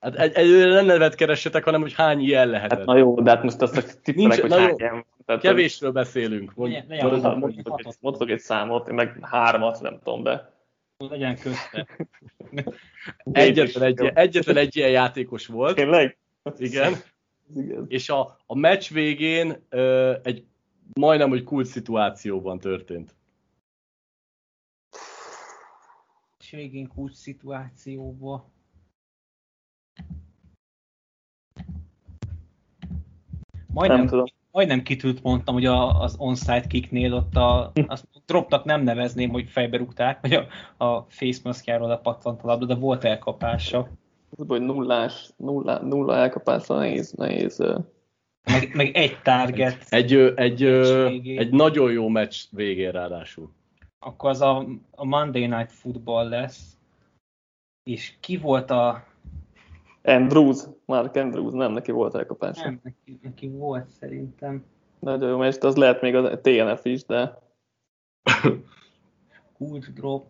hát 0.00 0.14
egy, 0.16 0.32
egyelőre 0.34 0.74
nem 0.74 0.86
nevet 0.86 1.14
keressetek, 1.14 1.64
hanem 1.64 1.80
hogy 1.80 1.94
hány 1.94 2.20
ilyen 2.20 2.48
lehetett. 2.48 2.78
Hát 2.78 2.86
na 2.86 2.96
jó, 2.96 3.20
de 3.20 3.30
hát 3.30 3.42
most 3.42 3.62
azt 3.62 3.74
csak 3.74 3.84
tippelek, 4.02 4.28
Nincs- 4.28 4.40
hogy 4.40 4.50
jó. 4.50 4.56
hány 4.56 4.74
ilyen. 4.78 5.04
Tehát, 5.26 5.42
Kevésről 5.42 5.90
beszélünk. 5.92 6.54
Mondj, 6.54 6.74
Legyen- 6.88 7.10
legyen 7.10 7.38
mondj- 7.38 7.68
hatot. 7.68 7.96
Mondok 8.00 8.22
egy, 8.22 8.30
egy 8.30 8.38
számot, 8.40 8.88
én 8.88 8.94
meg 8.94 9.18
hármat, 9.22 9.80
nem 9.80 9.98
tudom, 10.04 10.22
de 10.22 10.50
legyen 11.06 11.38
közte. 11.38 11.86
egyetlen, 13.32 13.82
egy, 13.84 14.00
ilyen- 14.00 14.16
egyetlen 14.16 14.56
egy 14.56 14.76
ilyen 14.76 14.90
játékos 14.90 15.46
volt, 15.46 15.74
Tényleg? 15.74 16.18
igen, 16.58 16.92
Igen. 17.56 17.84
és 17.88 18.08
a, 18.08 18.38
a 18.46 18.54
meccs 18.54 18.90
végén 18.92 19.64
ö, 19.68 20.16
egy 20.22 20.46
majdnem, 20.94 21.28
hogy 21.28 21.44
kult 21.44 21.66
szituációban 21.66 22.58
történt. 22.58 23.16
És 26.38 26.50
végén 26.50 26.88
kulcs 26.88 27.14
szituációba. 27.14 28.50
Majdnem, 33.66 33.98
Nem 33.98 34.06
tudom. 34.06 34.26
Majdnem 34.58 34.82
kitűnt 34.82 35.22
mondtam, 35.22 35.54
hogy 35.54 35.64
a, 35.66 36.00
az 36.00 36.14
onside 36.18 36.66
kicknél 36.66 37.14
ott 37.14 37.36
a, 37.36 37.72
azt 37.86 38.06
dropnak 38.26 38.64
nem 38.64 38.82
nevezném, 38.82 39.30
hogy 39.30 39.48
fejbe 39.48 39.76
rúgták, 39.76 40.20
vagy 40.20 40.32
a, 40.32 40.46
a 40.84 41.06
face 41.08 41.40
maskjáról 41.44 41.90
a 41.90 41.96
pattant 41.96 42.42
a 42.42 42.46
labda, 42.46 42.66
de 42.66 42.74
volt 42.74 43.04
elkapása. 43.04 43.88
Az, 44.36 44.44
hogy 44.48 44.60
nullás, 44.60 45.30
nulla, 45.36 45.82
nulla 45.82 46.16
elkapásra 46.16 46.76
nehéz, 46.78 47.12
nehéz. 47.12 47.58
Meg, 48.52 48.70
meg 48.74 48.96
egy 48.96 49.22
target, 49.22 49.86
Egy, 49.88 50.12
egy, 50.14 50.58
végén. 51.08 51.38
egy 51.38 51.50
nagyon 51.50 51.92
jó 51.92 52.08
meccs 52.08 52.36
végén 52.50 52.90
ráadásul. 52.90 53.50
akkor 53.98 54.30
az 54.30 54.40
a, 54.40 54.66
a 54.90 55.04
Monday 55.04 55.46
Night 55.46 55.72
Football 55.72 56.28
lesz. 56.28 56.76
És 57.90 58.12
ki 58.20 58.36
volt 58.36 58.70
a... 58.70 59.04
Andrews, 60.08 60.64
Mark 60.84 61.16
Andrews, 61.16 61.52
nem, 61.52 61.72
neki 61.72 61.90
volt 61.90 62.14
elkapása. 62.14 62.64
Nem, 62.64 62.80
neki, 62.82 63.18
neki 63.22 63.48
volt 63.48 63.88
szerintem. 63.88 64.64
Nagyon 64.98 65.28
jó 65.28 65.50
de 65.50 65.66
az 65.66 65.76
lehet 65.76 66.00
még 66.00 66.14
a 66.14 66.40
TNF 66.40 66.84
is, 66.84 67.04
de 67.04 67.38
Kulcs 69.56 69.86
drop. 69.86 70.26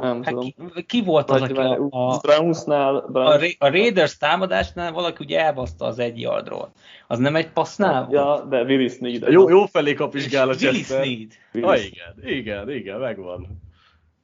nem 0.00 0.22
Hát 0.22 0.34
tudom. 0.34 0.72
ki, 0.74 0.84
ki 0.86 1.02
volt 1.02 1.30
az, 1.30 1.42
aki 1.42 1.52
a, 1.52 1.86
a, 1.90 2.18
Brownsnál, 2.18 2.96
a, 2.96 3.36
Ra- 3.38 3.56
a 3.58 3.68
Raiders 3.70 4.16
támadásnál 4.16 4.92
valaki 4.92 5.24
ugye 5.24 5.40
elbaszta 5.40 5.84
az 5.84 5.98
egy 5.98 6.20
yardról. 6.20 6.72
Az 7.06 7.18
nem 7.18 7.36
egy 7.36 7.52
passznál 7.52 8.00
volt? 8.00 8.12
ja, 8.12 8.44
de 8.48 8.62
Willis 8.62 8.92
Sneed. 8.92 9.22
Jó, 9.28 9.48
jó 9.48 9.66
felé 9.66 9.94
kapizsgál 9.94 10.48
a 10.48 10.54
Willis. 10.60 10.86
Sneed. 10.86 11.32
Ah, 11.52 11.84
igen, 11.84 12.14
igen, 12.22 12.70
igen, 12.70 13.00
megvan. 13.00 13.46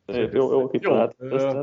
Jó, 0.06 0.20
jó, 0.32 0.50
jó 0.50 0.68
kitalált. 0.68 1.16
Jó, 1.18 1.62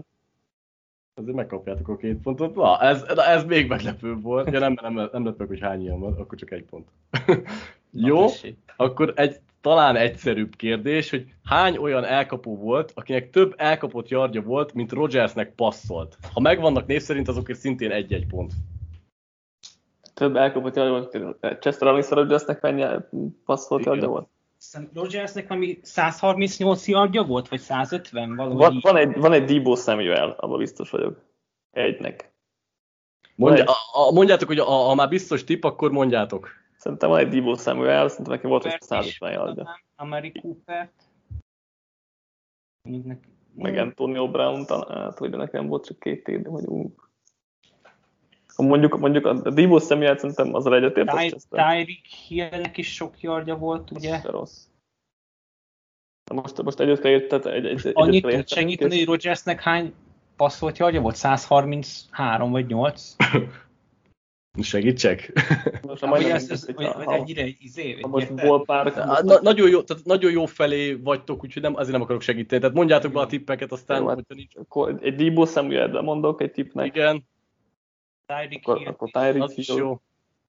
Azért 1.17 1.35
megkapjátok 1.35 1.87
a 1.87 1.95
két 1.95 2.17
pontot. 2.21 2.55
Na, 2.55 2.81
ez, 2.81 3.03
ez 3.03 3.43
még 3.43 3.67
meglepőbb 3.67 4.21
volt. 4.21 4.51
Ja, 4.51 4.59
nem, 4.59 4.75
nem, 4.81 5.09
nem 5.11 5.25
lepök, 5.25 5.47
hogy 5.47 5.59
hány 5.59 5.81
ilyen 5.81 5.99
van, 5.99 6.13
akkor 6.13 6.37
csak 6.37 6.51
egy 6.51 6.63
pont. 6.63 6.87
Jó, 7.91 8.25
akkor 8.75 9.13
egy 9.15 9.39
talán 9.61 9.95
egyszerűbb 9.95 10.55
kérdés, 10.55 11.09
hogy 11.09 11.33
hány 11.43 11.77
olyan 11.77 12.03
elkapó 12.03 12.57
volt, 12.57 12.91
akinek 12.95 13.29
több 13.29 13.53
elkapott 13.57 14.07
yardja 14.07 14.41
volt, 14.41 14.73
mint 14.73 14.91
Rodgersnek 14.91 15.55
passzolt. 15.55 16.17
Ha 16.33 16.39
megvannak 16.39 16.85
név 16.85 17.01
szerint, 17.01 17.27
azokért 17.27 17.59
szintén 17.59 17.91
egy-egy 17.91 18.27
pont. 18.27 18.53
Több 20.13 20.35
elkapott 20.35 20.75
jaj 20.75 20.89
volt. 20.89 21.17
Chester 21.59 21.87
Armstrong 21.87 22.21
Rodgersnek 22.21 22.61
mennyi 22.61 22.85
passzolt 23.45 23.81
Igen. 23.81 23.93
jardja 23.93 24.09
volt? 24.09 24.27
Szerintem 24.65 25.01
Rodgersnek 25.01 25.47
valami 25.47 25.79
138 25.81 26.87
yardja 26.87 27.23
volt, 27.23 27.47
vagy 27.47 27.59
150 27.59 28.35
valahogy 28.35 28.57
Van, 28.57 28.79
van, 28.81 28.97
egy, 28.97 29.17
van 29.17 29.33
egy 29.33 29.43
Debo 29.43 29.75
Samuel, 29.75 30.29
abban 30.29 30.57
biztos 30.57 30.89
vagyok. 30.89 31.21
Egynek. 31.71 32.33
Mondja, 33.35 33.63
a, 33.63 34.07
a, 34.07 34.11
mondjátok, 34.11 34.47
hogy 34.47 34.59
a, 34.59 34.63
ha 34.63 34.95
már 34.95 35.09
biztos 35.09 35.43
tipp, 35.43 35.63
akkor 35.63 35.91
mondjátok. 35.91 36.49
Szerintem 36.77 37.09
van 37.09 37.19
egy 37.19 37.27
Debo 37.27 37.55
Samuel, 37.55 38.07
szerintem 38.07 38.33
neki 38.33 38.47
volt 38.47 38.65
egy 38.65 38.77
Coopert 38.77 39.05
is 39.05 39.17
150 39.17 39.31
yardja. 39.31 39.79
Amari 39.95 40.31
neki- 42.81 43.19
Meg 43.55 43.77
Antonio 43.77 44.31
Brown 44.31 44.65
talán, 44.65 45.01
hát, 45.01 45.17
hogy 45.17 45.29
nekem 45.29 45.67
volt 45.67 45.85
csak 45.85 45.99
két 45.99 46.23
TD, 46.23 46.47
vagy 46.47 46.65
ú. 46.65 46.95
Ha 48.55 48.63
Mondjuk, 48.63 48.99
mondjuk 48.99 49.25
a 49.25 49.33
Debo 49.49 49.79
Samuel 49.79 50.17
szerintem 50.17 50.53
az 50.53 50.65
a 50.65 50.73
egyetért, 50.75 51.09
az 51.09 51.19
Ty- 51.19 51.29
Chester. 51.29 51.59
Tyreek 51.69 52.05
Hillnek 52.27 52.77
is 52.77 52.93
sok 52.93 53.21
yardja 53.21 53.55
volt, 53.55 53.91
ugye? 53.91 54.19
Se 54.19 54.29
rossz. 54.31 54.63
Na 56.31 56.41
most, 56.41 56.61
most 56.61 56.79
egyet 56.79 56.99
kell 56.99 57.11
ért, 57.11 57.27
tehát 57.27 57.45
egy, 57.45 57.65
egy, 57.65 57.91
Annyit 57.93 58.27
tud 58.27 58.47
segíteni, 58.47 58.97
hogy 58.97 59.05
Rodgersnek 59.05 59.61
hány 59.61 59.93
passzolt 60.35 60.77
yardja 60.77 61.01
volt? 61.01 61.15
133 61.15 62.51
vagy 62.51 62.67
8? 62.67 63.15
Segítsek? 64.61 65.31
Most 65.87 66.01
Hát, 66.01 66.09
majdnem 66.09 66.35
ez, 66.35 66.49
ez, 66.49 66.73
vagy, 66.75 66.85
ha- 66.85 67.13
ennyire 67.13 67.41
egy 67.41 67.57
izé, 67.59 67.99
Ha 68.01 68.07
most 68.07 68.29
Na, 68.33 69.41
nagyon, 69.41 69.69
jó, 69.69 69.81
tehát 69.81 70.05
nagyon 70.05 70.31
jó 70.31 70.45
felé 70.45 70.93
vagytok, 70.93 71.43
úgyhogy 71.43 71.61
nem, 71.61 71.75
azért 71.75 71.91
nem 71.91 72.01
akarok 72.01 72.21
segíteni. 72.21 72.61
Tehát 72.61 72.75
mondjátok 72.75 73.11
be 73.11 73.19
a 73.19 73.25
tippeket, 73.25 73.71
aztán, 73.71 74.01
Jó, 74.01 74.07
hát- 74.07 74.15
hogyha 74.15 74.33
nincs. 74.33 74.55
akkor 74.55 74.99
egy 75.01 75.15
Debo 75.15 75.45
Samuel-re 75.45 76.01
mondok 76.01 76.41
egy 76.41 76.51
tippnek, 76.51 76.85
Igen, 76.85 77.27
Tyreek 78.25 78.53
akkor, 78.61 78.77
Hill, 78.77 78.87
akkor 78.87 79.09
Tyreek 79.11 79.41
az 79.41 79.57
is 79.57 79.67
Hill, 79.67 79.77
jó. 79.77 79.99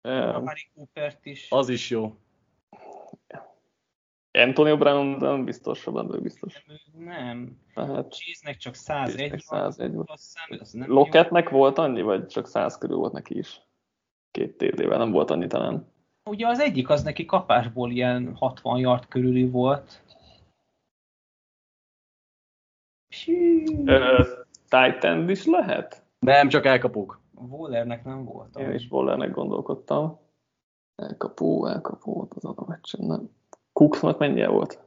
eh, 0.00 0.34
Amari 0.34 0.68
Coopert 0.74 1.26
is. 1.26 1.46
Az 1.50 1.68
is 1.68 1.90
jó. 1.90 2.16
Antonio 4.38 4.76
Brown, 4.76 5.18
de 5.18 5.26
nem 5.26 5.44
biztos, 5.44 5.86
ő 5.86 6.20
biztos. 6.20 6.64
Nem. 6.92 7.60
Tehát 7.74 8.12
Cheese-nek 8.12 8.56
csak 8.56 8.74
101 8.74 9.16
Cheese-nek 9.16 9.42
van, 9.46 9.58
101 9.70 9.92
volt. 9.94 10.08
jó. 10.86 10.94
Locketnek 10.94 11.48
volt 11.48 11.78
annyi, 11.78 12.02
vagy 12.02 12.26
csak 12.26 12.46
100 12.46 12.78
körül 12.78 12.96
volt 12.96 13.12
neki 13.12 13.38
is? 13.38 13.60
Két 14.30 14.56
TD-vel 14.56 14.98
nem 14.98 15.10
volt 15.10 15.30
annyi 15.30 15.46
talán. 15.46 15.92
Ugye 16.30 16.46
az 16.46 16.58
egyik 16.58 16.88
az 16.88 17.02
neki 17.02 17.24
kapásból 17.24 17.90
ilyen 17.90 18.34
60 18.36 18.78
yard 18.78 19.06
körüli 19.06 19.48
volt. 19.48 20.02
Titan 24.68 25.28
is 25.30 25.44
lehet? 25.44 26.04
Nem, 26.18 26.48
csak 26.48 26.64
elkapok. 26.66 27.20
Wallernek 27.48 28.04
nem 28.04 28.24
volt. 28.24 28.58
Én 28.58 28.72
is 28.74 28.86
Wallernek 28.90 29.30
gondolkodtam. 29.30 30.18
Elkapó, 30.96 31.66
elkapó, 31.66 32.28
az 32.34 32.44
a 32.44 32.64
meccsen, 32.66 33.06
nem. 33.06 33.30
Cooksnak 33.72 34.18
mennyi 34.18 34.46
volt? 34.46 34.82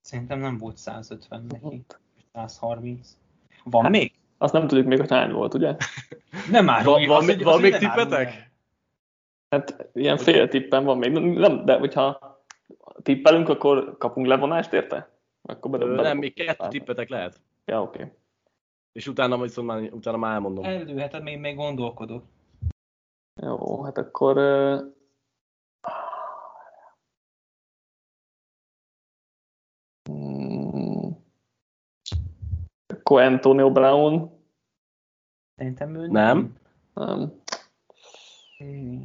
Szerintem 0.00 0.38
nem 0.38 0.58
volt 0.58 0.76
150 0.76 1.46
neki. 1.48 1.84
130. 2.32 3.16
Van 3.64 3.82
Hát, 3.82 3.90
még? 3.90 4.12
Azt 4.38 4.52
nem 4.52 4.66
tudjuk 4.66 4.86
még, 4.86 4.98
hogy 4.98 5.10
hány 5.10 5.32
volt, 5.32 5.54
ugye? 5.54 5.76
Nem 6.50 6.68
árulj. 6.68 7.06
Van, 7.06 7.22
van, 7.24 7.36
az- 7.36 7.42
van 7.42 7.60
még 7.60 7.76
tippetek? 7.76 8.50
Hát 9.50 9.88
ilyen 9.92 10.16
fél 10.16 10.48
tippen 10.48 10.84
van 10.84 10.98
még. 10.98 11.12
Nem, 11.12 11.64
de 11.64 11.78
hogyha 11.78 12.18
tippelünk, 13.02 13.48
akkor 13.48 13.96
kapunk 13.98 14.26
levonást 14.26 14.72
érte? 14.72 15.10
Akkor 15.42 15.70
bele- 15.70 16.02
nem, 16.02 16.18
még 16.18 16.34
kettő 16.34 16.68
tippetek 16.68 17.08
lehet. 17.08 17.40
Ja, 17.64 17.82
oké. 17.82 17.98
Okay. 18.02 18.12
És 18.96 19.06
utána 19.06 19.34
viszont 19.34 19.50
szóval 19.50 19.80
már, 19.80 19.92
utána 19.92 20.16
már 20.16 20.32
elmondom. 20.34 20.64
Eldőheted, 20.64 21.22
még, 21.22 21.38
még 21.38 21.56
gondolkodok. 21.56 22.24
Jó, 23.42 23.82
hát 23.82 23.98
akkor... 23.98 24.38
Uh... 24.38 24.94
Hmm. 30.08 31.16
Akkor 32.86 33.22
Antonio 33.22 33.72
Brown. 33.72 34.30
Szerintem 35.56 35.94
ő 35.94 36.06
nem. 36.06 36.56
Nem. 36.94 37.42
nem. 38.58 39.02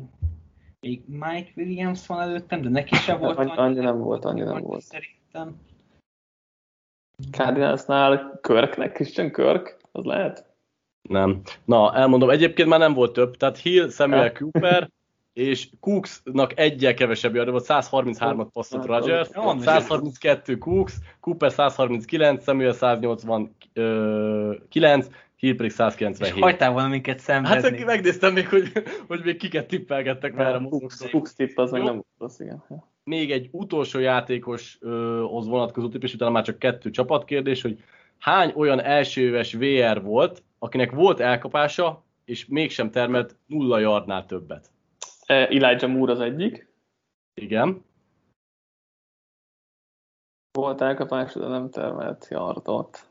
Még 0.80 1.04
Mike 1.08 1.52
Williams 1.56 2.08
van 2.08 2.20
előttem, 2.20 2.62
de 2.62 2.70
neki 2.70 2.96
sem 2.96 3.20
volt 3.20 3.38
annyi. 3.38 3.52
Annyi 3.56 3.80
nem 3.80 4.00
volt, 4.00 4.26
annyi 4.26 4.42
nem 4.42 4.62
volt. 4.62 4.82
Szerintem. 4.82 5.62
Cardinalsnál 7.32 8.40
Körknek, 8.42 8.92
Christian 8.92 9.32
Körk 9.32 9.81
az 9.92 10.04
lehet? 10.06 10.46
Nem. 11.02 11.42
Na, 11.66 11.96
elmondom, 11.96 12.30
egyébként 12.30 12.70
már 12.70 12.80
nem 12.80 12.94
volt 12.94 13.14
több, 13.14 13.38
tehát 13.38 13.58
Hill, 13.58 13.90
Samuel 13.90 14.24
Ja. 14.24 14.32
Cooper, 14.32 14.90
és 15.34 15.68
Cooksnak 15.80 16.60
egyel 16.60 16.94
kevesebb 16.94 17.34
volt, 17.34 17.66
133-at 17.68 18.48
passzolt 18.54 18.86
Hát, 18.88 19.00
Rodgers, 19.00 19.30
Ja, 19.34 19.42
mondom, 19.42 19.64
132 19.64 20.58
Cooks, 20.58 20.94
Cooper 21.20 21.52
139, 21.52 22.44
Samuel 22.44 22.74
189, 22.74 25.08
Hill 25.36 25.56
pedig 25.56 25.72
És 25.72 25.74
197. 25.74 26.40
hagytál 26.44 26.72
volna 26.72 26.88
minket 26.88 27.16
Hát 27.16 27.24
szenvedni. 27.24 27.68
aki 27.68 27.84
megnéztem 27.84 28.34
még, 28.34 28.48
hogy, 28.48 28.72
hogy 29.08 29.22
még 29.24 29.38
kiket 29.38 29.68
tippelgettek, 29.68 30.34
merre 30.34 30.60
mozogtak. 30.60 31.10
Cooks 31.10 31.34
tipp, 31.34 31.58
az 31.58 31.72
meg 31.72 31.80
Jó. 31.80 31.86
nem 31.88 31.96
volt 31.96 32.08
rossz, 32.20 32.40
igen. 32.40 32.64
Még 33.04 33.32
egy 33.32 33.48
utolsó 33.52 34.00
játékoshoz 34.00 35.48
vonatkozó 35.48 35.88
tipp, 35.88 36.04
és 36.04 36.14
utána 36.14 36.32
már 36.32 36.44
csak 36.44 36.60
kettő 36.60 36.90
csapatkérdés, 36.90 37.62
hogy 37.62 37.84
hány 38.22 38.54
olyan 38.56 38.80
elsőéves 38.80 39.54
VR 39.54 40.02
volt, 40.02 40.44
akinek 40.60 40.92
volt 40.92 41.20
elkapása, 41.20 42.04
és 42.26 42.46
mégsem 42.46 42.92
termelt 42.92 43.36
nulla 43.46 43.80
yardnál 43.80 44.26
többet. 44.26 44.72
E, 45.26 45.34
Elijah 45.34 45.92
Moore 45.92 46.12
az 46.12 46.20
egyik. 46.20 46.74
Igen. 47.34 47.84
Volt 50.52 50.82
elkapás, 50.82 51.34
de 51.34 51.48
nem 51.48 51.70
termelt 51.70 52.28
yardot. 52.30 53.10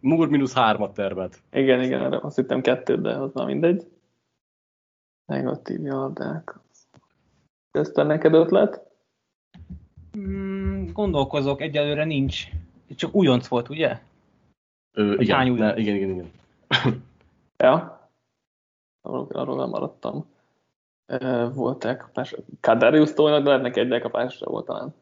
Moore 0.00 0.30
mínusz 0.30 0.54
hármat 0.54 0.94
termelt. 0.94 1.42
Igen, 1.52 1.82
igen, 1.82 2.00
erre 2.02 2.18
azt 2.22 2.36
hittem 2.36 2.60
kettőt, 2.60 3.00
de 3.00 3.16
az 3.16 3.32
már 3.32 3.46
mindegy. 3.46 3.90
Negatív 5.24 5.80
yardák. 5.80 6.58
Közben 7.70 8.06
neked 8.06 8.34
ötlet? 8.34 8.90
Mm, 10.18 10.51
gondolkozok, 10.92 11.60
egyelőre 11.60 12.04
nincs. 12.04 12.44
Csak 12.96 13.14
újonc 13.14 13.46
volt, 13.46 13.68
ugye? 13.68 14.00
Ö, 14.92 15.24
hány 15.28 15.46
igen, 15.46 15.66
ne, 15.66 15.76
igen, 15.76 15.94
igen, 15.94 16.10
igen. 16.10 16.30
Ja. 17.56 18.00
Arról, 19.00 19.26
arról 19.30 19.56
nem 19.56 19.68
maradtam. 19.68 20.26
Volt 21.54 21.84
elkapás. 21.84 22.34
Kadarius 22.60 23.12
Tónak, 23.12 23.44
de 23.44 23.56
neki 23.56 23.80
egy 23.80 23.92
elkapásra 23.92 24.50
volt 24.50 24.66
talán. 24.66 24.94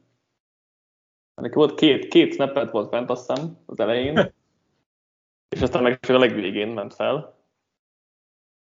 Neki 1.35 1.55
volt 1.55 1.75
két, 1.75 2.09
két 2.09 2.33
snappet 2.33 2.71
volt 2.71 2.91
bent, 2.91 3.11
azt 3.11 3.31
hiszem, 3.31 3.57
az 3.67 3.81
elején. 3.81 4.19
és 5.57 5.61
aztán 5.63 5.83
meg 5.83 6.01
csak 6.01 6.17
a 6.17 6.19
legvégén 6.19 6.69
ment 6.69 6.95
fel. 6.95 7.35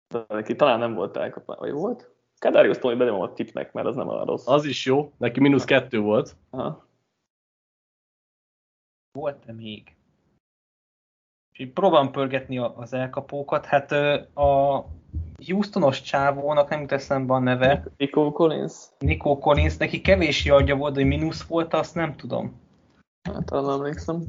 De 0.07 0.25
neki 0.27 0.55
talán 0.55 0.79
nem 0.79 0.93
volt 0.93 1.17
elkapás, 1.17 1.57
vagy 1.57 1.71
volt? 1.71 2.11
Kadarius 2.39 2.77
Tóni 2.77 2.95
benyomom 2.95 3.21
a 3.21 3.33
tipnek, 3.33 3.73
mert 3.73 3.87
az 3.87 3.95
nem 3.95 4.07
olyan 4.07 4.25
rossz. 4.25 4.47
Az 4.47 4.65
is 4.65 4.85
jó, 4.85 5.13
neki 5.17 5.39
mínusz 5.39 5.65
kettő 5.65 5.99
volt. 5.99 6.35
Aha. 6.49 6.87
Volt-e 9.13 9.51
még? 9.51 9.95
És 11.51 11.59
így 11.59 11.71
próbálom 11.71 12.11
pörgetni 12.11 12.57
az 12.57 12.93
elkapókat. 12.93 13.65
Hát 13.65 13.91
a 14.35 14.85
Houstonos 15.47 16.01
csávónak 16.01 16.69
nem 16.69 16.79
jut 16.79 16.91
eszembe 16.91 17.33
a 17.33 17.39
neve. 17.39 17.83
Nico 17.97 18.31
Collins? 18.31 18.73
Nico 18.99 19.37
Collins, 19.37 19.77
neki 19.77 20.01
kevés 20.01 20.45
yardja 20.45 20.75
volt, 20.75 20.95
hogy 20.95 21.05
mínusz 21.05 21.43
volt, 21.43 21.73
azt 21.73 21.95
nem 21.95 22.15
tudom. 22.15 22.61
Hát 23.33 23.45
talán 23.45 23.65
nem 23.65 23.73
emlékszem. 23.73 24.23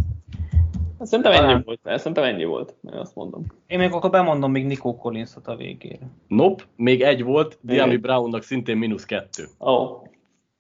Szerintem 1.01 1.32
Talán. 1.32 1.51
ennyi 1.51 1.62
volt. 1.64 1.80
Szerintem 1.85 2.24
ennyi 2.24 2.45
volt, 2.45 2.74
én 2.82 2.93
azt 2.93 3.14
mondom. 3.14 3.47
Én 3.66 3.78
még 3.78 3.93
akkor 3.93 4.11
bemondom 4.11 4.51
még 4.51 4.66
Nico 4.66 4.97
Collinsot 4.97 5.47
a 5.47 5.57
végére. 5.57 6.07
Nope, 6.26 6.62
még 6.76 7.03
egy 7.03 7.22
volt, 7.22 7.59
Diami. 7.61 7.97
Brownnak 7.97 8.43
szintén 8.43 8.76
mínusz 8.76 9.05
kettő. 9.05 9.45
Ó, 9.59 9.70
oh, 9.70 10.07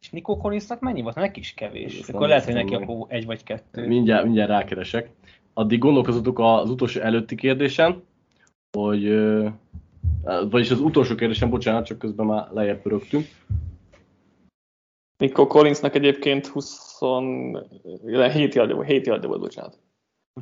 És 0.04 0.10
Nico 0.10 0.36
Collinsnak 0.36 0.80
mennyi 0.80 1.02
volt? 1.02 1.14
Neki 1.14 1.40
is 1.40 1.54
kevés. 1.54 1.98
Ezt 1.98 2.08
Akkor 2.08 2.28
lehet, 2.28 2.44
hogy 2.44 2.54
neki 2.54 2.74
akkor 2.74 3.06
egy 3.08 3.24
vagy 3.24 3.42
kettő. 3.42 3.86
Mindjárt, 3.86 4.24
mindjárt 4.24 4.50
rákeresek. 4.50 5.10
Addig 5.52 5.78
gondolkozzatok 5.78 6.38
az 6.38 6.70
utolsó 6.70 7.00
előtti 7.00 7.34
kérdésen, 7.34 8.02
hogy, 8.76 9.18
vagyis 10.50 10.70
az 10.70 10.80
utolsó 10.80 11.14
kérdésen, 11.14 11.50
bocsánat, 11.50 11.86
csak 11.86 11.98
közben 11.98 12.26
már 12.26 12.48
lejjebb 12.52 12.82
pörögtünk. 12.82 13.26
Nico 15.16 15.46
Collinsnak 15.46 15.94
egyébként 15.94 16.46
27 16.46 18.54
yardja 18.54 18.74
volt, 18.74 18.86
7 18.86 19.06
yardja 19.06 19.28
volt, 19.28 19.40
bocsánat. 19.40 19.78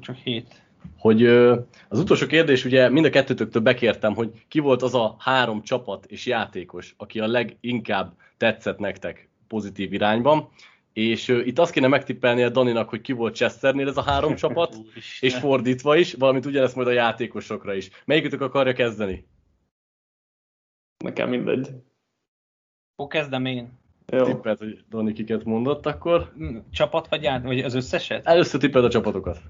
Csak 0.01 0.17
hét. 0.17 0.63
hogy 0.99 1.23
ö, 1.23 1.61
az 1.89 1.99
utolsó 1.99 2.27
kérdés, 2.27 2.65
ugye 2.65 2.89
mind 2.89 3.05
a 3.05 3.11
kettőtöktől 3.11 3.63
bekértem, 3.63 4.15
hogy 4.15 4.33
ki 4.49 4.59
volt 4.59 4.83
az 4.83 4.95
a 4.95 5.17
három 5.19 5.63
csapat 5.63 6.05
és 6.05 6.27
játékos, 6.27 6.95
aki 6.97 7.21
a 7.21 7.27
leginkább 7.27 8.13
tetszett 8.37 8.79
nektek 8.79 9.31
pozitív 9.53 9.93
irányban, 9.93 10.49
és 10.93 11.29
ö, 11.29 11.41
itt 11.41 11.59
azt 11.59 11.73
kéne 11.73 11.87
megtippelni 11.89 12.43
a 12.43 12.49
Daninak, 12.49 12.89
hogy 12.89 13.01
ki 13.01 13.13
volt 13.13 13.35
Chesternél 13.35 13.89
ez 13.89 13.97
a 13.97 14.03
három 14.03 14.35
csapat, 14.35 14.77
és 15.21 15.35
fordítva 15.35 15.97
is, 15.97 16.15
valamint 16.15 16.47
ugyanezt 16.47 16.77
majd 16.77 16.89
a 16.89 16.93
játékosokra 16.93 17.75
is. 17.75 17.91
Melyikütök 18.05 18.41
akarja 18.41 18.73
kezdeni? 18.73 19.27
Nekem 21.05 21.29
mindegy. 21.29 21.69
Akkor 22.97 23.11
kezdem 23.11 23.45
én. 23.45 23.81
Jó. 24.07 24.25
Tippelt, 24.25 24.59
hogy 24.59 24.85
Dani 24.89 25.13
kiket 25.13 25.45
mondott, 25.45 25.87
akkor 25.87 26.33
Csapat 26.71 27.09
vagy 27.09 27.27
át, 27.27 27.43
vagy 27.43 27.61
az 27.61 27.75
összeset? 27.75 28.27
először 28.27 28.61
tippeld 28.61 28.85
a 28.85 28.91
csapatokat. 28.91 29.41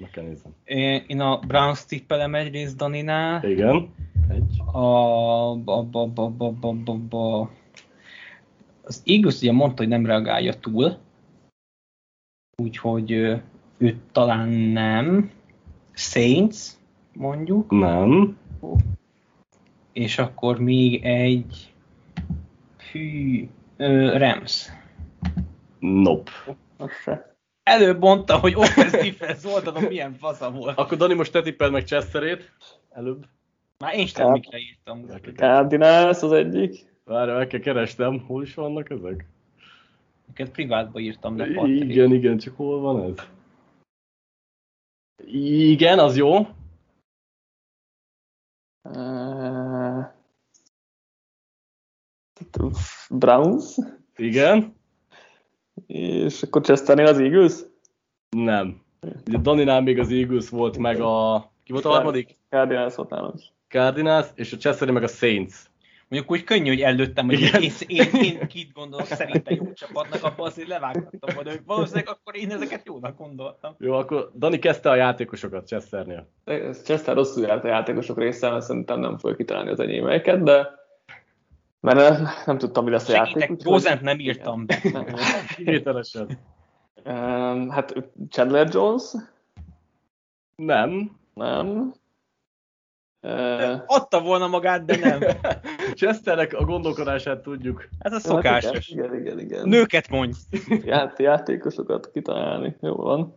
Meg 0.00 0.10
kell 0.10 0.24
nézem. 0.24 0.54
Én 0.64 1.04
én 1.06 1.20
a 1.20 1.38
Browns 1.38 1.84
tippelem 1.84 2.34
egyrészt 2.34 2.76
Daninál. 2.76 3.44
Igen. 3.44 3.94
Egy. 4.28 4.60
A, 4.72 5.56
ba, 5.56 5.82
ba, 5.82 6.06
ba, 6.06 6.28
ba, 6.28 6.50
ba, 6.50 6.72
ba, 6.72 6.94
ba. 6.94 7.50
Az 8.82 9.02
Eagles 9.04 9.40
ugye 9.40 9.52
mondta, 9.52 9.82
hogy 9.82 9.88
nem 9.88 10.06
reagálja 10.06 10.54
túl, 10.54 10.98
úgyhogy 12.56 13.10
ő 13.78 14.00
talán 14.12 14.48
nem. 14.48 15.30
Saints, 15.94 16.56
mondjuk, 17.12 17.70
Nem. 17.70 18.38
és 19.92 20.18
akkor 20.18 20.58
még 20.58 21.04
egy 21.04 21.74
hű, 22.92 23.48
ö, 23.76 24.18
Rams. 24.18 24.68
Nope. 25.78 26.30
Előbb 27.62 28.00
mondta, 28.00 28.38
hogy 28.38 28.54
offense 28.54 28.96
defense 28.96 29.48
oldalon 29.48 29.82
milyen 29.82 30.14
fasza 30.14 30.50
volt. 30.50 30.78
Akkor 30.78 30.96
Dani 30.96 31.14
most 31.14 31.32
te 31.32 31.42
tippeld 31.42 31.72
meg 31.72 31.84
Chesterét. 31.84 32.52
Előbb. 32.90 33.26
Már 33.78 33.94
én 33.94 34.06
sem 34.06 34.30
mikre 34.30 34.58
írtam. 34.58 35.06
Cardinals 35.36 36.22
az 36.22 36.32
egyik. 36.32 36.91
Várj, 37.04 37.30
meg 37.30 37.46
kell 37.46 37.60
kerestem. 37.60 38.20
Hol 38.20 38.42
is 38.42 38.54
vannak 38.54 38.90
ezek? 38.90 39.26
Neked 40.26 40.50
privátba 40.50 40.98
írtam 40.98 41.36
le, 41.36 41.52
Patrik. 41.54 41.82
Igen, 41.82 42.12
igen, 42.12 42.38
csak 42.38 42.56
hol 42.56 42.80
van 42.80 43.02
ez? 43.02 43.28
Igen, 45.26 45.98
az 45.98 46.16
jó. 46.16 46.36
Uh, 48.82 50.04
Browns. 53.10 53.76
Igen. 54.16 54.74
És 55.86 56.42
akkor 56.42 56.62
Chesternél 56.62 57.06
az 57.06 57.18
Eagles? 57.18 57.54
Nem. 58.30 58.82
Ugye 59.26 59.38
Daninál 59.38 59.80
még 59.80 59.98
az 59.98 60.10
Eagles 60.10 60.48
volt, 60.48 60.78
meg 60.78 61.00
a... 61.00 61.50
Ki 61.62 61.72
volt 61.72 61.84
a 61.84 61.88
harmadik? 61.88 62.36
Cardinals 62.48 62.94
volt 62.94 63.10
nálam. 63.10 63.34
Cardinals, 63.68 64.26
és 64.34 64.52
a 64.52 64.56
Chester 64.56 64.90
meg 64.90 65.02
a 65.02 65.08
Saints. 65.08 65.70
Mondjuk 66.12 66.32
úgy 66.32 66.44
könnyű, 66.44 66.68
hogy 66.68 66.80
előttem, 66.80 67.26
hogy 67.26 67.40
én, 67.40 67.72
én, 67.86 68.08
én 68.22 68.46
kit 68.46 68.72
gondolok 68.72 69.06
szerintem 69.06 69.54
jó 69.54 69.72
csapatnak, 69.72 70.24
abban 70.24 70.46
azért 70.46 70.68
levághattam 70.68 71.34
volna, 71.34 71.50
hogy 71.50 71.60
valószínűleg 71.66 72.08
akkor 72.08 72.36
én 72.36 72.50
ezeket 72.50 72.86
jónak 72.86 73.16
gondoltam. 73.18 73.74
Jó, 73.78 73.92
akkor 73.92 74.30
Dani 74.38 74.58
kezdte 74.58 74.90
a 74.90 74.94
játékosokat 74.94 75.66
Chesternél. 75.66 76.28
Ez 76.44 76.82
Chester 76.82 77.14
rosszul 77.14 77.46
járt 77.46 77.64
a 77.64 77.68
játékosok 77.68 78.18
része, 78.18 78.50
mert 78.50 78.64
szerintem 78.64 79.00
nem 79.00 79.18
fogja 79.18 79.36
kitalálni 79.36 79.70
az 79.70 79.80
enyémeiket, 79.80 80.42
de 80.42 80.68
mert 81.80 81.98
nem, 81.98 82.28
nem 82.46 82.58
tudtam, 82.58 82.84
mi 82.84 82.90
lesz 82.90 83.08
a 83.08 83.12
játék. 83.12 83.32
Segítek, 83.32 83.50
úgyhogy- 83.50 83.72
Rozent 83.72 84.00
nem 84.00 84.18
írtam 84.18 84.66
be. 84.66 84.80
Kivételesen. 85.56 86.38
Um, 87.04 87.68
hát 87.70 87.94
Chandler 88.30 88.68
Jones? 88.72 89.02
Nem. 90.54 91.16
Nem. 91.34 91.92
Uh, 93.24 93.82
Adta 93.86 94.20
volna 94.20 94.46
magát, 94.46 94.84
de 94.84 94.96
nem. 94.96 95.20
Chesternek 95.98 96.52
a 96.52 96.64
gondolkodását 96.64 97.42
tudjuk. 97.42 97.88
Ez 97.98 98.12
a 98.12 98.18
szokásos. 98.18 98.88
Igen, 98.88 99.14
igen, 99.14 99.38
igen. 99.38 99.68
Nőket 99.68 100.08
mondj. 100.08 100.36
Ját, 100.84 101.18
játékosokat 101.18 102.10
kitalálni. 102.12 102.76
Jó 102.80 102.94
van. 102.94 103.36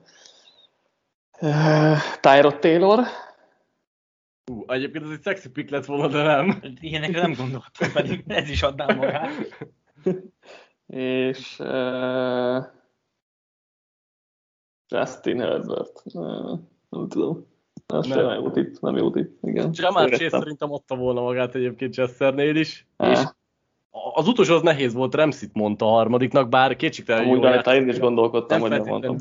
Uh, 1.39 1.97
Tyrod 2.19 2.59
Taylor? 2.59 2.99
Ú, 4.51 4.63
egyébként 4.67 5.03
ez 5.03 5.09
egy 5.09 5.21
szexi 5.21 5.49
pick 5.49 5.69
lett 5.69 5.85
volna, 5.85 6.07
de 6.07 6.23
nem. 6.23 6.61
Ilyenekre 6.79 7.21
nem 7.21 7.33
gondoltam, 7.33 7.91
pedig 7.93 8.23
ez 8.27 8.49
is 8.49 8.63
adnám 8.63 8.97
magát. 8.97 9.31
És 10.87 11.59
uh, 11.59 12.63
Justin 14.87 15.39
Herbert. 15.39 16.01
Nem, 16.03 16.67
nem 16.89 17.07
tudom. 17.07 17.53
Az 17.87 18.07
nem. 18.07 18.25
nem 18.25 18.33
jó 18.33 18.49
tipp, 18.49 18.73
nem 18.81 18.95
jó 18.95 19.11
tipp, 19.11 19.43
igen. 19.43 19.69
Jamar 19.73 20.09
Chase 20.09 20.29
szerintem 20.29 20.73
adta 20.73 20.95
volna 20.95 21.21
magát 21.21 21.55
egyébként 21.55 21.93
Chesternél 21.93 22.55
is. 22.55 22.87
Á. 22.97 23.11
És 23.11 23.19
az 24.13 24.27
utolsó 24.27 24.55
az 24.55 24.61
nehéz 24.61 24.93
volt, 24.93 25.15
Remszit 25.15 25.53
mondta 25.53 25.85
a 25.85 25.89
harmadiknak, 25.89 26.49
bár 26.49 26.75
kétségtelen 26.75 27.27
jó. 27.27 27.43
Amúgy 27.43 27.67
én 27.67 27.87
is 27.87 27.99
gondolkodtam, 27.99 28.59
hogy 28.59 28.69
nem 28.69 28.83
mondtam. 28.83 29.17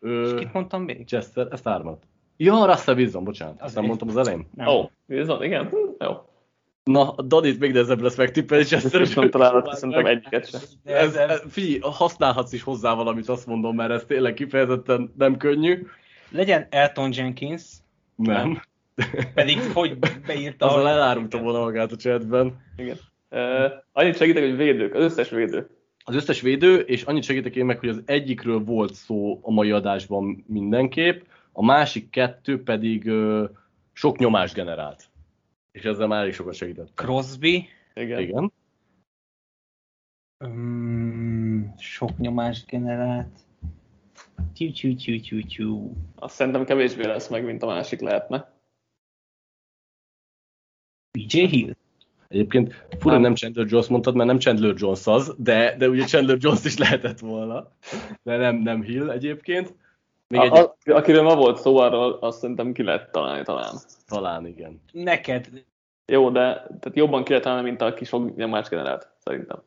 Ö, 0.00 0.22
és 0.22 0.34
kit 0.38 0.52
mondtam 0.52 0.82
még? 0.82 1.06
Chester, 1.06 1.46
ezt 1.50 1.64
hármat. 1.64 2.02
Ja, 2.36 2.66
Russell 2.66 2.94
Wilson, 2.94 3.24
bocsánat. 3.24 3.62
Azt 3.62 3.74
nem 3.74 3.84
mondtam 3.84 4.08
az 4.08 4.16
elején. 4.16 4.46
Ó, 4.66 4.72
oh, 4.72 4.90
Wilson, 5.08 5.42
igen. 5.42 5.70
Jó. 5.98 6.12
Na, 6.84 7.14
Danit 7.22 7.58
még 7.58 7.72
nehezebb 7.72 8.00
lesz 8.00 8.16
megtippelni, 8.16 8.64
és 8.64 8.72
ezt 8.72 9.14
nem 9.14 9.30
találod, 9.30 9.74
szerintem 9.74 10.06
egyiket 10.06 10.48
sem. 10.50 10.60
Ez, 10.84 11.14
ez, 11.14 11.42
figyelj, 11.48 11.78
használhatsz 11.82 12.52
is 12.52 12.62
hozzá 12.62 12.94
valamit, 12.94 13.28
azt 13.28 13.46
mondom, 13.46 13.76
mert 13.76 13.90
ez 13.90 14.04
tényleg 14.04 14.34
kifejezetten 14.34 15.12
nem 15.16 15.36
könnyű. 15.36 15.86
Legyen 16.30 16.66
Elton 16.70 17.10
Jenkins. 17.12 17.62
Nem. 18.18 18.62
Pedig 19.34 19.60
hogy 19.60 19.98
beírta. 20.26 20.66
Azzal 20.66 20.88
elárulta 20.88 21.38
volna 21.38 21.60
magát 21.60 21.92
a 21.92 21.96
chatben. 21.96 22.60
Igen. 22.76 22.96
Uh, 23.30 23.72
annyit 23.92 24.16
segítek, 24.16 24.42
hogy 24.42 24.56
védők, 24.56 24.94
az 24.94 25.02
összes 25.02 25.30
védő. 25.30 25.70
Az 26.04 26.14
összes 26.14 26.40
védő, 26.40 26.78
és 26.78 27.02
annyit 27.02 27.22
segítek 27.22 27.56
én 27.56 27.64
meg, 27.64 27.78
hogy 27.78 27.88
az 27.88 28.02
egyikről 28.04 28.64
volt 28.64 28.94
szó 28.94 29.38
a 29.42 29.50
mai 29.50 29.70
adásban 29.70 30.44
mindenképp, 30.46 31.22
a 31.52 31.64
másik 31.64 32.10
kettő 32.10 32.62
pedig 32.62 33.04
uh, 33.04 33.48
sok 33.92 34.18
nyomást 34.18 34.54
generált. 34.54 35.10
És 35.72 35.82
ezzel 35.82 36.06
már 36.06 36.20
elég 36.20 36.32
sokat 36.32 36.54
segített. 36.54 36.94
Crosby. 36.94 37.68
Igen. 37.94 38.20
Igen. 38.20 38.52
Um, 40.44 41.74
sok 41.78 42.18
nyomást 42.18 42.66
generált. 42.66 43.46
Tyú, 44.54 44.72
tyú, 44.72 44.94
tyú, 44.94 45.20
tyú, 45.20 45.42
tyú. 45.42 45.92
Azt 46.16 46.34
szerintem 46.34 46.64
kevésbé 46.64 47.06
lesz 47.06 47.28
meg, 47.28 47.44
mint 47.44 47.62
a 47.62 47.66
másik 47.66 48.00
lehetne. 48.00 48.52
BJ 51.10 51.46
Hill. 51.46 51.74
Egyébként 52.28 52.84
fura, 52.98 53.12
nem. 53.12 53.22
nem 53.22 53.34
Chandler 53.34 53.66
Jones 53.68 53.86
mondtad, 53.86 54.14
mert 54.14 54.28
nem 54.28 54.38
Chandler 54.38 54.74
Jones 54.76 55.06
az, 55.06 55.34
de, 55.38 55.76
de 55.76 55.88
ugye 55.88 56.04
Chandler 56.04 56.36
Jones 56.40 56.64
is 56.64 56.78
lehetett 56.78 57.18
volna. 57.18 57.70
De 58.22 58.36
nem, 58.36 58.56
nem 58.56 58.82
Hill 58.82 59.10
egyébként. 59.10 59.74
Még 60.28 60.40
a, 60.40 60.44
egy... 60.44 60.52
a, 60.52 60.94
akiről 60.94 61.22
ma 61.22 61.34
volt 61.34 61.58
szó, 61.58 61.76
arról 61.76 62.12
azt 62.12 62.38
szerintem 62.38 62.72
ki 62.72 62.82
lehet 62.82 63.10
találni 63.10 63.42
talán. 63.42 63.74
Talán, 64.06 64.46
igen. 64.46 64.80
Neked. 64.92 65.48
Jó, 66.06 66.30
de 66.30 66.40
tehát 66.52 66.92
jobban 66.96 67.22
ki 67.22 67.28
lehet 67.28 67.44
találni, 67.44 67.68
mint 67.68 67.82
aki 67.82 68.04
sok 68.04 68.36
nyomás 68.36 68.68
generált, 68.68 69.10
szerintem. 69.18 69.62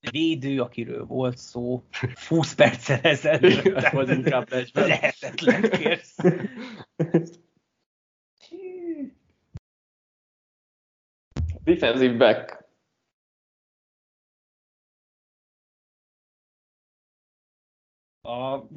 Védő, 0.00 0.60
akiről 0.60 1.04
volt 1.06 1.38
szó 1.38 1.82
20 2.28 2.54
perccel 2.54 3.00
ezelőtt. 3.02 3.88
Vagy 3.88 4.08
inkább. 4.08 4.48
Lehetetlen 4.72 5.62
kérsz. 5.70 6.16
Defensive 11.64 12.16
back. 12.16 12.66
A 18.22 18.68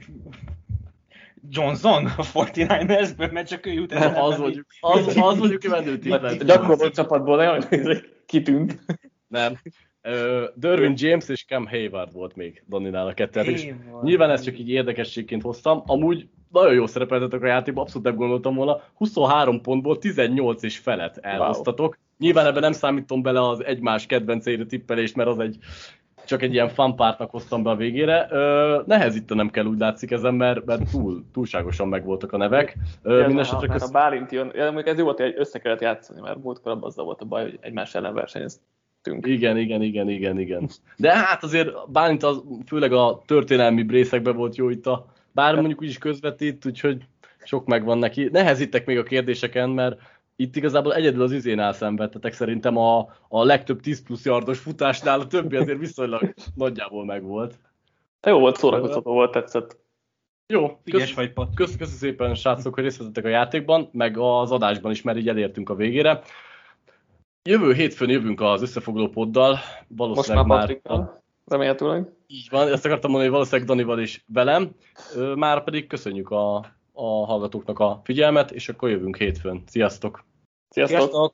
Johnson 1.49 2.05
a 2.05 2.23
49ersből, 2.23 3.31
mert 3.31 3.47
csak 3.47 3.65
ő 3.65 3.71
jut 3.71 3.89
Nem, 3.89 4.15
az 4.15 4.37
vagyunk, 4.37 4.65
az, 4.79 5.07
az 5.17 5.37
vagyunk 5.39 5.59
kimenő 5.59 5.99
A 6.11 6.43
Gyakorló 6.43 6.89
csapatból 6.89 7.35
nagyon 7.37 7.63
kitűnt. 8.25 8.81
Nem. 9.27 9.59
Derwin 10.55 10.93
James 10.95 11.29
és 11.29 11.45
Cam 11.45 11.67
Hayward 11.67 12.13
volt 12.13 12.35
még 12.35 12.63
Doninál 12.65 13.07
a 13.07 13.13
kettő. 13.13 13.55
Nyilván 14.01 14.29
ezt 14.29 14.43
csak 14.43 14.59
így 14.59 14.69
érdekességként 14.69 15.41
hoztam. 15.41 15.83
Amúgy 15.85 16.27
nagyon 16.51 16.73
jó 16.73 16.85
szerepeltetek 16.85 17.41
a 17.41 17.47
játékban, 17.47 17.83
abszolút 17.83 18.07
nem 18.07 18.15
gondoltam 18.15 18.55
volna. 18.55 18.81
23 18.93 19.61
pontból 19.61 19.97
18 19.97 20.63
és 20.63 20.77
felet 20.77 21.17
elhoztatok. 21.17 21.85
Wow. 21.85 21.95
Nyilván 22.17 22.45
ebben 22.45 22.61
nem 22.61 22.71
számítom 22.71 23.21
bele 23.21 23.47
az 23.47 23.63
egymás 23.63 24.05
kedvenceire 24.05 24.65
tippelést, 24.65 25.15
mert 25.15 25.29
az 25.29 25.39
egy 25.39 25.57
csak 26.25 26.41
egy 26.41 26.53
ilyen 26.53 26.69
fanpártnak 26.69 27.31
hoztam 27.31 27.63
be 27.63 27.69
a 27.69 27.75
végére. 27.75 28.27
Ö, 28.29 28.81
nehezítenem 28.85 29.49
kell 29.49 29.65
úgy 29.65 29.79
látszik 29.79 30.11
ezen, 30.11 30.33
mert, 30.33 30.65
mert 30.65 30.91
túl, 30.91 31.23
túlságosan 31.33 31.87
megvoltak 31.87 32.33
a 32.33 32.37
nevek. 32.37 32.77
Ö, 33.01 33.25
Mindenesetre 33.25 33.67
köz... 33.67 33.83
a 33.83 33.91
Bálint 33.91 34.31
jön, 34.31 34.51
ja, 34.55 34.81
ez 34.83 34.97
jó 34.97 35.03
volt, 35.03 35.19
hogy 35.19 35.33
össze 35.37 35.59
kellett 35.59 35.81
játszani, 35.81 36.21
mert 36.21 36.43
múltkor 36.43 36.71
abban 36.71 36.83
azzal 36.83 37.05
volt 37.05 37.21
a 37.21 37.25
baj, 37.25 37.43
hogy 37.43 37.57
egymás 37.61 37.95
ellen 37.95 38.13
versenyeztünk. 39.03 39.25
Igen, 39.25 39.57
igen, 39.57 39.81
igen, 39.81 40.09
igen, 40.09 40.39
igen. 40.39 40.69
De 40.97 41.15
hát 41.15 41.43
azért 41.43 41.91
Bálint 41.91 42.23
az, 42.23 42.43
főleg 42.65 42.93
a 42.93 43.21
történelmi 43.25 43.83
brészekben 43.83 44.35
volt 44.35 44.55
jó 44.55 44.69
itt 44.69 44.85
a, 44.85 45.05
bár 45.31 45.55
mondjuk 45.55 45.81
úgyis 45.81 45.97
közvetít, 45.97 46.65
úgyhogy 46.65 47.05
sok 47.43 47.65
megvan 47.65 47.97
neki. 47.97 48.29
Nehezítek 48.31 48.85
még 48.85 48.97
a 48.97 49.03
kérdéseken, 49.03 49.69
mert 49.69 49.99
itt 50.35 50.55
igazából 50.55 50.95
egyedül 50.95 51.21
az 51.21 51.31
izénál 51.31 51.73
szenvedtetek 51.73 52.33
szerintem 52.33 52.77
a, 52.77 52.99
a 53.27 53.43
legtöbb 53.43 53.79
10 53.79 54.03
plusz 54.03 54.25
yardos 54.25 54.59
futásnál, 54.59 55.19
a 55.19 55.27
többi 55.27 55.55
azért 55.55 55.79
viszonylag 55.79 56.33
nagyjából 56.55 57.05
megvolt. 57.05 57.59
Jó 58.27 58.39
volt, 58.39 58.57
szórakoztató 58.57 59.11
volt, 59.11 59.31
tetszett. 59.31 59.79
Jó, 60.47 60.79
kösz, 60.91 61.13
vagy 61.13 61.33
kösz, 61.55 61.77
kösz 61.77 61.97
szépen 61.97 62.35
srácok, 62.35 62.73
hogy 62.73 62.83
részt 62.83 63.17
a 63.17 63.27
játékban, 63.27 63.89
meg 63.91 64.17
az 64.17 64.51
adásban 64.51 64.91
is, 64.91 65.01
mert 65.01 65.17
így 65.17 65.27
elértünk 65.27 65.69
a 65.69 65.75
végére. 65.75 66.21
Jövő 67.43 67.73
hétfőn 67.73 68.09
jövünk 68.09 68.41
az 68.41 68.61
összefoglaló 68.61 69.07
poddal, 69.07 69.59
valószínűleg 69.87 70.45
Most 70.45 70.59
már, 70.59 70.97
már 70.97 71.21
remélhetőleg. 71.45 72.09
Így 72.27 72.47
van, 72.49 72.67
ezt 72.67 72.85
akartam 72.85 73.11
mondani, 73.11 73.23
hogy 73.23 73.39
valószínűleg 73.39 73.67
Danival 73.67 73.99
is 73.99 74.25
velem. 74.27 74.75
Már 75.35 75.63
pedig 75.63 75.87
köszönjük 75.87 76.29
a, 76.29 76.55
a 76.91 77.25
hallgatóknak 77.25 77.79
a 77.79 78.01
figyelmet, 78.03 78.51
és 78.51 78.69
akkor 78.69 78.89
jövünk 78.89 79.17
hétfőn. 79.17 79.63
Sziasztok! 79.67 80.25
Sziasztok! 80.69 80.99
Sziasztok. 80.99 81.33